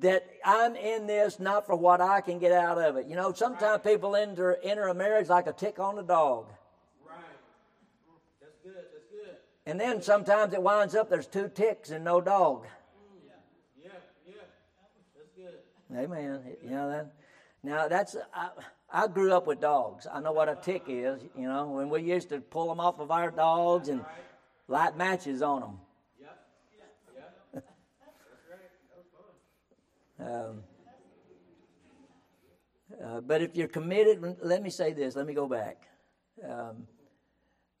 that 0.00 0.28
I'm 0.44 0.76
in 0.76 1.06
this 1.06 1.40
not 1.40 1.66
for 1.66 1.76
what 1.76 2.02
I 2.02 2.20
can 2.20 2.38
get 2.38 2.52
out 2.52 2.76
of 2.76 2.96
it. 2.96 3.06
You 3.06 3.16
know, 3.16 3.32
sometimes 3.32 3.82
people 3.82 4.16
enter 4.16 4.58
enter 4.62 4.88
a 4.88 4.94
marriage 4.94 5.30
like 5.30 5.46
a 5.46 5.52
tick 5.52 5.78
on 5.78 5.98
a 5.98 6.02
dog. 6.02 6.52
And 9.68 9.78
then 9.78 10.00
sometimes 10.00 10.54
it 10.54 10.62
winds 10.62 10.94
up 10.94 11.10
there's 11.10 11.26
two 11.26 11.50
ticks 11.54 11.90
and 11.90 12.02
no 12.02 12.22
dog. 12.22 12.64
Yeah, 13.78 13.90
yeah, 14.26 14.32
that's 15.14 15.28
good. 15.36 15.94
Amen. 15.94 16.40
You 16.64 16.70
know 16.70 16.88
that. 16.88 17.12
Now 17.62 17.86
that's 17.86 18.16
I, 18.32 18.48
I 18.90 19.08
grew 19.08 19.30
up 19.34 19.46
with 19.46 19.60
dogs. 19.60 20.06
I 20.10 20.20
know 20.20 20.32
what 20.32 20.48
a 20.48 20.54
tick 20.54 20.84
is. 20.88 21.20
You 21.36 21.48
know 21.48 21.66
when 21.66 21.90
we 21.90 22.00
used 22.00 22.30
to 22.30 22.40
pull 22.40 22.66
them 22.66 22.80
off 22.80 22.98
of 22.98 23.10
our 23.10 23.30
dogs 23.30 23.90
and 23.90 24.02
light 24.68 24.96
matches 24.96 25.42
on 25.42 25.60
them. 25.60 25.80
Yeah, 26.18 27.60
Um, 30.18 30.62
uh, 33.04 33.20
but 33.20 33.42
if 33.42 33.54
you're 33.54 33.68
committed, 33.68 34.38
let 34.40 34.62
me 34.62 34.70
say 34.70 34.94
this. 34.94 35.14
Let 35.14 35.26
me 35.26 35.34
go 35.34 35.46
back. 35.46 35.86
Um, 36.42 36.86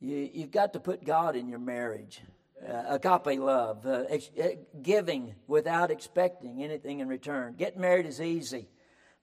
you, 0.00 0.30
you've 0.32 0.50
got 0.50 0.72
to 0.74 0.80
put 0.80 1.04
God 1.04 1.36
in 1.36 1.48
your 1.48 1.58
marriage. 1.58 2.20
Uh, 2.66 2.82
agape 2.88 3.38
love, 3.38 3.86
uh, 3.86 4.02
ex- 4.08 4.30
uh, 4.42 4.48
giving 4.82 5.32
without 5.46 5.92
expecting 5.92 6.64
anything 6.64 6.98
in 6.98 7.06
return. 7.06 7.54
Getting 7.54 7.80
married 7.80 8.04
is 8.04 8.20
easy, 8.20 8.68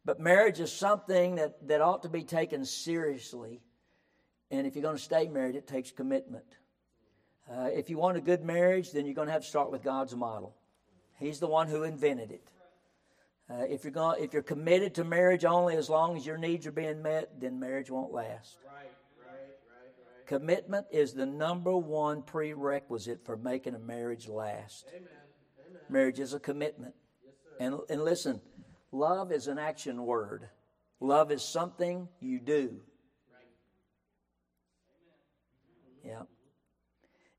but 0.05 0.21
marriage 0.21 0.61
is 0.61 0.71
something 0.71 1.35
that, 1.35 1.67
that 1.67 1.81
ought 1.81 2.03
to 2.03 2.09
be 2.09 2.23
taken 2.23 2.63
seriously. 2.63 3.61
And 4.51 4.65
if 4.65 4.73
you're 4.73 4.83
going 4.83 4.95
to 4.95 5.03
stay 5.03 5.27
married, 5.27 5.55
it 5.55 5.67
takes 5.67 5.91
commitment. 5.91 6.45
Uh, 7.51 7.69
if 7.73 7.89
you 7.89 7.97
want 7.97 8.15
a 8.15 8.21
good 8.21 8.43
marriage, 8.43 8.93
then 8.93 9.05
you're 9.05 9.13
going 9.13 9.27
to 9.27 9.33
have 9.33 9.41
to 9.41 9.47
start 9.47 9.69
with 9.69 9.83
God's 9.83 10.15
model. 10.15 10.55
He's 11.19 11.39
the 11.39 11.47
one 11.47 11.67
who 11.67 11.83
invented 11.83 12.31
it. 12.31 12.47
Uh, 13.49 13.65
if 13.69 13.83
you're 13.83 13.91
going, 13.91 14.23
if 14.23 14.33
you're 14.33 14.41
committed 14.41 14.95
to 14.95 15.03
marriage 15.03 15.45
only 15.45 15.75
as 15.75 15.89
long 15.89 16.17
as 16.17 16.25
your 16.25 16.37
needs 16.37 16.65
are 16.65 16.71
being 16.71 17.03
met, 17.03 17.39
then 17.39 17.59
marriage 17.59 17.91
won't 17.91 18.11
last. 18.11 18.57
Commitment 20.25 20.87
is 20.91 21.13
the 21.13 21.25
number 21.25 21.75
one 21.75 22.23
prerequisite 22.23 23.25
for 23.25 23.37
making 23.37 23.75
a 23.75 23.79
marriage 23.79 24.27
last. 24.27 24.85
Amen. 24.89 25.07
Amen. 25.67 25.81
Marriage 25.89 26.19
is 26.19 26.33
a 26.33 26.39
commitment. 26.39 26.95
Yes, 27.23 27.33
and, 27.59 27.79
and 27.89 28.03
listen, 28.03 28.41
love 28.91 29.31
is 29.31 29.47
an 29.47 29.59
action 29.59 30.03
word. 30.05 30.49
Love 30.99 31.31
is 31.31 31.43
something 31.43 32.07
you 32.19 32.39
do. 32.39 32.81
Right. 33.31 33.47
Yeah. 36.03 36.23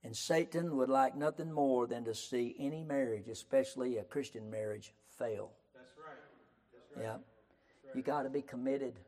And 0.05 0.17
Satan 0.17 0.77
would 0.77 0.89
like 0.89 1.17
nothing 1.17 1.51
more 1.51 1.89
than 1.89 2.05
to 2.05 2.15
see 2.15 2.55
any 2.61 2.85
marriage, 2.85 3.29
especially 3.29 3.99
a 3.99 4.05
Christian 4.05 4.49
marriage, 4.49 4.95
fail. 5.19 5.51
That's 5.75 5.91
right. 5.99 6.15
That's 6.73 6.97
right. 6.97 7.03
Yeah. 7.05 7.17
That's 7.17 7.85
right. 7.87 7.97
You 7.97 8.03
got 8.03 8.23
to 8.23 8.31
be 8.31 8.43
committed. 8.43 9.01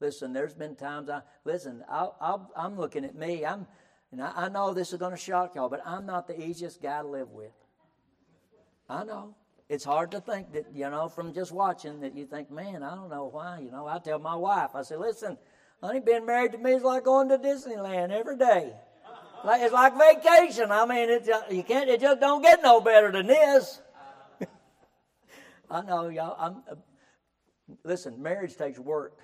Listen, 0.00 0.32
there's 0.32 0.54
been 0.54 0.76
times 0.76 1.08
I 1.08 1.22
listen. 1.44 1.82
i 1.90 2.08
am 2.56 2.76
looking 2.76 3.04
at 3.04 3.14
me. 3.14 3.44
I'm, 3.44 3.66
and 4.12 4.22
I, 4.22 4.32
I 4.36 4.48
know 4.48 4.74
this 4.74 4.92
is 4.92 4.98
going 4.98 5.12
to 5.12 5.16
shock 5.16 5.54
y'all, 5.54 5.68
but 5.68 5.80
I'm 5.86 6.06
not 6.06 6.26
the 6.26 6.40
easiest 6.40 6.82
guy 6.82 7.02
to 7.02 7.08
live 7.08 7.30
with. 7.30 7.52
I 8.88 9.04
know. 9.04 9.34
it's 9.68 9.84
hard 9.84 10.12
to 10.12 10.20
think 10.20 10.52
that, 10.52 10.66
you 10.72 10.88
know, 10.88 11.08
from 11.08 11.34
just 11.34 11.50
watching 11.50 12.00
that 12.00 12.14
you 12.14 12.24
think, 12.26 12.50
man, 12.50 12.82
I 12.82 12.94
don't 12.94 13.10
know 13.10 13.28
why. 13.32 13.58
You 13.60 13.70
know, 13.70 13.86
I 13.86 13.98
tell 13.98 14.18
my 14.18 14.36
wife, 14.36 14.70
I 14.74 14.82
say, 14.82 14.96
listen, 14.96 15.36
honey, 15.82 16.00
being 16.00 16.24
married 16.24 16.52
to 16.52 16.58
me 16.58 16.72
is 16.72 16.82
like 16.82 17.04
going 17.04 17.28
to 17.30 17.38
Disneyland 17.38 18.10
every 18.10 18.36
day. 18.36 18.74
Like, 19.44 19.62
it's 19.62 19.72
like 19.72 19.94
vacation. 19.98 20.70
I 20.70 20.86
mean, 20.86 21.10
it, 21.10 21.28
you 21.50 21.62
can't, 21.62 21.88
it 21.88 22.00
just 22.00 22.20
don't 22.20 22.42
get 22.42 22.62
no 22.62 22.80
better 22.80 23.10
than 23.12 23.26
this. 23.26 23.80
I 25.70 25.82
know, 25.82 26.08
y'all. 26.08 26.36
I'm, 26.38 26.62
uh, 26.70 26.76
listen, 27.84 28.22
marriage 28.22 28.56
takes 28.56 28.78
work. 28.78 29.18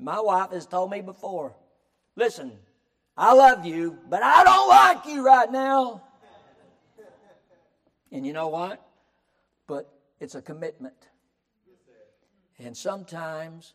My 0.00 0.18
wife 0.18 0.52
has 0.52 0.66
told 0.66 0.90
me 0.90 1.02
before, 1.02 1.54
listen, 2.16 2.52
I 3.18 3.34
love 3.34 3.66
you, 3.66 3.98
but 4.08 4.22
I 4.22 4.42
don't 4.42 4.68
like 4.68 5.04
you 5.04 5.24
right 5.24 5.52
now. 5.52 6.02
And 8.10 8.26
you 8.26 8.32
know 8.32 8.48
what? 8.48 8.82
But 9.66 9.92
it's 10.18 10.34
a 10.34 10.40
commitment. 10.40 10.94
And 12.58 12.74
sometimes 12.74 13.74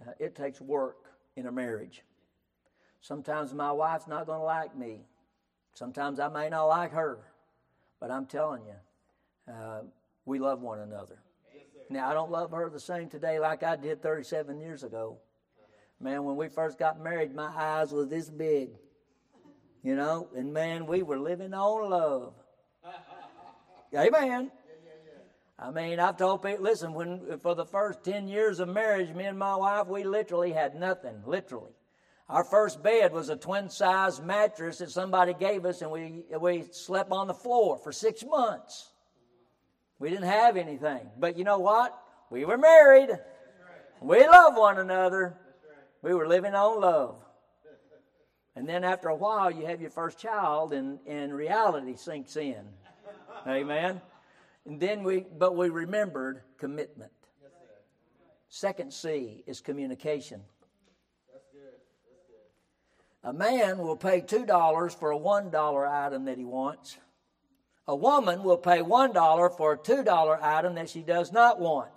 uh, 0.00 0.12
it 0.18 0.34
takes 0.34 0.62
work 0.62 0.96
in 1.36 1.46
a 1.46 1.52
marriage. 1.52 2.02
Sometimes 3.02 3.52
my 3.52 3.70
wife's 3.70 4.06
not 4.06 4.26
going 4.26 4.40
to 4.40 4.44
like 4.44 4.74
me. 4.74 5.00
Sometimes 5.74 6.20
I 6.20 6.28
may 6.28 6.48
not 6.48 6.64
like 6.64 6.92
her. 6.92 7.18
But 8.00 8.10
I'm 8.10 8.24
telling 8.24 8.62
you, 8.64 9.52
uh, 9.52 9.82
we 10.24 10.38
love 10.38 10.62
one 10.62 10.80
another. 10.80 11.18
Now, 11.90 12.08
I 12.08 12.14
don't 12.14 12.30
love 12.30 12.50
her 12.52 12.70
the 12.70 12.80
same 12.80 13.10
today 13.10 13.38
like 13.38 13.62
I 13.62 13.76
did 13.76 14.02
37 14.02 14.58
years 14.58 14.84
ago. 14.84 15.18
Man, 16.00 16.24
when 16.24 16.36
we 16.36 16.48
first 16.48 16.78
got 16.78 17.00
married, 17.02 17.34
my 17.34 17.50
eyes 17.56 17.92
was 17.92 18.08
this 18.08 18.28
big. 18.28 18.70
You 19.82 19.96
know, 19.96 20.28
and 20.34 20.52
man, 20.52 20.86
we 20.86 21.02
were 21.02 21.18
living 21.18 21.52
on 21.52 21.90
love. 21.90 22.34
Amen. 23.94 24.50
I 25.58 25.70
mean, 25.70 26.00
I've 26.00 26.16
told 26.16 26.42
people, 26.42 26.64
listen, 26.64 26.94
when 26.94 27.38
for 27.38 27.54
the 27.54 27.64
first 27.64 28.02
10 28.02 28.26
years 28.26 28.58
of 28.60 28.68
marriage, 28.68 29.14
me 29.14 29.24
and 29.24 29.38
my 29.38 29.54
wife, 29.54 29.86
we 29.86 30.02
literally 30.02 30.52
had 30.52 30.74
nothing, 30.74 31.22
literally. 31.26 31.72
Our 32.28 32.42
first 32.42 32.82
bed 32.82 33.12
was 33.12 33.28
a 33.28 33.36
twin 33.36 33.68
size 33.68 34.20
mattress 34.20 34.78
that 34.78 34.90
somebody 34.90 35.34
gave 35.34 35.64
us, 35.64 35.82
and 35.82 35.90
we, 35.90 36.24
we 36.40 36.64
slept 36.72 37.12
on 37.12 37.28
the 37.28 37.34
floor 37.34 37.78
for 37.78 37.92
six 37.92 38.24
months. 38.24 38.90
We 39.98 40.10
didn't 40.10 40.24
have 40.24 40.56
anything. 40.56 41.08
But 41.18 41.36
you 41.38 41.44
know 41.44 41.58
what? 41.58 41.96
We 42.30 42.44
were 42.44 42.58
married. 42.58 43.10
We 44.00 44.26
love 44.26 44.56
one 44.56 44.78
another. 44.78 45.38
We 46.04 46.12
were 46.12 46.28
living 46.28 46.54
on 46.54 46.82
love. 46.82 47.16
And 48.56 48.68
then 48.68 48.84
after 48.84 49.08
a 49.08 49.16
while, 49.16 49.50
you 49.50 49.64
have 49.64 49.80
your 49.80 49.88
first 49.88 50.18
child, 50.18 50.74
and, 50.74 50.98
and 51.06 51.34
reality 51.34 51.96
sinks 51.96 52.36
in. 52.36 52.62
Amen. 53.46 54.02
And 54.66 54.78
then 54.78 55.02
we, 55.02 55.24
but 55.38 55.56
we 55.56 55.70
remembered 55.70 56.42
commitment. 56.58 57.10
Second 58.50 58.92
C 58.92 59.44
is 59.46 59.62
communication. 59.62 60.42
A 63.22 63.32
man 63.32 63.78
will 63.78 63.96
pay 63.96 64.20
$2 64.20 64.94
for 64.94 65.10
a 65.10 65.18
$1 65.18 65.88
item 65.90 66.26
that 66.26 66.36
he 66.36 66.44
wants. 66.44 66.98
A 67.88 67.96
woman 67.96 68.42
will 68.42 68.58
pay 68.58 68.80
$1 68.80 69.56
for 69.56 69.72
a 69.72 69.78
$2 69.78 70.42
item 70.42 70.74
that 70.74 70.90
she 70.90 71.00
does 71.00 71.32
not 71.32 71.58
want. 71.58 71.92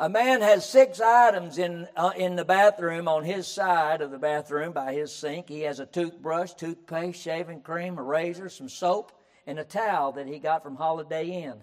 A 0.00 0.08
man 0.08 0.42
has 0.42 0.64
six 0.64 1.00
items 1.00 1.58
in, 1.58 1.88
uh, 1.96 2.12
in 2.16 2.36
the 2.36 2.44
bathroom 2.44 3.08
on 3.08 3.24
his 3.24 3.48
side 3.48 4.00
of 4.00 4.12
the 4.12 4.18
bathroom 4.18 4.70
by 4.70 4.92
his 4.92 5.12
sink. 5.12 5.48
He 5.48 5.62
has 5.62 5.80
a 5.80 5.86
toothbrush, 5.86 6.52
toothpaste, 6.52 7.20
shaving 7.20 7.62
cream, 7.62 7.98
a 7.98 8.02
razor, 8.04 8.48
some 8.48 8.68
soap, 8.68 9.10
and 9.44 9.58
a 9.58 9.64
towel 9.64 10.12
that 10.12 10.28
he 10.28 10.38
got 10.38 10.62
from 10.62 10.76
Holiday 10.76 11.42
Inn. 11.42 11.58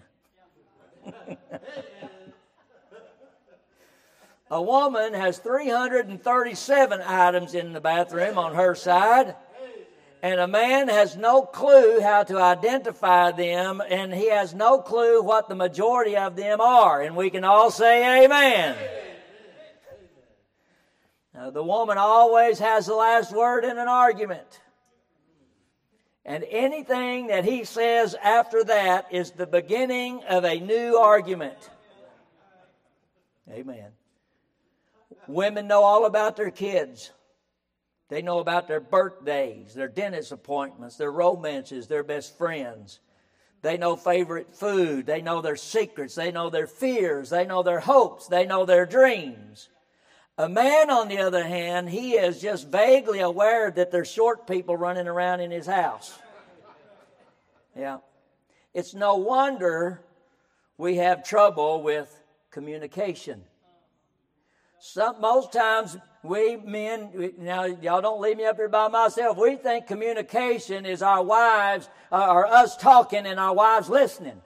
a 4.50 4.60
woman 4.60 5.14
has 5.14 5.38
337 5.38 7.00
items 7.00 7.54
in 7.54 7.72
the 7.72 7.80
bathroom 7.80 8.36
on 8.36 8.54
her 8.54 8.74
side 8.74 9.34
and 10.26 10.40
a 10.40 10.48
man 10.48 10.88
has 10.88 11.16
no 11.16 11.42
clue 11.42 12.00
how 12.00 12.24
to 12.24 12.38
identify 12.38 13.30
them, 13.30 13.80
and 13.88 14.12
he 14.12 14.28
has 14.28 14.54
no 14.54 14.80
clue 14.80 15.22
what 15.22 15.48
the 15.48 15.54
majority 15.54 16.16
of 16.16 16.34
them 16.34 16.60
are. 16.60 17.00
And 17.00 17.14
we 17.14 17.30
can 17.30 17.44
all 17.44 17.70
say 17.70 18.24
amen. 18.24 18.76
Now, 21.32 21.50
the 21.50 21.62
woman 21.62 21.96
always 21.96 22.58
has 22.58 22.86
the 22.86 22.94
last 22.94 23.30
word 23.32 23.64
in 23.64 23.78
an 23.78 23.86
argument. 23.86 24.60
And 26.24 26.44
anything 26.50 27.28
that 27.28 27.44
he 27.44 27.62
says 27.62 28.16
after 28.20 28.64
that 28.64 29.06
is 29.12 29.30
the 29.30 29.46
beginning 29.46 30.24
of 30.28 30.44
a 30.44 30.58
new 30.58 30.96
argument. 30.96 31.70
Amen. 33.48 33.92
Women 35.28 35.68
know 35.68 35.84
all 35.84 36.04
about 36.04 36.34
their 36.36 36.50
kids. 36.50 37.12
They 38.08 38.22
know 38.22 38.38
about 38.38 38.68
their 38.68 38.80
birthdays, 38.80 39.74
their 39.74 39.88
dentist 39.88 40.30
appointments, 40.30 40.96
their 40.96 41.10
romances, 41.10 41.88
their 41.88 42.04
best 42.04 42.38
friends. 42.38 43.00
They 43.62 43.76
know 43.76 43.96
favorite 43.96 44.54
food. 44.54 45.06
They 45.06 45.22
know 45.22 45.40
their 45.40 45.56
secrets. 45.56 46.14
They 46.14 46.30
know 46.30 46.50
their 46.50 46.68
fears. 46.68 47.30
They 47.30 47.44
know 47.44 47.64
their 47.64 47.80
hopes. 47.80 48.28
They 48.28 48.46
know 48.46 48.64
their 48.64 48.86
dreams. 48.86 49.70
A 50.38 50.48
man, 50.48 50.90
on 50.90 51.08
the 51.08 51.18
other 51.18 51.44
hand, 51.44 51.88
he 51.88 52.12
is 52.12 52.40
just 52.40 52.68
vaguely 52.68 53.20
aware 53.20 53.70
that 53.70 53.90
there's 53.90 54.10
short 54.10 54.46
people 54.46 54.76
running 54.76 55.08
around 55.08 55.40
in 55.40 55.50
his 55.50 55.66
house. 55.66 56.16
Yeah. 57.74 57.98
It's 58.72 58.94
no 58.94 59.16
wonder 59.16 60.02
we 60.78 60.96
have 60.96 61.24
trouble 61.24 61.82
with 61.82 62.22
communication. 62.50 63.42
Some, 64.78 65.20
most 65.20 65.52
times, 65.52 65.96
we 66.26 66.56
men, 66.56 67.32
now 67.38 67.64
y'all 67.64 68.00
don't 68.00 68.20
leave 68.20 68.36
me 68.36 68.44
up 68.44 68.56
here 68.56 68.68
by 68.68 68.88
myself. 68.88 69.36
We 69.36 69.56
think 69.56 69.86
communication 69.86 70.86
is 70.86 71.02
our 71.02 71.22
wives, 71.22 71.88
uh, 72.12 72.32
or 72.32 72.46
us 72.46 72.76
talking 72.76 73.26
and 73.26 73.40
our 73.40 73.54
wives 73.54 73.88
listening. 73.88 74.40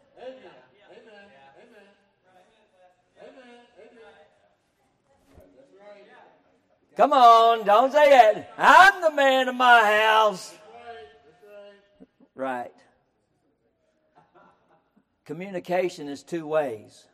Come 6.97 7.15
on, 7.15 7.65
don't 7.65 7.93
say 7.93 8.11
that. 8.11 8.53
I'm 8.59 9.01
the 9.01 9.13
man 9.13 9.49
of 9.49 9.55
my 9.55 9.81
house. 10.05 10.55
Right. 12.35 12.73
Communication 15.25 16.09
is 16.09 16.23
two 16.23 16.47
ways. 16.47 17.07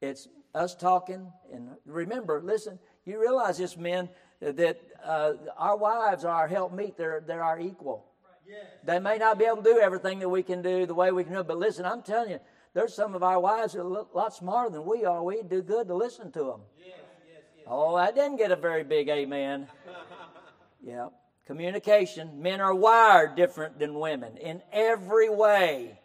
It's 0.00 0.26
us 0.54 0.74
talking, 0.74 1.30
and 1.52 1.76
remember, 1.84 2.40
listen, 2.42 2.78
you 3.06 3.20
realize 3.20 3.58
this, 3.58 3.76
men, 3.76 4.08
that 4.40 4.80
uh, 5.04 5.34
our 5.56 5.76
wives 5.76 6.24
are 6.24 6.34
our 6.34 6.48
helpmeet. 6.48 6.96
They're, 6.96 7.22
they're 7.26 7.42
our 7.42 7.58
equal. 7.58 8.04
They 8.84 8.98
may 9.00 9.18
not 9.18 9.38
be 9.38 9.44
able 9.44 9.58
to 9.58 9.62
do 9.62 9.78
everything 9.80 10.20
that 10.20 10.28
we 10.28 10.42
can 10.42 10.62
do 10.62 10.86
the 10.86 10.94
way 10.94 11.10
we 11.10 11.24
can 11.24 11.32
do 11.32 11.40
it, 11.40 11.48
but 11.48 11.58
listen, 11.58 11.84
I'm 11.84 12.02
telling 12.02 12.30
you, 12.30 12.40
there's 12.74 12.94
some 12.94 13.14
of 13.14 13.22
our 13.22 13.40
wives 13.40 13.72
that 13.72 13.80
are 13.80 13.84
a 13.84 14.16
lot 14.16 14.34
smarter 14.34 14.70
than 14.70 14.84
we 14.84 15.04
are. 15.04 15.22
We'd 15.24 15.48
do 15.48 15.62
good 15.62 15.88
to 15.88 15.94
listen 15.94 16.30
to 16.32 16.38
them. 16.40 16.60
Yes, 16.78 16.88
yes, 17.28 17.42
yes. 17.56 17.66
Oh, 17.66 17.94
I 17.94 18.12
didn't 18.12 18.36
get 18.36 18.52
a 18.52 18.56
very 18.56 18.84
big 18.84 19.08
amen. 19.08 19.66
yeah. 20.82 21.08
Communication. 21.46 22.42
Men 22.42 22.60
are 22.60 22.74
wired 22.74 23.34
different 23.34 23.78
than 23.78 23.94
women 23.94 24.36
in 24.36 24.62
every 24.72 25.28
way. 25.28 25.98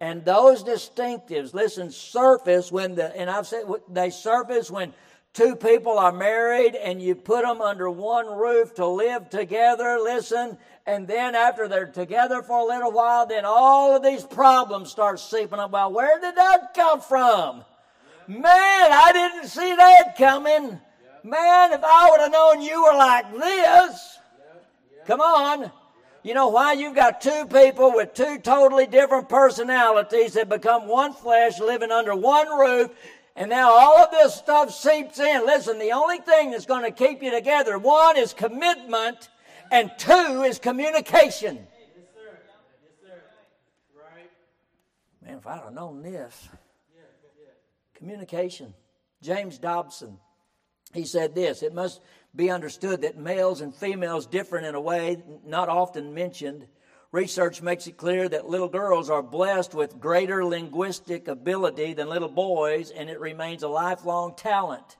And 0.00 0.24
those 0.24 0.62
distinctives, 0.62 1.54
listen, 1.54 1.90
surface 1.90 2.70
when 2.70 2.94
the, 2.94 3.16
and 3.16 3.30
I've 3.30 3.46
said 3.46 3.64
they 3.88 4.10
surface 4.10 4.70
when 4.70 4.92
two 5.34 5.56
people 5.56 5.98
are 5.98 6.12
married 6.12 6.76
and 6.76 7.02
you 7.02 7.14
put 7.14 7.44
them 7.44 7.60
under 7.60 7.90
one 7.90 8.26
roof 8.26 8.74
to 8.74 8.86
live 8.86 9.28
together, 9.28 9.98
listen, 10.00 10.56
and 10.86 11.06
then 11.08 11.34
after 11.34 11.66
they're 11.66 11.86
together 11.86 12.42
for 12.42 12.60
a 12.60 12.64
little 12.64 12.92
while, 12.92 13.26
then 13.26 13.44
all 13.44 13.96
of 13.96 14.02
these 14.02 14.24
problems 14.24 14.90
start 14.90 15.18
seeping 15.18 15.58
up. 15.58 15.72
Well, 15.72 15.92
where 15.92 16.20
did 16.20 16.36
that 16.36 16.72
come 16.74 17.00
from? 17.00 17.64
Man, 18.28 18.44
I 18.46 19.10
didn't 19.12 19.48
see 19.48 19.74
that 19.74 20.14
coming. 20.16 20.80
Man, 21.24 21.72
if 21.72 21.80
I 21.82 22.10
would 22.10 22.20
have 22.20 22.32
known 22.32 22.62
you 22.62 22.82
were 22.82 22.96
like 22.96 23.32
this, 23.32 24.18
come 25.06 25.20
on. 25.20 25.70
You 26.22 26.32
know 26.32 26.48
why? 26.48 26.72
You've 26.72 26.94
got 26.94 27.20
two 27.20 27.46
people 27.46 27.92
with 27.94 28.14
two 28.14 28.38
totally 28.38 28.86
different 28.86 29.28
personalities 29.28 30.34
that 30.34 30.48
become 30.48 30.86
one 30.86 31.12
flesh 31.12 31.60
living 31.60 31.90
under 31.90 32.14
one 32.14 32.48
roof 32.48 32.90
and 33.36 33.50
now 33.50 33.72
all 33.72 33.98
of 33.98 34.10
this 34.10 34.34
stuff 34.34 34.72
seeps 34.72 35.18
in. 35.18 35.44
Listen, 35.44 35.78
the 35.78 35.92
only 35.92 36.18
thing 36.18 36.50
that's 36.50 36.66
going 36.66 36.84
to 36.84 36.90
keep 36.90 37.22
you 37.22 37.30
together, 37.30 37.78
one 37.78 38.16
is 38.16 38.32
commitment, 38.32 39.28
and 39.70 39.90
two 39.98 40.44
is 40.46 40.58
communication. 40.58 41.56
Yes, 41.56 42.06
sir. 42.14 42.38
Yes, 42.82 42.92
sir. 43.02 43.22
Right. 43.96 44.30
Man, 45.22 45.38
if 45.38 45.46
I'd 45.46 45.60
have 45.60 45.72
known 45.72 46.02
this. 46.02 46.48
Communication. 47.94 48.74
James 49.22 49.56
Dobson, 49.56 50.18
he 50.92 51.04
said 51.04 51.34
this 51.34 51.62
it 51.62 51.72
must 51.72 52.02
be 52.36 52.50
understood 52.50 53.00
that 53.02 53.16
males 53.16 53.62
and 53.62 53.74
females 53.74 54.26
differ 54.26 54.58
in 54.58 54.74
a 54.74 54.80
way 54.80 55.22
not 55.46 55.68
often 55.68 56.12
mentioned 56.12 56.66
Research 57.14 57.62
makes 57.62 57.86
it 57.86 57.96
clear 57.96 58.28
that 58.28 58.48
little 58.48 58.68
girls 58.68 59.08
are 59.08 59.22
blessed 59.22 59.72
with 59.72 60.00
greater 60.00 60.44
linguistic 60.44 61.28
ability 61.28 61.92
than 61.92 62.08
little 62.08 62.28
boys, 62.28 62.90
and 62.90 63.08
it 63.08 63.20
remains 63.20 63.62
a 63.62 63.68
lifelong 63.68 64.34
talent. 64.34 64.96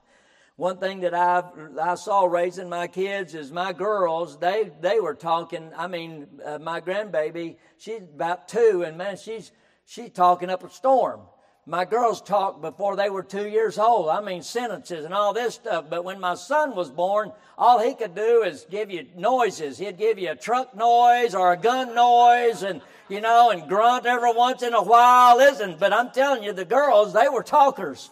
One 0.55 0.77
thing 0.77 1.01
that 1.01 1.13
I 1.13 1.43
I 1.77 1.95
saw 1.95 2.23
raising 2.23 2.69
my 2.69 2.87
kids 2.87 3.35
is 3.35 3.51
my 3.51 3.73
girls. 3.73 4.39
They 4.39 4.71
they 4.79 5.01
were 5.01 5.13
talking. 5.13 5.73
I 5.75 5.87
mean, 5.87 6.27
uh, 6.45 6.57
my 6.57 6.79
grandbaby, 6.79 7.57
she's 7.77 8.03
about 8.03 8.47
two, 8.47 8.85
and 8.87 8.97
man, 8.97 9.17
she's 9.17 9.51
she's 9.83 10.11
talking 10.11 10.49
up 10.49 10.63
a 10.63 10.69
storm. 10.69 11.19
My 11.67 11.83
girls 11.83 12.21
talked 12.21 12.61
before 12.61 12.95
they 12.95 13.09
were 13.09 13.23
two 13.23 13.47
years 13.47 13.79
old. 13.79 14.09
I 14.09 14.21
mean, 14.21 14.43
sentences 14.43 15.03
and 15.03 15.15
all 15.15 15.33
this 15.33 15.55
stuff. 15.55 15.85
But 15.89 16.03
when 16.03 16.19
my 16.19 16.35
son 16.35 16.75
was 16.75 16.91
born, 16.91 17.31
all 17.57 17.79
he 17.79 17.95
could 17.95 18.13
do 18.13 18.43
is 18.43 18.67
give 18.69 18.91
you 18.91 19.07
noises. 19.15 19.79
He'd 19.79 19.97
give 19.97 20.19
you 20.19 20.31
a 20.31 20.35
truck 20.35 20.75
noise 20.75 21.33
or 21.33 21.53
a 21.53 21.57
gun 21.57 21.95
noise 21.95 22.61
and, 22.61 22.81
you 23.09 23.19
know, 23.19 23.49
and 23.49 23.67
grunt 23.67 24.05
every 24.05 24.33
once 24.33 24.61
in 24.61 24.75
a 24.75 24.83
while. 24.83 25.37
Listen, 25.37 25.75
but 25.79 25.91
I'm 25.91 26.11
telling 26.11 26.43
you, 26.43 26.53
the 26.53 26.65
girls, 26.65 27.13
they 27.13 27.29
were 27.29 27.41
talkers. 27.41 28.11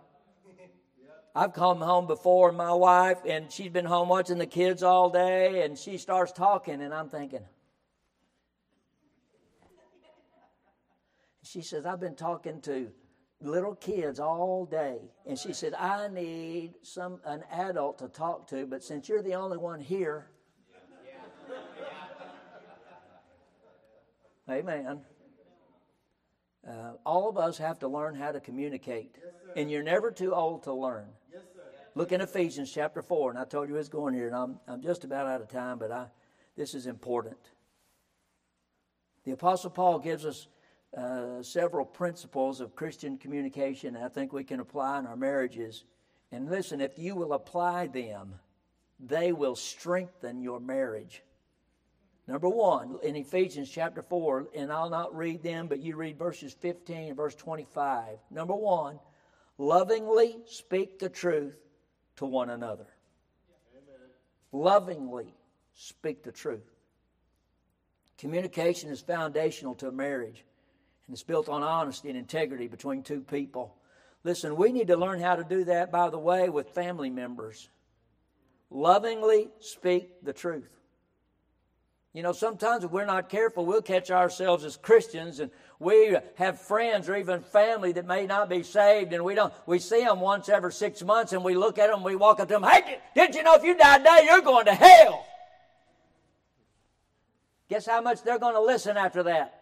I've 1.33 1.53
come 1.53 1.79
home 1.79 2.07
before, 2.07 2.51
my 2.51 2.73
wife, 2.73 3.19
and 3.25 3.51
she's 3.51 3.71
been 3.71 3.85
home 3.85 4.09
watching 4.09 4.37
the 4.37 4.45
kids 4.45 4.83
all 4.83 5.09
day, 5.09 5.63
and 5.63 5.77
she 5.77 5.97
starts 5.97 6.33
talking, 6.33 6.81
and 6.81 6.93
I'm 6.93 7.07
thinking, 7.07 7.45
she 11.41 11.61
says, 11.61 11.85
I've 11.85 12.01
been 12.01 12.15
talking 12.15 12.59
to 12.61 12.91
little 13.41 13.75
kids 13.75 14.19
all 14.19 14.65
day. 14.65 14.99
And 15.25 15.37
she 15.37 15.53
said, 15.53 15.73
I 15.73 16.07
need 16.07 16.73
some 16.83 17.19
an 17.25 17.43
adult 17.51 17.99
to 17.99 18.07
talk 18.07 18.47
to, 18.47 18.65
but 18.65 18.83
since 18.83 19.09
you're 19.09 19.21
the 19.21 19.35
only 19.35 19.57
one 19.57 19.79
here, 19.79 20.27
Amen. 24.49 25.01
Uh, 26.67 26.93
all 27.05 27.29
of 27.29 27.37
us 27.37 27.57
have 27.57 27.79
to 27.79 27.87
learn 27.87 28.15
how 28.15 28.31
to 28.31 28.39
communicate. 28.39 29.15
Yes, 29.15 29.33
and 29.55 29.71
you're 29.71 29.83
never 29.83 30.11
too 30.11 30.33
old 30.33 30.63
to 30.63 30.73
learn. 30.73 31.07
Yes, 31.31 31.41
Look 31.95 32.11
in 32.11 32.21
Ephesians 32.21 32.71
chapter 32.71 33.01
4, 33.01 33.31
and 33.31 33.39
I 33.39 33.45
told 33.45 33.69
you 33.69 33.75
it's 33.77 33.89
going 33.89 34.13
here, 34.13 34.27
and 34.27 34.35
I'm, 34.35 34.59
I'm 34.67 34.81
just 34.81 35.03
about 35.03 35.25
out 35.25 35.41
of 35.41 35.49
time, 35.49 35.79
but 35.79 35.91
I, 35.91 36.05
this 36.55 36.75
is 36.75 36.85
important. 36.85 37.37
The 39.23 39.31
Apostle 39.31 39.71
Paul 39.71 39.99
gives 39.99 40.25
us 40.25 40.47
uh, 40.95 41.41
several 41.41 41.85
principles 41.85 42.59
of 42.59 42.75
Christian 42.75 43.17
communication, 43.17 43.95
I 43.95 44.09
think 44.09 44.33
we 44.33 44.43
can 44.43 44.59
apply 44.59 44.99
in 44.99 45.07
our 45.07 45.15
marriages. 45.15 45.85
And 46.31 46.49
listen, 46.49 46.81
if 46.81 46.97
you 46.97 47.15
will 47.15 47.33
apply 47.33 47.87
them, 47.87 48.35
they 48.99 49.31
will 49.31 49.55
strengthen 49.55 50.41
your 50.41 50.59
marriage. 50.59 51.23
Number 52.27 52.49
one, 52.49 52.97
in 53.03 53.15
Ephesians 53.15 53.69
chapter 53.69 54.01
4, 54.01 54.49
and 54.55 54.71
I'll 54.71 54.89
not 54.89 55.15
read 55.15 55.41
them, 55.43 55.67
but 55.67 55.79
you 55.79 55.95
read 55.95 56.17
verses 56.17 56.53
15 56.53 57.07
and 57.09 57.17
verse 57.17 57.35
25. 57.35 58.19
Number 58.29 58.55
one, 58.55 58.99
lovingly 59.57 60.37
speak 60.45 60.99
the 60.99 61.09
truth 61.09 61.57
to 62.17 62.25
one 62.25 62.49
another. 62.49 62.87
Amen. 63.73 64.09
Lovingly 64.51 65.33
speak 65.73 66.23
the 66.23 66.31
truth. 66.31 66.69
Communication 68.17 68.91
is 68.91 69.01
foundational 69.01 69.73
to 69.75 69.87
a 69.87 69.91
marriage, 69.91 70.45
and 71.07 71.13
it's 71.13 71.23
built 71.23 71.49
on 71.49 71.63
honesty 71.63 72.09
and 72.09 72.17
integrity 72.17 72.67
between 72.67 73.03
two 73.03 73.21
people. 73.21 73.75
Listen, 74.23 74.55
we 74.55 74.71
need 74.71 74.87
to 74.87 74.97
learn 74.97 75.19
how 75.19 75.35
to 75.35 75.43
do 75.43 75.63
that, 75.65 75.91
by 75.91 76.09
the 76.09 76.19
way, 76.19 76.49
with 76.49 76.69
family 76.69 77.09
members. 77.09 77.69
Lovingly 78.69 79.49
speak 79.59 80.23
the 80.23 80.33
truth. 80.33 80.69
You 82.13 82.23
know, 82.23 82.33
sometimes 82.33 82.83
if 82.83 82.91
we're 82.91 83.05
not 83.05 83.29
careful, 83.29 83.65
we'll 83.65 83.81
catch 83.81 84.11
ourselves 84.11 84.65
as 84.65 84.75
Christians 84.75 85.39
and 85.39 85.49
we 85.79 86.15
have 86.35 86.59
friends 86.59 87.07
or 87.07 87.15
even 87.15 87.41
family 87.41 87.93
that 87.93 88.05
may 88.05 88.25
not 88.25 88.49
be 88.49 88.63
saved 88.63 89.13
and 89.13 89.23
we 89.23 89.33
don't, 89.33 89.53
we 89.65 89.79
see 89.79 90.03
them 90.03 90.19
once 90.19 90.49
every 90.49 90.73
six 90.73 91.01
months 91.01 91.31
and 91.31 91.43
we 91.43 91.55
look 91.55 91.79
at 91.79 91.89
them 91.89 92.03
we 92.03 92.15
walk 92.15 92.41
up 92.41 92.49
to 92.49 92.53
them, 92.55 92.63
hey, 92.63 92.99
did 93.15 93.33
you 93.33 93.43
know 93.43 93.55
if 93.55 93.63
you 93.63 93.77
die 93.77 93.97
today, 93.97 94.25
you're 94.25 94.41
going 94.41 94.65
to 94.65 94.73
hell? 94.73 95.25
Guess 97.69 97.85
how 97.85 98.01
much 98.01 98.23
they're 98.23 98.39
going 98.39 98.55
to 98.55 98.61
listen 98.61 98.97
after 98.97 99.23
that? 99.23 99.60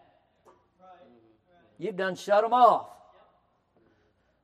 You've 1.80 1.96
done 1.96 2.14
shut 2.14 2.42
them 2.42 2.52
off. 2.52 2.88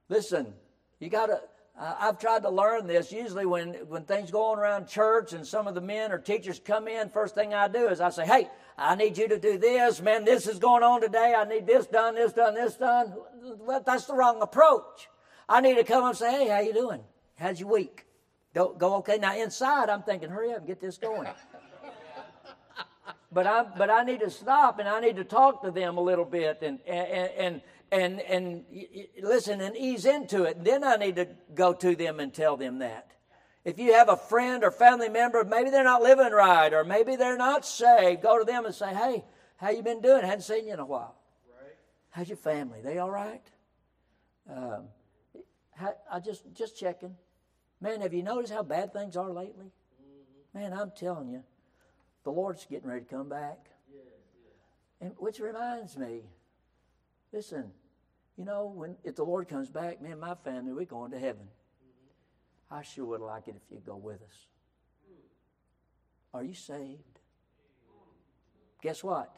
Listen, 0.09 0.55
you 0.99 1.11
got 1.11 1.27
to, 1.27 1.41
I've 1.79 2.19
tried 2.19 2.43
to 2.45 2.51
learn 2.51 2.87
this. 2.87 3.13
Usually, 3.13 3.45
when, 3.45 3.75
when 3.89 4.05
things 4.05 4.31
go 4.31 4.53
on 4.53 4.59
around 4.59 4.89
church 4.89 5.35
and 5.35 5.47
some 5.47 5.67
of 5.67 5.75
the 5.75 5.83
men 5.83 6.13
or 6.13 6.19
teachers 6.19 6.59
come 6.59 6.89
in, 6.89 7.11
first 7.11 7.35
thing 7.35 7.53
I 7.53 7.69
do 7.69 7.89
is 7.89 8.01
I 8.01 8.09
say, 8.09 8.25
Hey, 8.25 8.49
I 8.79 8.95
need 8.95 9.19
you 9.19 9.29
to 9.29 9.39
do 9.39 9.59
this. 9.59 10.01
Man, 10.01 10.25
this 10.25 10.47
is 10.47 10.59
going 10.59 10.83
on 10.83 11.03
today. 11.03 11.35
I 11.37 11.45
need 11.45 11.67
this 11.67 11.87
done, 11.87 12.15
this 12.15 12.33
done, 12.33 12.55
this 12.55 12.77
done. 12.77 13.13
Well, 13.59 13.83
that's 13.85 14.07
the 14.07 14.15
wrong 14.15 14.41
approach. 14.41 15.11
I 15.47 15.61
need 15.61 15.75
to 15.75 15.85
come 15.85 16.07
and 16.07 16.17
say, 16.17 16.31
Hey, 16.31 16.49
how 16.49 16.61
you 16.61 16.73
doing? 16.73 17.03
How's 17.39 17.61
your 17.61 17.69
week? 17.69 18.07
Go, 18.55 18.73
go 18.73 18.95
okay. 18.97 19.19
Now, 19.19 19.37
inside, 19.37 19.91
I'm 19.91 20.03
thinking, 20.03 20.31
Hurry 20.31 20.53
up 20.53 20.59
and 20.59 20.67
get 20.67 20.81
this 20.81 20.97
going. 20.97 21.29
But, 23.33 23.47
I, 23.47 23.65
but 23.77 23.91
I 23.91 24.05
need 24.05 24.21
to 24.21 24.31
stop 24.31 24.79
and 24.79 24.89
I 24.89 25.01
need 25.01 25.17
to 25.17 25.25
talk 25.25 25.63
to 25.63 25.71
them 25.71 25.99
a 25.99 26.01
little 26.01 26.25
bit 26.25 26.63
and, 26.63 26.79
and, 26.87 27.31
and 27.37 27.63
and 27.93 28.21
and 28.21 28.65
listen 29.23 29.61
and 29.61 29.77
ease 29.77 30.07
into 30.07 30.45
it. 30.45 30.57
And 30.57 30.67
then 30.67 30.85
I 30.85 30.97
need 30.97 31.17
to 31.17 31.29
go 31.55 31.73
to 31.73 31.95
them 31.95 32.21
and 32.21 32.33
tell 32.33 32.57
them 32.57 32.81
that. 32.81 33.13
If 33.65 33.79
you 33.79 33.95
have 33.95 34.09
a 34.09 34.17
friend 34.17 34.63
or 34.63 34.71
family 34.71 35.09
member, 35.09 35.45
maybe 35.45 35.71
they're 35.71 35.85
not 35.85 36.03
living 36.03 36.33
right, 36.33 36.73
or 36.73 36.85
maybe 36.85 37.17
they're 37.17 37.37
not 37.37 37.65
saved, 37.65 38.23
go 38.23 38.39
to 38.39 38.45
them 38.45 38.65
and 38.65 38.75
say, 38.75 38.95
"Hey, 38.95 39.25
how 39.57 39.71
you 39.71 39.83
been 39.83 40.01
doing? 40.01 40.25
Hadn't 40.25 40.43
seen 40.43 40.67
you 40.67 40.75
in 40.75 40.79
a 40.79 40.87
while. 40.87 41.17
Right. 41.61 41.75
How's 42.11 42.29
your 42.29 42.37
family? 42.37 42.81
They 42.83 42.99
all 42.99 43.11
right? 43.11 43.43
Um, 44.49 44.85
I 46.11 46.21
just 46.21 46.43
just 46.55 46.79
checking. 46.79 47.17
Man, 47.81 48.01
have 48.01 48.15
you 48.15 48.23
noticed 48.23 48.53
how 48.53 48.63
bad 48.63 48.93
things 48.93 49.17
are 49.17 49.31
lately? 49.31 49.73
Mm-hmm. 50.01 50.59
Man, 50.59 50.73
I'm 50.73 50.93
telling 50.93 51.29
you, 51.29 51.43
the 52.27 52.33
Lord's 52.33 52.67
getting 52.67 52.89
ready 52.89 53.05
to 53.05 53.07
come 53.07 53.29
back. 53.29 53.71
Yes, 53.89 54.03
yes. 54.45 54.55
And 55.01 55.13
which 55.17 55.39
reminds 55.39 55.97
me, 55.97 56.23
Listen, 57.33 57.71
you 58.39 58.47
know, 58.47 58.73
when 58.75 58.97
if 59.05 59.17
the 59.17 59.23
Lord 59.23 59.47
comes 59.47 59.69
back, 59.69 60.01
me 60.01 60.11
and 60.11 60.21
my 60.21 60.35
family, 60.35 60.73
we're 60.73 60.87
going 60.87 61.11
to 61.11 61.19
heaven. 61.19 61.43
Mm-hmm. 61.43 62.75
I 62.75 62.83
sure 62.83 63.05
would 63.05 63.21
like 63.21 63.47
it 63.47 63.57
if 63.57 63.63
you'd 63.71 63.85
go 63.85 63.97
with 63.97 64.23
us. 64.23 64.47
Are 66.33 66.43
you 66.43 66.55
saved? 66.55 67.21
Guess 68.83 69.05
what? 69.05 69.37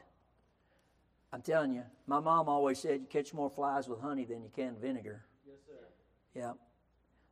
I'm 1.33 1.43
telling 1.43 1.73
you, 1.73 1.83
my 2.07 2.21
mom 2.21 2.49
always 2.49 2.79
said 2.79 3.01
you 3.01 3.07
catch 3.09 3.35
more 3.35 3.51
flies 3.51 3.89
with 3.89 4.01
honey 4.01 4.25
than 4.25 4.43
you 4.43 4.51
can 4.55 4.77
vinegar. 4.81 5.25
Yes, 5.47 5.57
sir. 5.67 5.89
Yeah. 6.35 6.53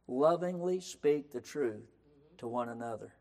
Lovingly 0.08 0.80
speak 0.80 1.32
the 1.32 1.40
truth 1.40 1.76
mm-hmm. 1.76 2.36
to 2.38 2.48
one 2.48 2.68
another. 2.68 3.12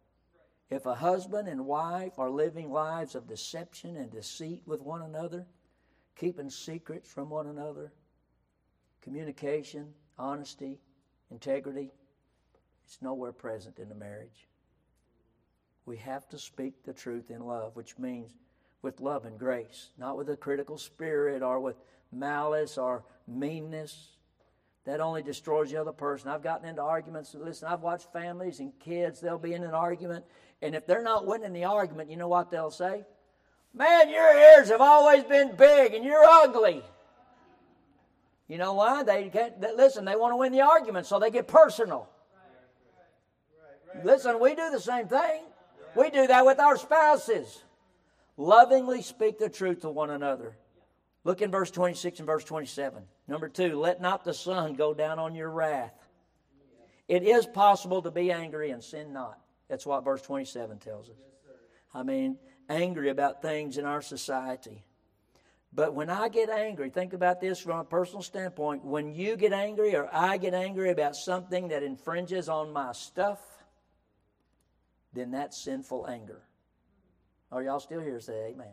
If 0.69 0.85
a 0.85 0.95
husband 0.95 1.47
and 1.47 1.65
wife 1.65 2.17
are 2.17 2.29
living 2.29 2.71
lives 2.71 3.15
of 3.15 3.27
deception 3.27 3.97
and 3.97 4.11
deceit 4.11 4.63
with 4.65 4.81
one 4.81 5.03
another, 5.03 5.45
keeping 6.15 6.49
secrets 6.49 7.09
from 7.09 7.29
one 7.29 7.47
another, 7.47 7.91
communication, 9.01 9.93
honesty, 10.17 10.79
integrity. 11.29 11.91
It's 12.85 13.01
nowhere 13.01 13.31
present 13.31 13.79
in 13.79 13.89
the 13.89 13.95
marriage. 13.95 14.47
We 15.85 15.97
have 15.97 16.27
to 16.29 16.39
speak 16.39 16.83
the 16.83 16.93
truth 16.93 17.29
in 17.29 17.41
love, 17.41 17.75
which 17.75 17.99
means 17.99 18.31
with 18.81 19.01
love 19.01 19.25
and 19.25 19.37
grace, 19.37 19.91
not 19.97 20.17
with 20.17 20.29
a 20.29 20.37
critical 20.37 20.77
spirit 20.77 21.41
or 21.41 21.59
with 21.59 21.75
malice 22.11 22.77
or 22.77 23.03
meanness. 23.27 24.14
That 24.85 25.01
only 25.01 25.23
destroys 25.23 25.71
the 25.71 25.77
other 25.77 25.91
person. 25.91 26.29
I've 26.29 26.43
gotten 26.43 26.67
into 26.67 26.81
arguments. 26.81 27.33
Listen, 27.33 27.67
I've 27.67 27.81
watched 27.81 28.11
families 28.13 28.59
and 28.59 28.71
kids, 28.79 29.19
they'll 29.19 29.39
be 29.39 29.53
in 29.53 29.63
an 29.63 29.73
argument, 29.73 30.25
and 30.61 30.75
if 30.75 30.85
they're 30.85 31.03
not 31.03 31.25
winning 31.25 31.53
the 31.53 31.65
argument, 31.65 32.09
you 32.09 32.17
know 32.17 32.27
what 32.27 32.51
they'll 32.51 32.71
say? 32.71 33.03
Man, 33.73 34.09
your 34.09 34.33
ears 34.37 34.69
have 34.69 34.81
always 34.81 35.23
been 35.23 35.55
big 35.55 35.93
and 35.93 36.05
you're 36.05 36.23
ugly. 36.23 36.83
You 38.47 38.57
know 38.57 38.73
why? 38.73 39.03
They 39.03 39.29
can't, 39.29 39.59
they, 39.59 39.73
listen, 39.75 40.05
they 40.05 40.15
want 40.15 40.33
to 40.33 40.37
win 40.37 40.51
the 40.51 40.61
argument, 40.61 41.07
so 41.07 41.19
they 41.19 41.31
get 41.31 41.47
personal. 41.47 42.07
Listen, 44.03 44.39
we 44.39 44.55
do 44.55 44.69
the 44.69 44.79
same 44.79 45.07
thing. 45.07 45.43
We 45.95 46.09
do 46.09 46.27
that 46.27 46.45
with 46.45 46.59
our 46.59 46.77
spouses. 46.77 47.63
Lovingly 48.37 49.01
speak 49.01 49.39
the 49.39 49.49
truth 49.49 49.81
to 49.81 49.89
one 49.89 50.09
another. 50.09 50.57
Look 51.23 51.41
in 51.41 51.49
verse 51.49 51.71
26 51.71 52.19
and 52.19 52.25
verse 52.27 52.43
27. 52.43 53.03
Number 53.27 53.49
two, 53.49 53.79
let 53.79 54.01
not 54.01 54.23
the 54.23 54.33
sun 54.33 54.73
go 54.73 54.93
down 54.93 55.19
on 55.19 55.35
your 55.35 55.49
wrath. 55.49 55.93
It 57.07 57.23
is 57.23 57.45
possible 57.45 58.01
to 58.03 58.11
be 58.11 58.31
angry 58.31 58.71
and 58.71 58.83
sin 58.83 59.13
not. 59.13 59.39
That's 59.67 59.85
what 59.85 60.03
verse 60.03 60.21
27 60.21 60.79
tells 60.79 61.09
us. 61.09 61.15
I 61.93 62.03
mean, 62.03 62.37
angry 62.69 63.09
about 63.09 63.41
things 63.41 63.77
in 63.77 63.85
our 63.85 64.01
society. 64.01 64.83
But 65.73 65.93
when 65.93 66.09
I 66.09 66.29
get 66.29 66.49
angry, 66.49 66.89
think 66.89 67.13
about 67.13 67.41
this 67.41 67.59
from 67.59 67.79
a 67.79 67.83
personal 67.83 68.21
standpoint. 68.21 68.85
When 68.85 69.13
you 69.13 69.35
get 69.35 69.51
angry 69.51 69.95
or 69.95 70.09
I 70.11 70.37
get 70.37 70.53
angry 70.53 70.89
about 70.89 71.15
something 71.15 71.67
that 71.69 71.83
infringes 71.83 72.47
on 72.47 72.71
my 72.71 72.93
stuff, 72.93 73.39
then 75.13 75.31
that's 75.31 75.57
sinful 75.57 76.07
anger. 76.07 76.41
Are 77.51 77.61
y'all 77.61 77.79
still 77.79 78.01
here? 78.01 78.19
Say 78.19 78.51
amen. 78.53 78.71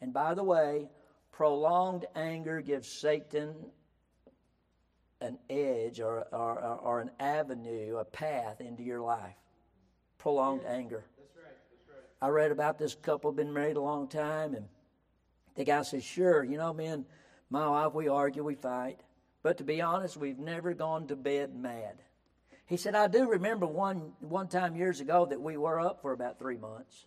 And 0.00 0.12
by 0.12 0.34
the 0.34 0.44
way, 0.44 0.88
prolonged 1.32 2.06
anger 2.14 2.60
gives 2.60 2.88
Satan 2.88 3.54
an 5.20 5.38
edge 5.48 6.00
or, 6.00 6.26
or, 6.32 6.58
or 6.62 7.00
an 7.00 7.10
avenue, 7.18 7.96
a 7.96 8.04
path 8.04 8.60
into 8.60 8.82
your 8.82 9.00
life. 9.00 9.34
Prolonged 10.18 10.62
anger. 10.66 11.04
That's 11.16 11.36
right, 11.36 11.56
that's 11.70 11.88
right. 11.88 12.26
I 12.26 12.28
read 12.28 12.52
about 12.52 12.78
this 12.78 12.94
couple, 12.94 13.32
been 13.32 13.52
married 13.52 13.76
a 13.76 13.80
long 13.80 14.08
time, 14.08 14.54
and 14.54 14.66
the 15.54 15.64
guy 15.64 15.82
says, 15.82 16.04
Sure, 16.04 16.44
you 16.44 16.58
know, 16.58 16.72
me 16.72 16.86
and 16.86 17.04
my 17.50 17.68
wife, 17.68 17.94
we 17.94 18.08
argue, 18.08 18.44
we 18.44 18.54
fight. 18.54 19.00
But 19.42 19.58
to 19.58 19.64
be 19.64 19.80
honest, 19.80 20.16
we've 20.16 20.38
never 20.38 20.74
gone 20.74 21.08
to 21.08 21.16
bed 21.16 21.54
mad. 21.54 21.96
He 22.66 22.76
said, 22.76 22.94
I 22.94 23.08
do 23.08 23.28
remember 23.28 23.66
one, 23.66 24.12
one 24.20 24.48
time 24.48 24.76
years 24.76 25.00
ago 25.00 25.26
that 25.26 25.40
we 25.40 25.56
were 25.56 25.80
up 25.80 26.00
for 26.00 26.12
about 26.12 26.38
three 26.38 26.56
months. 26.56 27.06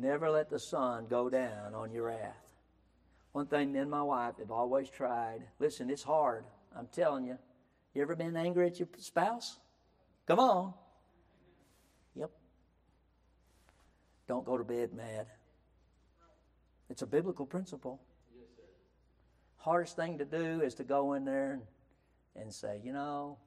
Never 0.00 0.30
let 0.30 0.50
the 0.50 0.58
sun 0.58 1.06
go 1.08 1.30
down 1.30 1.74
on 1.74 1.92
your 1.92 2.06
wrath. 2.06 2.52
One 3.32 3.46
thing 3.46 3.72
me 3.72 3.78
and 3.78 3.90
my 3.90 4.02
wife 4.02 4.38
have 4.38 4.50
always 4.50 4.88
tried. 4.90 5.42
Listen, 5.58 5.88
it's 5.88 6.02
hard. 6.02 6.44
I'm 6.76 6.88
telling 6.88 7.24
you. 7.24 7.38
You 7.94 8.02
ever 8.02 8.16
been 8.16 8.36
angry 8.36 8.66
at 8.66 8.78
your 8.80 8.88
spouse? 8.98 9.60
Come 10.26 10.40
on. 10.40 10.74
Yep. 12.16 12.30
Don't 14.26 14.44
go 14.44 14.58
to 14.58 14.64
bed 14.64 14.92
mad. 14.92 15.26
It's 16.90 17.02
a 17.02 17.06
biblical 17.06 17.46
principle. 17.46 18.00
Hardest 19.56 19.96
thing 19.96 20.18
to 20.18 20.24
do 20.24 20.60
is 20.60 20.74
to 20.74 20.84
go 20.84 21.14
in 21.14 21.24
there 21.24 21.52
and, 21.52 21.62
and 22.36 22.52
say, 22.52 22.80
you 22.84 22.92
know, 22.92 23.38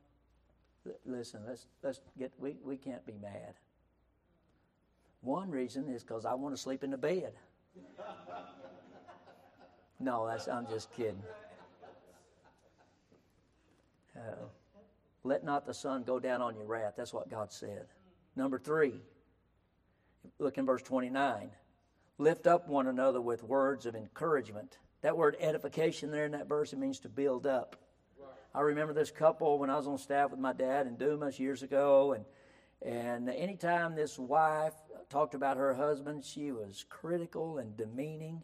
listen, 1.06 1.42
let's 1.46 1.68
let's 1.84 2.00
get 2.18 2.32
we, 2.40 2.56
we 2.64 2.78
can't 2.78 3.06
be 3.06 3.14
mad. 3.22 3.54
One 5.22 5.50
reason 5.50 5.90
is 5.90 6.04
because 6.04 6.26
I 6.26 6.34
want 6.34 6.56
to 6.56 6.62
sleep 6.62 6.84
in 6.84 6.92
the 6.92 6.98
bed. 6.98 7.34
no, 10.00 10.28
that's 10.28 10.48
I'm 10.48 10.68
just 10.68 10.92
kidding. 10.94 11.24
Uh, 14.16 14.46
let 15.24 15.44
not 15.44 15.66
the 15.66 15.74
sun 15.74 16.04
go 16.04 16.20
down 16.20 16.42
on 16.42 16.56
your 16.56 16.66
wrath. 16.66 16.94
That's 16.96 17.14
what 17.14 17.30
God 17.30 17.52
said. 17.52 17.88
Number 18.36 18.58
three, 18.58 19.02
look 20.40 20.58
in 20.58 20.66
verse 20.66 20.82
29. 20.82 21.50
Lift 22.20 22.48
up 22.48 22.68
one 22.68 22.88
another 22.88 23.22
with 23.22 23.44
words 23.44 23.86
of 23.86 23.96
encouragement. 23.96 24.78
That 25.02 25.18
word 25.18 25.36
edification 25.40 26.12
there 26.12 26.26
in 26.26 26.32
that 26.32 26.48
verse, 26.48 26.74
it 26.74 26.80
means 26.80 27.00
to 27.02 27.10
build 27.10 27.46
up. 27.46 27.76
I 28.56 28.62
remember 28.62 28.94
this 28.94 29.12
couple 29.12 29.60
when 29.60 29.70
I 29.70 29.76
was 29.76 29.88
on 29.88 30.00
staff 30.00 30.32
with 30.32 30.40
my 30.40 30.54
dad 30.54 30.88
in 30.88 30.96
Dumas 30.96 31.40
years 31.40 31.62
ago, 31.62 32.14
and 32.14 32.26
and 32.82 33.30
anytime 33.30 33.96
this 33.96 34.20
wife 34.20 34.74
talked 35.10 35.34
about 35.34 35.58
her 35.58 35.74
husband, 35.74 36.24
she 36.24 36.52
was 36.52 36.86
critical 36.90 37.58
and 37.58 37.76
demeaning. 37.78 38.42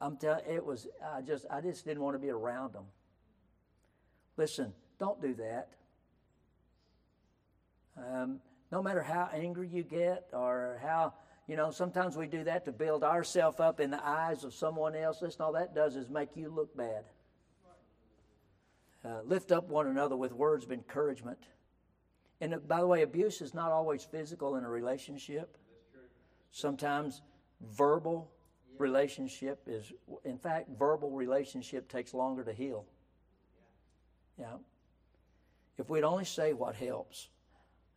I'm 0.00 0.16
telling 0.16 0.44
it 0.48 0.64
was 0.64 0.86
I 1.04 1.22
just 1.22 1.46
I 1.50 1.60
just 1.60 1.84
didn't 1.84 2.02
want 2.02 2.14
to 2.14 2.18
be 2.18 2.30
around 2.30 2.74
them. 2.74 2.84
Listen, 4.36 4.72
don't 4.98 5.20
do 5.20 5.34
that. 5.34 5.68
Um, 7.96 8.40
no 8.70 8.82
matter 8.82 9.02
how 9.02 9.28
angry 9.32 9.68
you 9.68 9.82
get 9.82 10.28
or 10.32 10.78
how 10.82 11.14
you 11.46 11.56
know 11.56 11.70
sometimes 11.70 12.16
we 12.16 12.26
do 12.26 12.44
that 12.44 12.64
to 12.66 12.72
build 12.72 13.02
ourselves 13.02 13.58
up 13.60 13.80
in 13.80 13.90
the 13.90 14.06
eyes 14.06 14.44
of 14.44 14.54
someone 14.54 14.94
else. 14.94 15.22
Listen, 15.22 15.42
all 15.42 15.52
that 15.52 15.74
does 15.74 15.96
is 15.96 16.08
make 16.08 16.36
you 16.36 16.50
look 16.50 16.76
bad. 16.76 17.04
Uh, 19.02 19.22
lift 19.24 19.50
up 19.50 19.68
one 19.68 19.86
another 19.86 20.14
with 20.14 20.32
words 20.32 20.64
of 20.64 20.72
encouragement. 20.72 21.38
And 22.40 22.54
uh, 22.54 22.58
by 22.58 22.80
the 22.80 22.86
way, 22.86 23.02
abuse 23.02 23.40
is 23.40 23.54
not 23.54 23.70
always 23.70 24.04
physical 24.04 24.56
in 24.56 24.64
a 24.64 24.68
relationship. 24.68 25.56
Sometimes 26.52 27.22
verbal 27.60 28.30
relationship 28.78 29.62
is, 29.66 29.92
in 30.24 30.38
fact, 30.38 30.70
verbal 30.78 31.10
relationship 31.10 31.88
takes 31.88 32.14
longer 32.14 32.42
to 32.44 32.52
heal. 32.52 32.86
Yeah. 34.38 34.56
If 35.78 35.88
we'd 35.88 36.04
only 36.04 36.24
say 36.24 36.52
what 36.52 36.74
helps, 36.74 37.28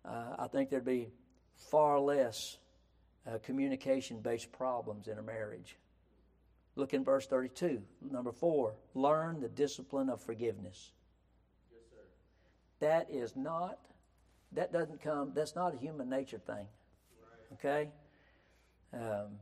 uh, 0.05 0.35
I 0.37 0.47
think 0.47 0.69
there'd 0.69 0.85
be 0.85 1.09
far 1.55 1.99
less 1.99 2.57
uh, 3.25 3.37
communication 3.43 4.19
based 4.19 4.51
problems 4.51 5.07
in 5.07 5.17
a 5.17 5.21
marriage. 5.21 5.77
Look 6.75 6.93
in 6.93 7.03
verse 7.03 7.27
32. 7.27 7.81
Number 8.11 8.31
four, 8.31 8.75
learn 8.93 9.39
the 9.39 9.49
discipline 9.49 10.09
of 10.09 10.21
forgiveness. 10.21 10.91
Yes, 11.71 11.81
sir. 11.91 11.97
that 12.79 13.07
is 13.09 13.35
not 13.35 13.79
that 14.55 14.71
doesn't 14.71 15.01
come, 15.01 15.31
that's 15.33 15.55
not 15.55 15.73
a 15.73 15.77
human 15.77 16.09
nature 16.09 16.39
thing. 16.39 16.67
Okay? 17.53 17.89
Um, 18.93 19.39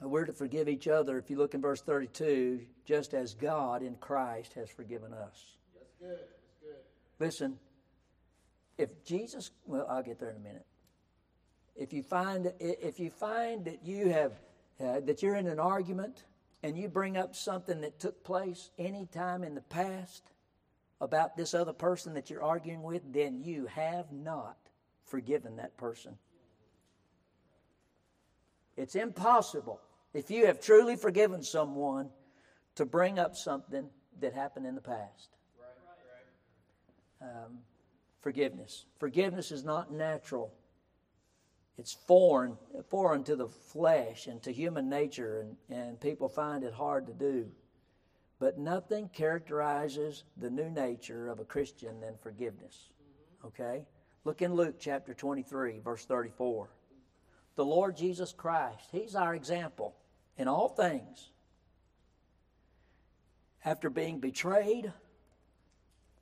we're 0.00 0.24
to 0.24 0.32
forgive 0.32 0.68
each 0.68 0.86
other. 0.86 1.18
If 1.18 1.30
you 1.30 1.36
look 1.36 1.54
in 1.54 1.60
verse 1.60 1.80
32, 1.80 2.60
just 2.84 3.14
as 3.14 3.34
God 3.34 3.82
in 3.82 3.96
Christ 3.96 4.54
has 4.54 4.70
forgiven 4.70 5.12
us. 5.12 5.56
That's 5.74 5.92
good. 6.00 6.18
That's 6.18 6.56
good. 6.62 6.76
Listen, 7.18 7.58
if 8.76 9.04
Jesus, 9.04 9.50
well, 9.66 9.86
I'll 9.88 10.02
get 10.02 10.20
there 10.20 10.30
in 10.30 10.36
a 10.36 10.40
minute. 10.40 10.66
If 11.74 11.92
you 11.92 12.02
find, 12.02 12.52
if 12.60 12.98
you 12.98 13.10
find 13.10 13.64
that 13.64 13.84
you 13.84 14.08
have, 14.08 14.32
uh, 14.80 15.00
that 15.00 15.22
you're 15.22 15.36
in 15.36 15.46
an 15.46 15.60
argument 15.60 16.24
and 16.62 16.76
you 16.76 16.88
bring 16.88 17.16
up 17.16 17.34
something 17.34 17.80
that 17.80 17.98
took 18.00 18.24
place 18.24 18.70
any 18.78 19.06
time 19.06 19.42
in 19.44 19.54
the 19.54 19.60
past, 19.60 20.32
about 21.00 21.36
this 21.36 21.54
other 21.54 21.72
person 21.72 22.14
that 22.14 22.30
you're 22.30 22.42
arguing 22.42 22.82
with, 22.82 23.12
then 23.12 23.42
you 23.42 23.66
have 23.66 24.10
not 24.12 24.56
forgiven 25.04 25.56
that 25.56 25.76
person. 25.76 26.16
It's 28.76 28.94
impossible, 28.94 29.80
if 30.14 30.30
you 30.30 30.46
have 30.46 30.60
truly 30.60 30.96
forgiven 30.96 31.42
someone, 31.42 32.10
to 32.76 32.84
bring 32.84 33.18
up 33.18 33.34
something 33.34 33.88
that 34.20 34.34
happened 34.34 34.66
in 34.66 34.74
the 34.74 34.80
past. 34.80 35.30
Um, 37.20 37.58
forgiveness. 38.20 38.84
Forgiveness 39.00 39.50
is 39.50 39.64
not 39.64 39.92
natural. 39.92 40.52
It's 41.76 41.92
foreign, 41.92 42.56
foreign 42.88 43.24
to 43.24 43.36
the 43.36 43.48
flesh 43.48 44.26
and 44.26 44.42
to 44.42 44.52
human 44.52 44.88
nature, 44.88 45.40
and, 45.40 45.56
and 45.76 46.00
people 46.00 46.28
find 46.28 46.62
it 46.62 46.72
hard 46.72 47.06
to 47.06 47.12
do. 47.12 47.48
But 48.38 48.58
nothing 48.58 49.08
characterizes 49.08 50.24
the 50.36 50.50
new 50.50 50.70
nature 50.70 51.28
of 51.28 51.40
a 51.40 51.44
Christian 51.44 52.00
than 52.00 52.16
forgiveness. 52.16 52.90
Okay? 53.44 53.84
Look 54.24 54.42
in 54.42 54.54
Luke 54.54 54.76
chapter 54.78 55.14
23, 55.14 55.80
verse 55.80 56.04
34. 56.04 56.68
The 57.56 57.64
Lord 57.64 57.96
Jesus 57.96 58.32
Christ, 58.32 58.88
He's 58.92 59.16
our 59.16 59.34
example 59.34 59.96
in 60.36 60.46
all 60.46 60.68
things. 60.68 61.30
After 63.64 63.90
being 63.90 64.20
betrayed, 64.20 64.92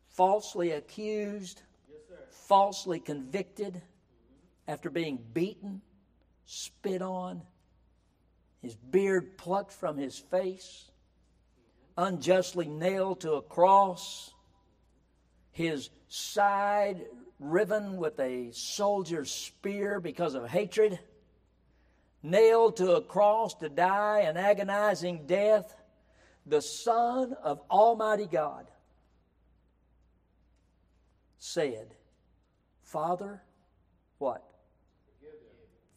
falsely 0.08 0.70
accused, 0.70 1.60
yes, 1.88 1.98
falsely 2.30 2.98
convicted, 2.98 3.82
after 4.66 4.88
being 4.88 5.18
beaten, 5.32 5.82
spit 6.46 7.02
on, 7.02 7.42
his 8.62 8.74
beard 8.74 9.36
plucked 9.36 9.72
from 9.72 9.96
his 9.96 10.18
face, 10.18 10.90
unjustly 11.96 12.66
nailed 12.68 13.20
to 13.20 13.32
a 13.32 13.42
cross, 13.42 14.32
his 15.50 15.90
side 16.08 17.06
riven 17.38 17.96
with 17.96 18.18
a 18.20 18.50
soldier's 18.52 19.30
spear 19.30 20.00
because 20.00 20.34
of 20.34 20.48
hatred. 20.48 20.98
nailed 22.22 22.76
to 22.76 22.92
a 22.92 23.00
cross 23.00 23.54
to 23.54 23.68
die 23.68 24.20
an 24.20 24.36
agonizing 24.36 25.26
death, 25.26 25.76
the 26.44 26.60
Son 26.60 27.34
of 27.42 27.60
Almighty 27.70 28.26
God 28.26 28.66
said, 31.38 31.94
Father, 32.82 33.42
what? 34.18 34.42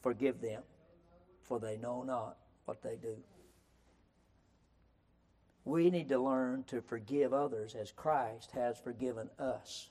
Forgive 0.01 0.39
them, 0.41 0.61
for 1.41 1.59
they 1.59 1.77
know 1.77 2.03
not 2.03 2.37
what 2.65 2.81
they 2.81 2.95
do. 2.95 3.17
We 5.69 5.91
need 5.91 6.09
to 6.09 6.17
learn 6.17 6.63
to 6.69 6.81
forgive 6.81 7.31
others 7.31 7.75
as 7.75 7.91
Christ 7.91 8.49
has 8.53 8.79
forgiven 8.79 9.29
us. 9.37 9.89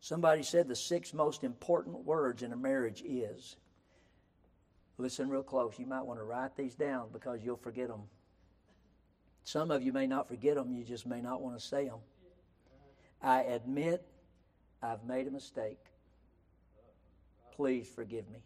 Somebody 0.00 0.44
said 0.44 0.68
the 0.68 0.76
six 0.76 1.12
most 1.12 1.42
important 1.42 2.04
words 2.04 2.44
in 2.44 2.52
a 2.52 2.56
marriage 2.56 3.02
is 3.04 3.56
listen 4.98 5.28
real 5.28 5.42
close. 5.42 5.74
You 5.80 5.86
might 5.86 6.06
want 6.06 6.20
to 6.20 6.24
write 6.24 6.56
these 6.56 6.76
down 6.76 7.08
because 7.12 7.42
you'll 7.42 7.56
forget 7.56 7.88
them. 7.88 8.02
Some 9.42 9.72
of 9.72 9.82
you 9.82 9.92
may 9.92 10.06
not 10.06 10.28
forget 10.28 10.54
them, 10.54 10.72
you 10.72 10.84
just 10.84 11.04
may 11.04 11.20
not 11.20 11.42
want 11.42 11.58
to 11.58 11.66
say 11.66 11.86
them. 11.86 11.98
I 13.20 13.42
admit 13.42 14.06
I've 14.80 15.02
made 15.02 15.26
a 15.26 15.32
mistake. 15.32 15.80
Please 17.56 17.88
forgive 17.88 18.30
me. 18.30 18.44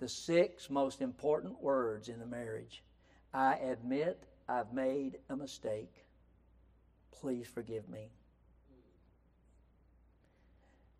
The 0.00 0.08
six 0.08 0.70
most 0.70 1.02
important 1.02 1.62
words 1.62 2.08
in 2.08 2.22
a 2.22 2.26
marriage 2.26 2.82
I 3.32 3.56
admit 3.56 4.24
I've 4.48 4.72
made 4.72 5.18
a 5.28 5.36
mistake. 5.36 6.06
Please 7.12 7.46
forgive 7.46 7.88
me. 7.88 8.10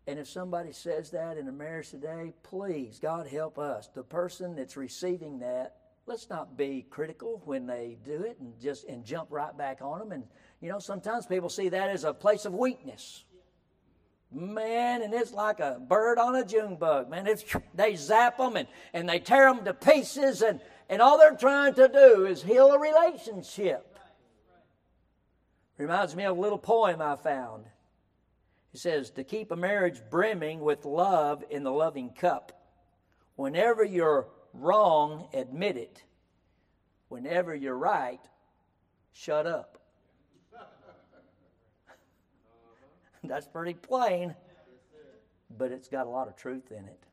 And 0.07 0.19
if 0.19 0.29
somebody 0.29 0.71
says 0.71 1.11
that 1.11 1.37
in 1.37 1.47
a 1.47 1.51
marriage 1.51 1.89
today, 1.89 2.33
please, 2.43 2.99
God 2.99 3.27
help 3.27 3.57
us. 3.57 3.87
The 3.87 4.03
person 4.03 4.55
that's 4.55 4.77
receiving 4.77 5.39
that, 5.39 5.77
let's 6.05 6.29
not 6.29 6.55
be 6.55 6.85
critical 6.89 7.41
when 7.45 7.65
they 7.65 7.97
do 8.05 8.21
it 8.21 8.37
and 8.39 8.59
just 8.61 8.85
and 8.85 9.03
jump 9.03 9.29
right 9.31 9.55
back 9.57 9.79
on 9.81 9.99
them. 9.99 10.11
And 10.11 10.23
you 10.59 10.69
know, 10.69 10.79
sometimes 10.79 11.25
people 11.25 11.49
see 11.49 11.69
that 11.69 11.89
as 11.89 12.03
a 12.03 12.13
place 12.13 12.45
of 12.45 12.53
weakness. 12.53 13.25
Man, 14.31 15.01
and 15.01 15.13
it's 15.13 15.33
like 15.33 15.59
a 15.59 15.77
bird 15.79 16.17
on 16.17 16.35
a 16.35 16.45
June 16.45 16.77
bug. 16.77 17.09
Man, 17.09 17.27
it's, 17.27 17.43
they 17.75 17.95
zap 17.95 18.37
them 18.37 18.55
and, 18.55 18.67
and 18.93 19.09
they 19.09 19.19
tear 19.19 19.53
them 19.53 19.65
to 19.65 19.73
pieces, 19.73 20.41
and, 20.41 20.61
and 20.89 21.01
all 21.01 21.17
they're 21.17 21.35
trying 21.35 21.73
to 21.73 21.89
do 21.89 22.25
is 22.25 22.41
heal 22.41 22.71
a 22.71 22.79
relationship. 22.79 23.99
Reminds 25.77 26.15
me 26.15 26.23
of 26.23 26.37
a 26.37 26.39
little 26.39 26.57
poem 26.59 27.01
I 27.01 27.15
found. 27.15 27.65
It 28.73 28.79
says, 28.79 29.09
To 29.11 29.23
keep 29.23 29.51
a 29.51 29.55
marriage 29.55 29.99
brimming 30.09 30.61
with 30.61 30.85
love 30.85 31.43
in 31.49 31.63
the 31.63 31.71
loving 31.71 32.11
cup, 32.11 32.53
whenever 33.35 33.83
you're 33.83 34.27
wrong, 34.53 35.27
admit 35.33 35.75
it. 35.75 36.03
Whenever 37.09 37.53
you're 37.53 37.77
right, 37.77 38.21
shut 39.11 39.45
up. 39.45 39.80
That's 43.23 43.47
pretty 43.47 43.73
plain, 43.73 44.35
but 45.57 45.71
it's 45.71 45.87
got 45.87 46.07
a 46.07 46.09
lot 46.09 46.27
of 46.27 46.35
truth 46.35 46.71
in 46.71 46.85
it. 46.85 47.03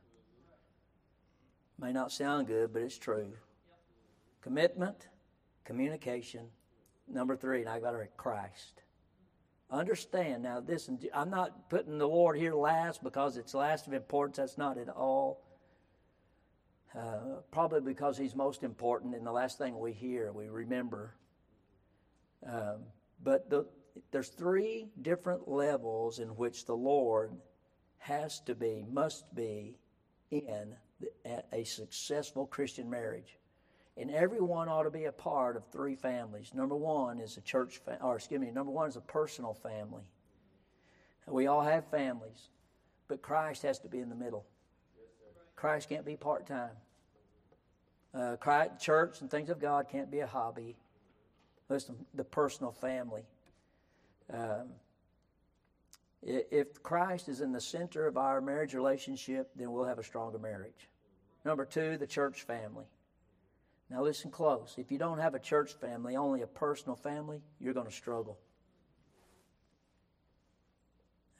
May 1.79 1.93
not 1.93 2.11
sound 2.11 2.47
good, 2.47 2.73
but 2.73 2.81
it's 2.81 2.97
true. 2.97 3.33
Commitment, 4.41 5.07
communication, 5.63 6.47
Number 7.11 7.35
three, 7.35 7.61
and 7.61 7.69
I 7.69 7.79
got 7.79 7.91
to 7.91 8.07
Christ. 8.17 8.83
Understand 9.71 10.43
now. 10.43 10.59
This, 10.59 10.87
and 10.87 11.03
I'm 11.13 11.29
not 11.29 11.69
putting 11.69 11.97
the 11.97 12.07
Lord 12.07 12.37
here 12.37 12.53
last 12.53 13.03
because 13.03 13.37
it's 13.37 13.53
last 13.53 13.87
of 13.87 13.93
importance. 13.93 14.37
That's 14.37 14.57
not 14.57 14.77
at 14.77 14.89
all. 14.89 15.43
Uh, 16.95 17.41
probably 17.51 17.81
because 17.81 18.17
He's 18.17 18.35
most 18.35 18.63
important, 18.63 19.15
and 19.15 19.25
the 19.25 19.31
last 19.31 19.57
thing 19.57 19.79
we 19.79 19.91
hear, 19.91 20.31
we 20.31 20.49
remember. 20.49 21.15
Um, 22.45 22.85
but 23.23 23.49
the, 23.49 23.65
there's 24.11 24.29
three 24.29 24.87
different 25.01 25.47
levels 25.47 26.19
in 26.19 26.29
which 26.29 26.65
the 26.65 26.75
Lord 26.75 27.31
has 27.99 28.39
to 28.41 28.55
be, 28.55 28.85
must 28.91 29.33
be, 29.35 29.77
in 30.31 30.75
a 31.51 31.63
successful 31.63 32.45
Christian 32.45 32.89
marriage. 32.89 33.37
And 33.97 34.11
everyone 34.11 34.69
ought 34.69 34.83
to 34.83 34.91
be 34.91 35.05
a 35.05 35.11
part 35.11 35.57
of 35.57 35.65
three 35.65 35.95
families. 35.95 36.53
Number 36.53 36.75
one 36.75 37.19
is 37.19 37.37
a 37.37 37.41
church, 37.41 37.79
fa- 37.83 37.99
or 38.01 38.15
excuse 38.15 38.39
me, 38.39 38.51
number 38.51 38.71
one 38.71 38.87
is 38.87 38.95
a 38.95 39.01
personal 39.01 39.53
family. 39.53 40.03
We 41.27 41.47
all 41.47 41.61
have 41.61 41.85
families, 41.89 42.49
but 43.07 43.21
Christ 43.21 43.63
has 43.63 43.79
to 43.79 43.87
be 43.87 43.99
in 43.99 44.09
the 44.09 44.15
middle. 44.15 44.45
Christ 45.55 45.89
can't 45.89 46.05
be 46.05 46.15
part 46.15 46.47
time. 46.47 46.71
Uh, 48.13 48.37
church 48.79 49.21
and 49.21 49.29
things 49.29 49.49
of 49.49 49.59
God 49.59 49.87
can't 49.89 50.09
be 50.09 50.21
a 50.21 50.27
hobby. 50.27 50.77
Listen, 51.67 51.95
the 52.15 52.23
personal 52.23 52.71
family. 52.71 53.23
Um, 54.33 54.67
if 56.21 56.83
Christ 56.83 57.29
is 57.29 57.41
in 57.41 57.51
the 57.51 57.61
center 57.61 58.05
of 58.07 58.17
our 58.17 58.41
marriage 58.41 58.73
relationship, 58.73 59.51
then 59.55 59.71
we'll 59.71 59.85
have 59.85 59.99
a 59.99 60.03
stronger 60.03 60.37
marriage. 60.37 60.89
Number 61.45 61.65
two, 61.65 61.97
the 61.97 62.07
church 62.07 62.43
family. 62.43 62.85
Now, 63.89 64.03
listen 64.03 64.29
close. 64.29 64.75
If 64.77 64.91
you 64.91 64.97
don't 64.97 65.17
have 65.17 65.33
a 65.33 65.39
church 65.39 65.73
family, 65.73 66.15
only 66.15 66.41
a 66.41 66.47
personal 66.47 66.95
family, 66.95 67.41
you're 67.59 67.73
going 67.73 67.87
to 67.87 67.93
struggle. 67.93 68.37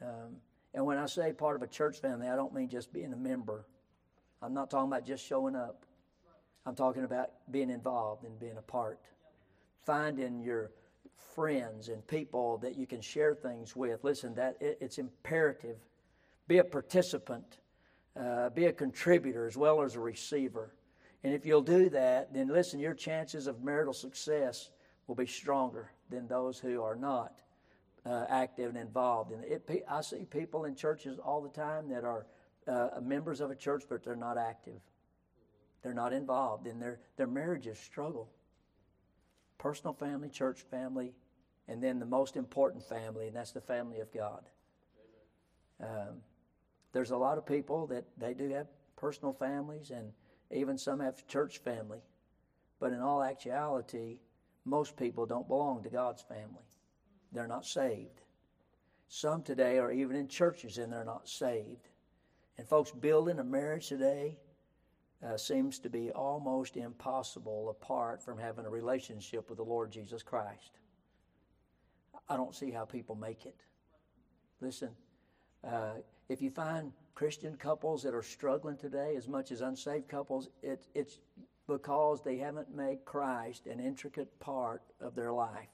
Um, 0.02 0.36
and 0.74 0.84
when 0.84 0.98
I 0.98 1.06
say 1.06 1.32
part 1.32 1.56
of 1.56 1.62
a 1.62 1.66
church 1.66 2.00
family, 2.00 2.28
I 2.28 2.34
don't 2.34 2.54
mean 2.54 2.68
just 2.68 2.92
being 2.92 3.12
a 3.12 3.16
member. 3.16 3.66
I'm 4.42 4.54
not 4.54 4.70
talking 4.70 4.90
about 4.90 5.06
just 5.06 5.24
showing 5.24 5.54
up. 5.54 5.84
I'm 6.64 6.74
talking 6.74 7.04
about 7.04 7.30
being 7.50 7.70
involved 7.70 8.24
and 8.24 8.38
being 8.38 8.56
a 8.56 8.62
part. 8.62 8.98
Finding 9.84 10.40
your 10.40 10.70
friends 11.34 11.88
and 11.88 12.06
people 12.06 12.58
that 12.58 12.76
you 12.76 12.86
can 12.86 13.00
share 13.00 13.34
things 13.34 13.76
with. 13.76 14.04
Listen, 14.04 14.34
that 14.34 14.56
it, 14.60 14.78
it's 14.80 14.98
imperative. 14.98 15.76
Be 16.48 16.58
a 16.58 16.64
participant. 16.64 17.58
Uh, 18.18 18.50
be 18.50 18.66
a 18.66 18.72
contributor 18.72 19.46
as 19.46 19.56
well 19.56 19.82
as 19.82 19.94
a 19.94 20.00
receiver. 20.00 20.74
And 21.22 21.34
if 21.34 21.46
you'll 21.46 21.62
do 21.62 21.88
that, 21.90 22.32
then 22.32 22.48
listen, 22.48 22.80
your 22.80 22.94
chances 22.94 23.46
of 23.46 23.62
marital 23.62 23.92
success 23.92 24.70
will 25.06 25.14
be 25.14 25.26
stronger 25.26 25.92
than 26.08 26.26
those 26.26 26.58
who 26.58 26.82
are 26.82 26.96
not 26.96 27.40
uh, 28.06 28.24
active 28.28 28.70
and 28.70 28.78
involved. 28.78 29.32
And 29.32 29.44
it, 29.44 29.84
I 29.88 30.00
see 30.00 30.24
people 30.24 30.64
in 30.64 30.74
churches 30.74 31.18
all 31.18 31.40
the 31.40 31.48
time 31.48 31.88
that 31.90 32.04
are 32.04 32.26
uh, 32.66 33.00
members 33.02 33.40
of 33.40 33.50
a 33.50 33.54
church, 33.54 33.84
but 33.88 34.02
they're 34.02 34.16
not 34.16 34.38
active. 34.38 34.80
They're 35.82 35.94
not 35.94 36.12
involved, 36.12 36.66
and 36.66 36.80
their, 36.80 37.00
their 37.16 37.26
marriages 37.26 37.78
struggle. 37.78 38.28
Personal 39.60 39.92
family, 39.92 40.30
church 40.30 40.62
family, 40.70 41.12
and 41.68 41.82
then 41.82 41.98
the 41.98 42.06
most 42.06 42.34
important 42.34 42.82
family, 42.82 43.26
and 43.26 43.36
that's 43.36 43.52
the 43.52 43.60
family 43.60 44.00
of 44.00 44.10
God. 44.10 44.48
Um, 45.78 46.22
there's 46.92 47.10
a 47.10 47.16
lot 47.16 47.36
of 47.36 47.44
people 47.44 47.86
that 47.88 48.04
they 48.16 48.32
do 48.32 48.48
have 48.54 48.68
personal 48.96 49.34
families, 49.34 49.90
and 49.90 50.12
even 50.50 50.78
some 50.78 50.98
have 51.00 51.26
church 51.26 51.58
family. 51.58 52.00
But 52.80 52.94
in 52.94 53.02
all 53.02 53.22
actuality, 53.22 54.20
most 54.64 54.96
people 54.96 55.26
don't 55.26 55.46
belong 55.46 55.82
to 55.82 55.90
God's 55.90 56.22
family. 56.22 56.64
They're 57.30 57.46
not 57.46 57.66
saved. 57.66 58.22
Some 59.08 59.42
today 59.42 59.78
are 59.78 59.92
even 59.92 60.16
in 60.16 60.26
churches 60.26 60.78
and 60.78 60.90
they're 60.90 61.04
not 61.04 61.28
saved. 61.28 61.88
And 62.56 62.66
folks, 62.66 62.90
building 62.90 63.38
a 63.38 63.44
marriage 63.44 63.88
today 63.88 64.38
uh, 65.26 65.36
seems 65.36 65.78
to 65.80 65.90
be 65.90 66.10
almost 66.10 66.76
impossible 66.76 67.68
apart 67.68 68.22
from 68.22 68.38
having 68.38 68.64
a 68.64 68.70
relationship 68.70 69.48
with 69.48 69.58
the 69.58 69.64
Lord 69.64 69.90
Jesus 69.90 70.22
Christ. 70.22 70.78
I 72.28 72.36
don't 72.36 72.54
see 72.54 72.70
how 72.70 72.84
people 72.84 73.14
make 73.14 73.44
it. 73.44 73.56
Listen, 74.60 74.90
uh, 75.66 75.94
if 76.28 76.40
you 76.40 76.50
find 76.50 76.92
Christian 77.14 77.56
couples 77.56 78.02
that 78.02 78.14
are 78.14 78.22
struggling 78.22 78.76
today 78.76 79.14
as 79.16 79.28
much 79.28 79.52
as 79.52 79.60
unsaved 79.60 80.08
couples, 80.08 80.48
it, 80.62 80.86
it's 80.94 81.18
because 81.66 82.22
they 82.22 82.36
haven't 82.38 82.74
made 82.74 83.04
Christ 83.04 83.66
an 83.66 83.80
intricate 83.80 84.38
part 84.40 84.82
of 85.00 85.14
their 85.14 85.32
life. 85.32 85.68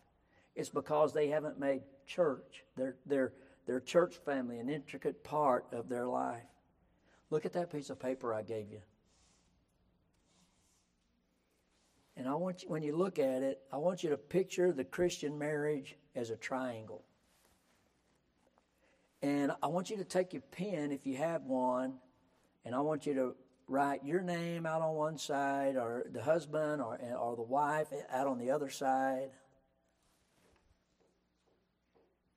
It's 0.55 0.71
because 0.71 1.13
they 1.13 1.29
haven't 1.29 1.61
made 1.61 1.83
church, 2.07 2.65
their, 2.77 2.97
their, 3.05 3.33
their 3.67 3.81
church 3.81 4.17
family, 4.25 4.59
an 4.59 4.71
intricate 4.71 5.23
part 5.23 5.67
of 5.73 5.89
their 5.89 6.07
life. 6.07 6.43
Look 7.31 7.45
at 7.45 7.53
that 7.53 7.71
piece 7.71 7.91
of 7.91 8.01
paper 8.01 8.33
I 8.33 8.43
gave 8.43 8.71
you. 8.71 8.81
And 12.17 12.27
I 12.27 12.35
want 12.35 12.63
you, 12.63 12.69
when 12.69 12.83
you 12.83 12.97
look 12.97 13.19
at 13.19 13.43
it, 13.43 13.61
I 13.73 13.77
want 13.77 14.03
you 14.03 14.11
to 14.11 14.17
picture 14.17 14.73
the 14.73 14.85
Christian 14.85 15.39
marriage 15.39 15.97
as 16.15 16.31
a 16.31 16.37
triangle. 16.37 17.05
And 19.23 19.53
I 19.63 19.67
want 19.67 19.91
you 19.91 19.97
to 19.99 20.05
take 20.05 20.33
your 20.33 20.43
pen, 20.51 20.93
if 20.93 21.07
you 21.07 21.17
have 21.17 21.43
one, 21.43 21.95
and 22.65 22.75
I 22.75 22.81
want 22.81 23.07
you 23.07 23.15
to 23.15 23.35
write 23.69 24.05
your 24.05 24.23
name 24.23 24.65
out 24.65 24.83
on 24.83 24.95
one 24.95 25.19
side, 25.19 25.77
or 25.77 26.07
the 26.11 26.23
husband 26.23 26.81
or, 26.81 26.99
or 27.19 27.37
the 27.37 27.43
wife 27.43 27.89
eh, 27.93 28.03
out 28.11 28.27
on 28.27 28.39
the 28.39 28.51
other 28.51 28.71
side. 28.71 29.31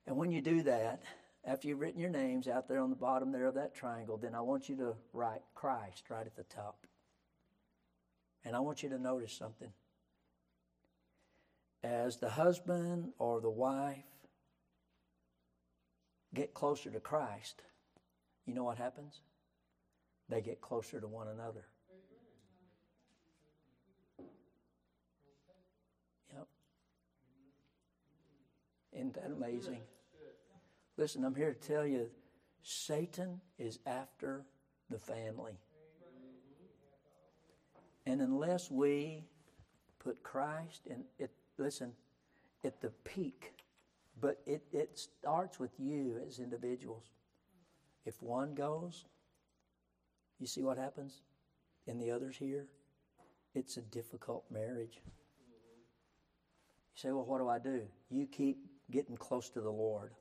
And 0.07 0.17
when 0.17 0.31
you 0.31 0.41
do 0.41 0.63
that, 0.63 1.03
after 1.45 1.67
you've 1.67 1.79
written 1.79 1.99
your 1.99 2.09
names 2.09 2.47
out 2.47 2.67
there 2.67 2.79
on 2.79 2.89
the 2.89 2.95
bottom 2.95 3.31
there 3.31 3.45
of 3.45 3.55
that 3.55 3.75
triangle, 3.75 4.17
then 4.17 4.35
I 4.35 4.41
want 4.41 4.67
you 4.67 4.75
to 4.77 4.95
write 5.13 5.41
Christ 5.53 6.09
right 6.09 6.25
at 6.25 6.35
the 6.35 6.43
top. 6.43 6.85
And 8.45 8.55
I 8.55 8.59
want 8.59 8.83
you 8.83 8.89
to 8.89 8.97
notice 8.97 9.33
something. 9.33 9.71
As 11.83 12.17
the 12.17 12.29
husband 12.29 13.13
or 13.19 13.39
the 13.41 13.49
wife 13.49 14.03
get 16.33 16.53
closer 16.53 16.89
to 16.89 16.99
Christ, 16.99 17.61
you 18.45 18.53
know 18.53 18.63
what 18.63 18.77
happens? 18.77 19.21
They 20.27 20.41
get 20.41 20.61
closer 20.61 20.99
to 20.99 21.07
one 21.07 21.27
another. 21.27 21.65
Yep. 26.33 26.47
Isn't 28.93 29.13
that 29.15 29.31
amazing? 29.31 29.81
Listen, 30.97 31.23
I'm 31.23 31.35
here 31.35 31.53
to 31.53 31.67
tell 31.67 31.85
you 31.85 32.09
Satan 32.61 33.39
is 33.57 33.79
after 33.85 34.45
the 34.89 34.99
family. 34.99 35.57
And 38.09 38.21
unless 38.21 38.71
we 38.71 39.23
put 39.99 40.23
Christ 40.23 40.87
in 40.87 41.03
it, 41.19 41.29
listen, 41.59 41.91
at 42.63 42.81
the 42.81 42.89
peak, 43.03 43.53
but 44.19 44.41
it, 44.47 44.63
it 44.71 44.97
starts 44.97 45.59
with 45.59 45.69
you 45.77 46.19
as 46.27 46.39
individuals. 46.39 47.03
If 48.07 48.19
one 48.23 48.55
goes, 48.55 49.05
you 50.39 50.47
see 50.47 50.63
what 50.63 50.75
happens? 50.75 51.21
And 51.87 52.01
the 52.01 52.09
others 52.09 52.35
here? 52.35 52.65
It's 53.53 53.77
a 53.77 53.81
difficult 53.81 54.43
marriage. 54.49 55.01
You 56.95 56.95
say, 56.95 57.11
well, 57.11 57.25
what 57.25 57.37
do 57.37 57.47
I 57.47 57.59
do? 57.59 57.83
You 58.09 58.25
keep 58.25 58.57
getting 58.89 59.17
close 59.17 59.51
to 59.51 59.61
the 59.61 59.69
Lord. 59.69 60.13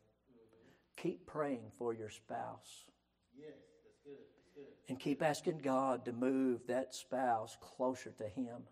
Keep 0.99 1.25
praying 1.25 1.73
for 1.79 1.95
your 1.95 2.11
spouse. 2.11 2.85
Yes, 3.35 3.49
that's 3.83 3.99
good. 4.05 4.13
That's 4.13 4.45
good. 4.45 4.48
And 4.89 4.99
keep 4.99 5.23
asking 5.23 5.59
God 5.59 6.05
to 6.07 6.13
move 6.13 6.67
that 6.67 6.95
spouse 6.95 7.57
closer 7.61 8.11
to 8.13 8.29
Him. 8.29 8.63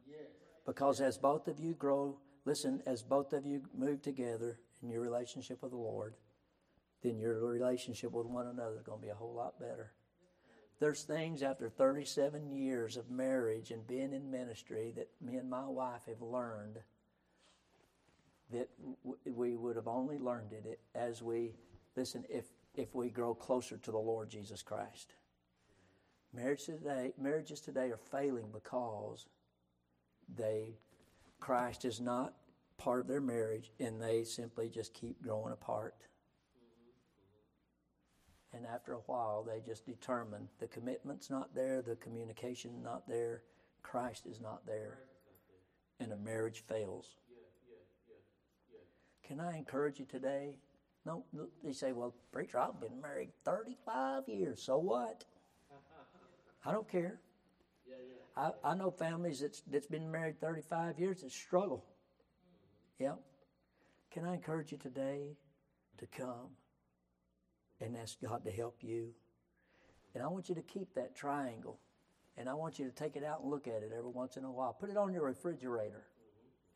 Because 0.65 1.01
as 1.01 1.19
both 1.19 1.47
of 1.47 1.61
you 1.61 1.75
grow, 1.75 2.19
listen, 2.45 2.83
as 2.87 3.03
both 3.03 3.33
of 3.33 3.47
you 3.47 3.63
move 3.77 4.03
together 4.03 4.59
in 4.83 4.89
your 4.89 5.03
relationship 5.03 5.63
with 5.63 5.73
the 5.73 5.77
Lord, 5.77 6.15
then 7.03 7.19
your 7.19 7.47
relationship 7.47 8.13
with 8.13 8.27
one 8.27 8.47
another 8.47 8.77
is 8.77 8.83
going 8.83 8.99
to 8.99 9.07
be 9.07 9.11
a 9.11 9.15
whole 9.15 9.35
lot 9.35 9.61
better. 9.61 9.93
There's 10.79 11.05
things 11.05 11.43
after 11.43 11.71
37 11.71 12.51
years 12.51 12.97
of 12.97 13.11
marriage 13.11 13.71
and 13.71 13.87
being 13.87 14.13
in 14.13 14.31
ministry 14.31 14.93
that 14.97 15.09
me 15.21 15.37
and 15.37 15.49
my 15.49 15.67
wife 15.67 16.03
have 16.07 16.21
learned 16.21 16.79
that 18.53 18.69
we 19.25 19.57
would 19.57 19.77
have 19.77 19.89
only 19.89 20.19
learned 20.19 20.53
it 20.53 20.81
as 20.95 21.23
we 21.23 21.55
listen 21.97 22.25
if 22.29 22.45
if 22.77 22.95
we 22.95 23.09
grow 23.09 23.35
closer 23.35 23.79
to 23.79 23.91
the 23.91 23.99
Lord 23.99 24.29
Jesus 24.29 24.63
Christ. 24.63 25.15
Marriage 26.35 26.65
today, 26.65 27.13
marriages 27.21 27.61
today 27.61 27.91
are 27.91 27.97
failing 27.97 28.49
because 28.53 29.27
they 30.37 30.77
Christ 31.41 31.85
is 31.85 32.01
not 32.01 32.35
part 32.79 33.01
of 33.01 33.07
their 33.07 33.21
marriage 33.21 33.73
and 33.81 34.01
they 34.01 34.25
simply 34.25 34.69
just 34.69 34.95
keep 34.95 35.23
growing 35.23 35.53
apart. 35.53 35.95
And 38.53 38.67
after 38.67 38.95
a 38.95 39.01
while, 39.07 39.43
they 39.43 39.61
just 39.61 39.85
determine 39.85 40.49
the 40.59 40.67
commitment's 40.67 41.31
not 41.31 41.55
there, 41.55 41.83
the 41.83 41.97
communication 41.97 42.83
not 42.83 43.07
there, 43.07 43.43
Christ 43.83 44.27
is 44.27 44.41
not 44.41 44.67
there, 44.67 44.99
and 46.01 46.13
a 46.13 46.17
marriage 46.17 46.65
fails. 46.67 47.17
Can 49.23 49.41
I 49.41 49.59
encourage 49.59 49.99
you 49.99 50.07
today? 50.07 50.57
No, 51.05 51.25
they 51.63 51.73
say, 51.73 51.93
well, 51.93 52.15
preacher, 52.33 52.59
I've 52.59 52.81
been 52.81 53.01
married 53.01 53.31
35 53.45 54.29
years. 54.29 54.63
So 54.63 54.79
what? 54.79 55.25
I 56.67 56.73
don't 56.73 56.89
care. 56.91 57.21
I, 58.37 58.51
I 58.65 58.75
know 58.75 58.91
families 58.91 59.41
that's, 59.41 59.63
that's 59.71 59.87
been 59.87 60.11
married 60.11 60.41
35 60.41 60.99
years 60.99 61.23
that 61.23 61.31
struggle. 61.31 61.85
Yep. 62.99 63.21
Can 64.11 64.25
I 64.25 64.35
encourage 64.35 64.73
you 64.73 64.79
today 64.79 65.37
to 65.99 66.07
come 66.07 66.51
and 67.81 67.97
ask 67.97 68.17
God 68.21 68.45
to 68.45 68.51
help 68.51 68.79
you? 68.83 69.15
And 70.15 70.23
I 70.23 70.27
want 70.27 70.49
you 70.49 70.55
to 70.57 70.63
keep 70.63 70.93
that 70.95 71.15
triangle. 71.15 71.79
And 72.37 72.49
I 72.49 72.55
want 72.55 72.79
you 72.79 72.85
to 72.85 72.91
take 72.91 73.17
it 73.17 73.25
out 73.25 73.43
and 73.43 73.51
look 73.51 73.69
at 73.69 73.83
it 73.83 73.93
every 73.97 74.11
once 74.11 74.37
in 74.37 74.45
a 74.45 74.51
while. 74.51 74.73
Put 74.73 74.91
it 74.91 74.97
on 74.97 75.13
your 75.13 75.25
refrigerator 75.25 76.05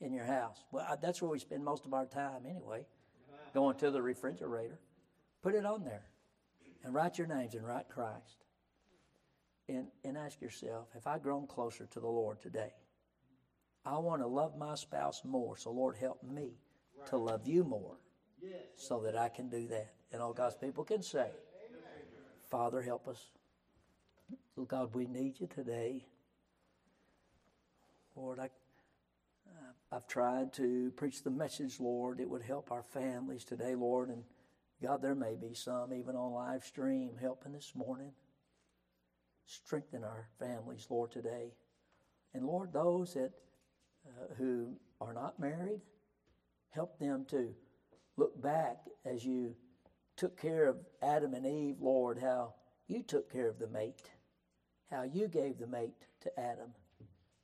in 0.01 0.13
your 0.13 0.25
house. 0.25 0.63
Well, 0.71 0.99
that's 1.03 1.21
where 1.21 1.31
we 1.31 1.39
spend 1.39 1.65
most 1.65 1.85
of 1.85 1.93
our 1.93 2.07
time 2.07 2.47
anyway, 2.49 2.87
going 3.53 3.77
to 3.79 3.91
the 3.91 4.01
refrigerator. 4.01 4.79
Put 5.43 5.55
it 5.55 5.67
on 5.67 5.85
there 5.85 6.05
and 6.85 6.95
write 6.95 7.19
your 7.19 7.27
names 7.27 7.55
and 7.55 7.67
write 7.67 7.89
Christ. 7.89 8.45
And, 9.71 9.87
and 10.03 10.19
ask 10.19 10.41
yourself, 10.41 10.89
have 10.95 11.07
I 11.07 11.19
grown 11.19 11.47
closer 11.47 11.87
to 11.87 12.01
the 12.01 12.09
Lord 12.09 12.41
today? 12.41 12.73
I 13.87 13.99
want 13.99 14.21
to 14.21 14.27
love 14.27 14.59
my 14.59 14.75
spouse 14.75 15.23
more, 15.25 15.57
so 15.57 15.71
Lord, 15.71 15.97
help 15.97 16.25
me 16.25 16.55
to 17.07 17.17
love 17.17 17.47
you 17.47 17.63
more 17.63 17.97
so 18.75 19.01
that 19.03 19.17
I 19.17 19.29
can 19.29 19.49
do 19.49 19.69
that. 19.69 19.93
And 20.13 20.21
all 20.21 20.33
God's 20.33 20.57
people 20.57 20.83
can 20.83 21.03
say, 21.03 21.29
Father, 22.51 22.83
help 22.83 23.07
us. 23.07 23.25
So 24.57 24.65
God, 24.65 24.93
we 24.93 25.07
need 25.07 25.39
you 25.39 25.47
today. 25.47 26.05
Lord, 28.17 28.41
I, 28.41 28.49
I've 29.93 30.09
tried 30.09 30.53
to 30.55 30.91
preach 30.97 31.23
the 31.23 31.31
message, 31.31 31.79
Lord. 31.79 32.19
It 32.19 32.29
would 32.29 32.43
help 32.43 32.73
our 32.73 32.83
families 32.83 33.45
today, 33.45 33.77
Lord. 33.77 34.09
And 34.09 34.25
God, 34.83 35.01
there 35.01 35.15
may 35.15 35.37
be 35.37 35.55
some 35.55 35.95
even 35.95 36.17
on 36.17 36.33
live 36.33 36.65
stream 36.65 37.13
helping 37.21 37.53
this 37.53 37.73
morning. 37.77 38.11
Strengthen 39.51 40.05
our 40.05 40.29
families, 40.39 40.87
Lord, 40.89 41.11
today. 41.11 41.53
And 42.35 42.47
Lord, 42.47 42.73
those 42.73 43.15
that 43.15 43.33
uh, 44.07 44.35
who 44.39 44.77
are 45.01 45.13
not 45.13 45.41
married, 45.41 45.81
help 46.71 46.99
them 47.01 47.25
to 47.31 47.53
look 48.17 48.41
back 48.41 48.79
as 49.05 49.25
you 49.25 49.57
took 50.17 50.41
care 50.41 50.69
of 50.69 50.77
Adam 51.03 51.35
and 51.35 51.45
Eve, 51.45 51.77
Lord, 51.81 52.19
how 52.21 52.55
you 52.87 53.03
took 53.03 53.33
care 53.33 53.49
of 53.49 53.59
the 53.59 53.67
mate, 53.67 54.11
how 54.89 55.03
you 55.03 55.27
gave 55.27 55.59
the 55.59 55.67
mate 55.67 56.07
to 56.21 56.39
Adam. 56.39 56.73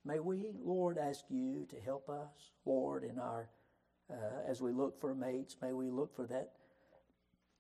May 0.05 0.21
we, 0.21 0.53
Lord, 0.63 0.99
ask 0.99 1.25
you 1.29 1.67
to 1.71 1.81
help 1.81 2.09
us, 2.09 2.53
Lord, 2.65 3.03
in 3.03 3.19
our 3.19 3.49
uh, 4.09 4.49
as 4.49 4.61
we 4.61 4.71
look 4.71 5.01
for 5.01 5.13
mates. 5.13 5.57
May 5.61 5.73
we 5.73 5.91
look 5.91 6.15
for 6.15 6.29
that 6.29 6.53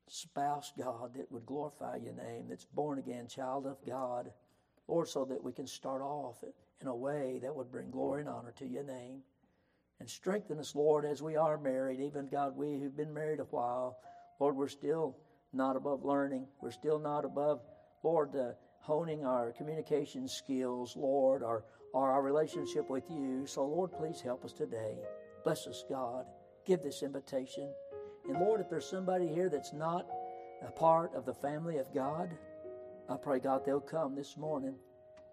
spouse, 0.08 0.72
God, 0.78 1.14
that 1.16 1.30
would 1.30 1.46
glorify 1.46 1.96
your 1.96 2.14
name, 2.14 2.46
that's 2.48 2.64
born 2.64 2.98
again, 2.98 3.26
child 3.26 3.66
of 3.66 3.76
God, 3.86 4.30
Lord, 4.88 5.08
so 5.08 5.24
that 5.24 5.42
we 5.42 5.52
can 5.52 5.66
start 5.66 6.02
off 6.02 6.36
in 6.80 6.86
a 6.86 6.94
way 6.94 7.40
that 7.42 7.54
would 7.54 7.70
bring 7.70 7.90
glory 7.90 8.20
and 8.20 8.28
honor 8.28 8.52
to 8.58 8.66
your 8.66 8.84
name. 8.84 9.22
And 9.98 10.08
strengthen 10.08 10.58
us, 10.58 10.74
Lord, 10.74 11.06
as 11.06 11.22
we 11.22 11.36
are 11.36 11.56
married. 11.56 12.00
Even, 12.00 12.26
God, 12.26 12.54
we 12.56 12.78
who've 12.78 12.96
been 12.96 13.14
married 13.14 13.40
a 13.40 13.44
while, 13.44 13.96
Lord, 14.38 14.54
we're 14.54 14.68
still 14.68 15.16
not 15.52 15.76
above 15.76 16.04
learning. 16.04 16.46
We're 16.60 16.70
still 16.70 16.98
not 16.98 17.24
above, 17.24 17.62
Lord, 18.02 18.36
uh, 18.36 18.52
honing 18.80 19.24
our 19.24 19.52
communication 19.52 20.28
skills, 20.28 20.94
Lord, 20.96 21.42
or, 21.42 21.64
or 21.94 22.10
our 22.10 22.22
relationship 22.22 22.90
with 22.90 23.04
you. 23.10 23.46
So, 23.46 23.64
Lord, 23.64 23.92
please 23.92 24.20
help 24.20 24.44
us 24.44 24.52
today. 24.52 24.98
Bless 25.44 25.66
us, 25.66 25.84
God. 25.88 26.26
Give 26.66 26.82
this 26.82 27.02
invitation. 27.02 27.72
And, 28.28 28.38
Lord, 28.40 28.60
if 28.60 28.68
there's 28.68 28.88
somebody 28.88 29.26
here 29.28 29.48
that's 29.48 29.72
not 29.72 30.06
a 30.66 30.70
part 30.70 31.14
of 31.14 31.24
the 31.24 31.34
family 31.34 31.78
of 31.78 31.92
God, 31.94 32.30
I 33.08 33.16
pray, 33.16 33.38
God, 33.38 33.64
they'll 33.64 33.80
come 33.80 34.14
this 34.14 34.36
morning 34.36 34.74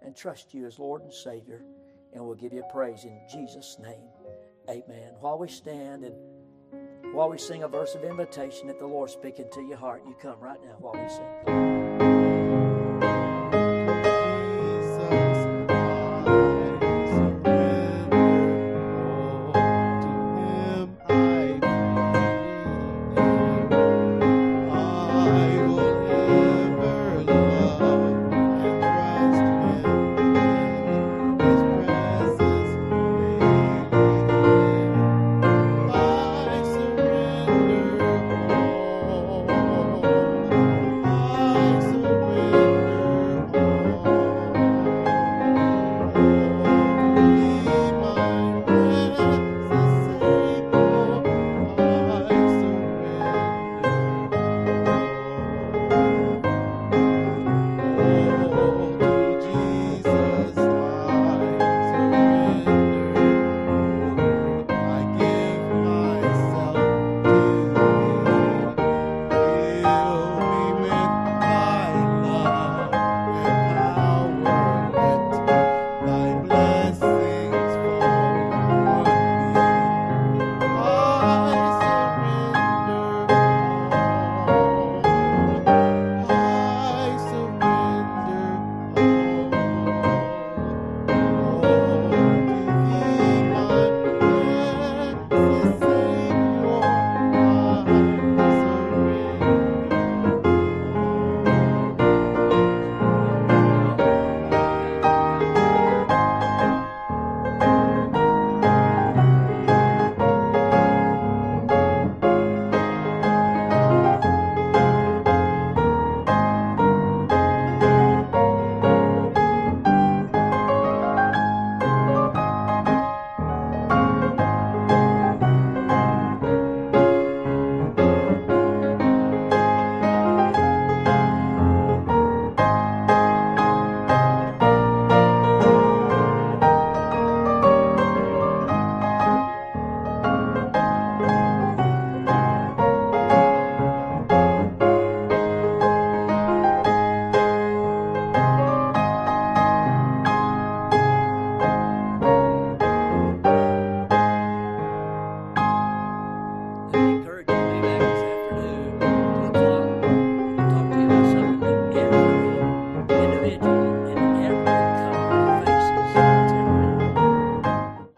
and 0.02 0.16
trust 0.16 0.54
you 0.54 0.66
as 0.66 0.80
Lord 0.80 1.02
and 1.02 1.14
Savior. 1.14 1.64
And 2.14 2.24
we'll 2.24 2.36
give 2.36 2.54
you 2.54 2.64
praise 2.72 3.06
in 3.06 3.20
Jesus' 3.32 3.78
name. 3.82 4.10
Amen. 4.70 5.14
While 5.20 5.40
we 5.40 5.48
stand 5.48 6.04
and 6.04 6.16
while 7.14 7.30
we 7.30 7.38
sing 7.38 7.64
a 7.64 7.68
verse 7.68 7.96
of 7.96 8.04
invitation, 8.04 8.70
if 8.70 8.80
the 8.80 8.88
Lord's 8.88 9.14
speaking 9.14 9.48
to 9.54 9.62
your 9.62 9.78
heart, 9.78 10.04
you 10.08 10.16
come 10.22 10.40
right 10.40 10.60
now 10.64 10.76
while 10.80 10.94
we 10.94 11.10
sing. 11.10 12.13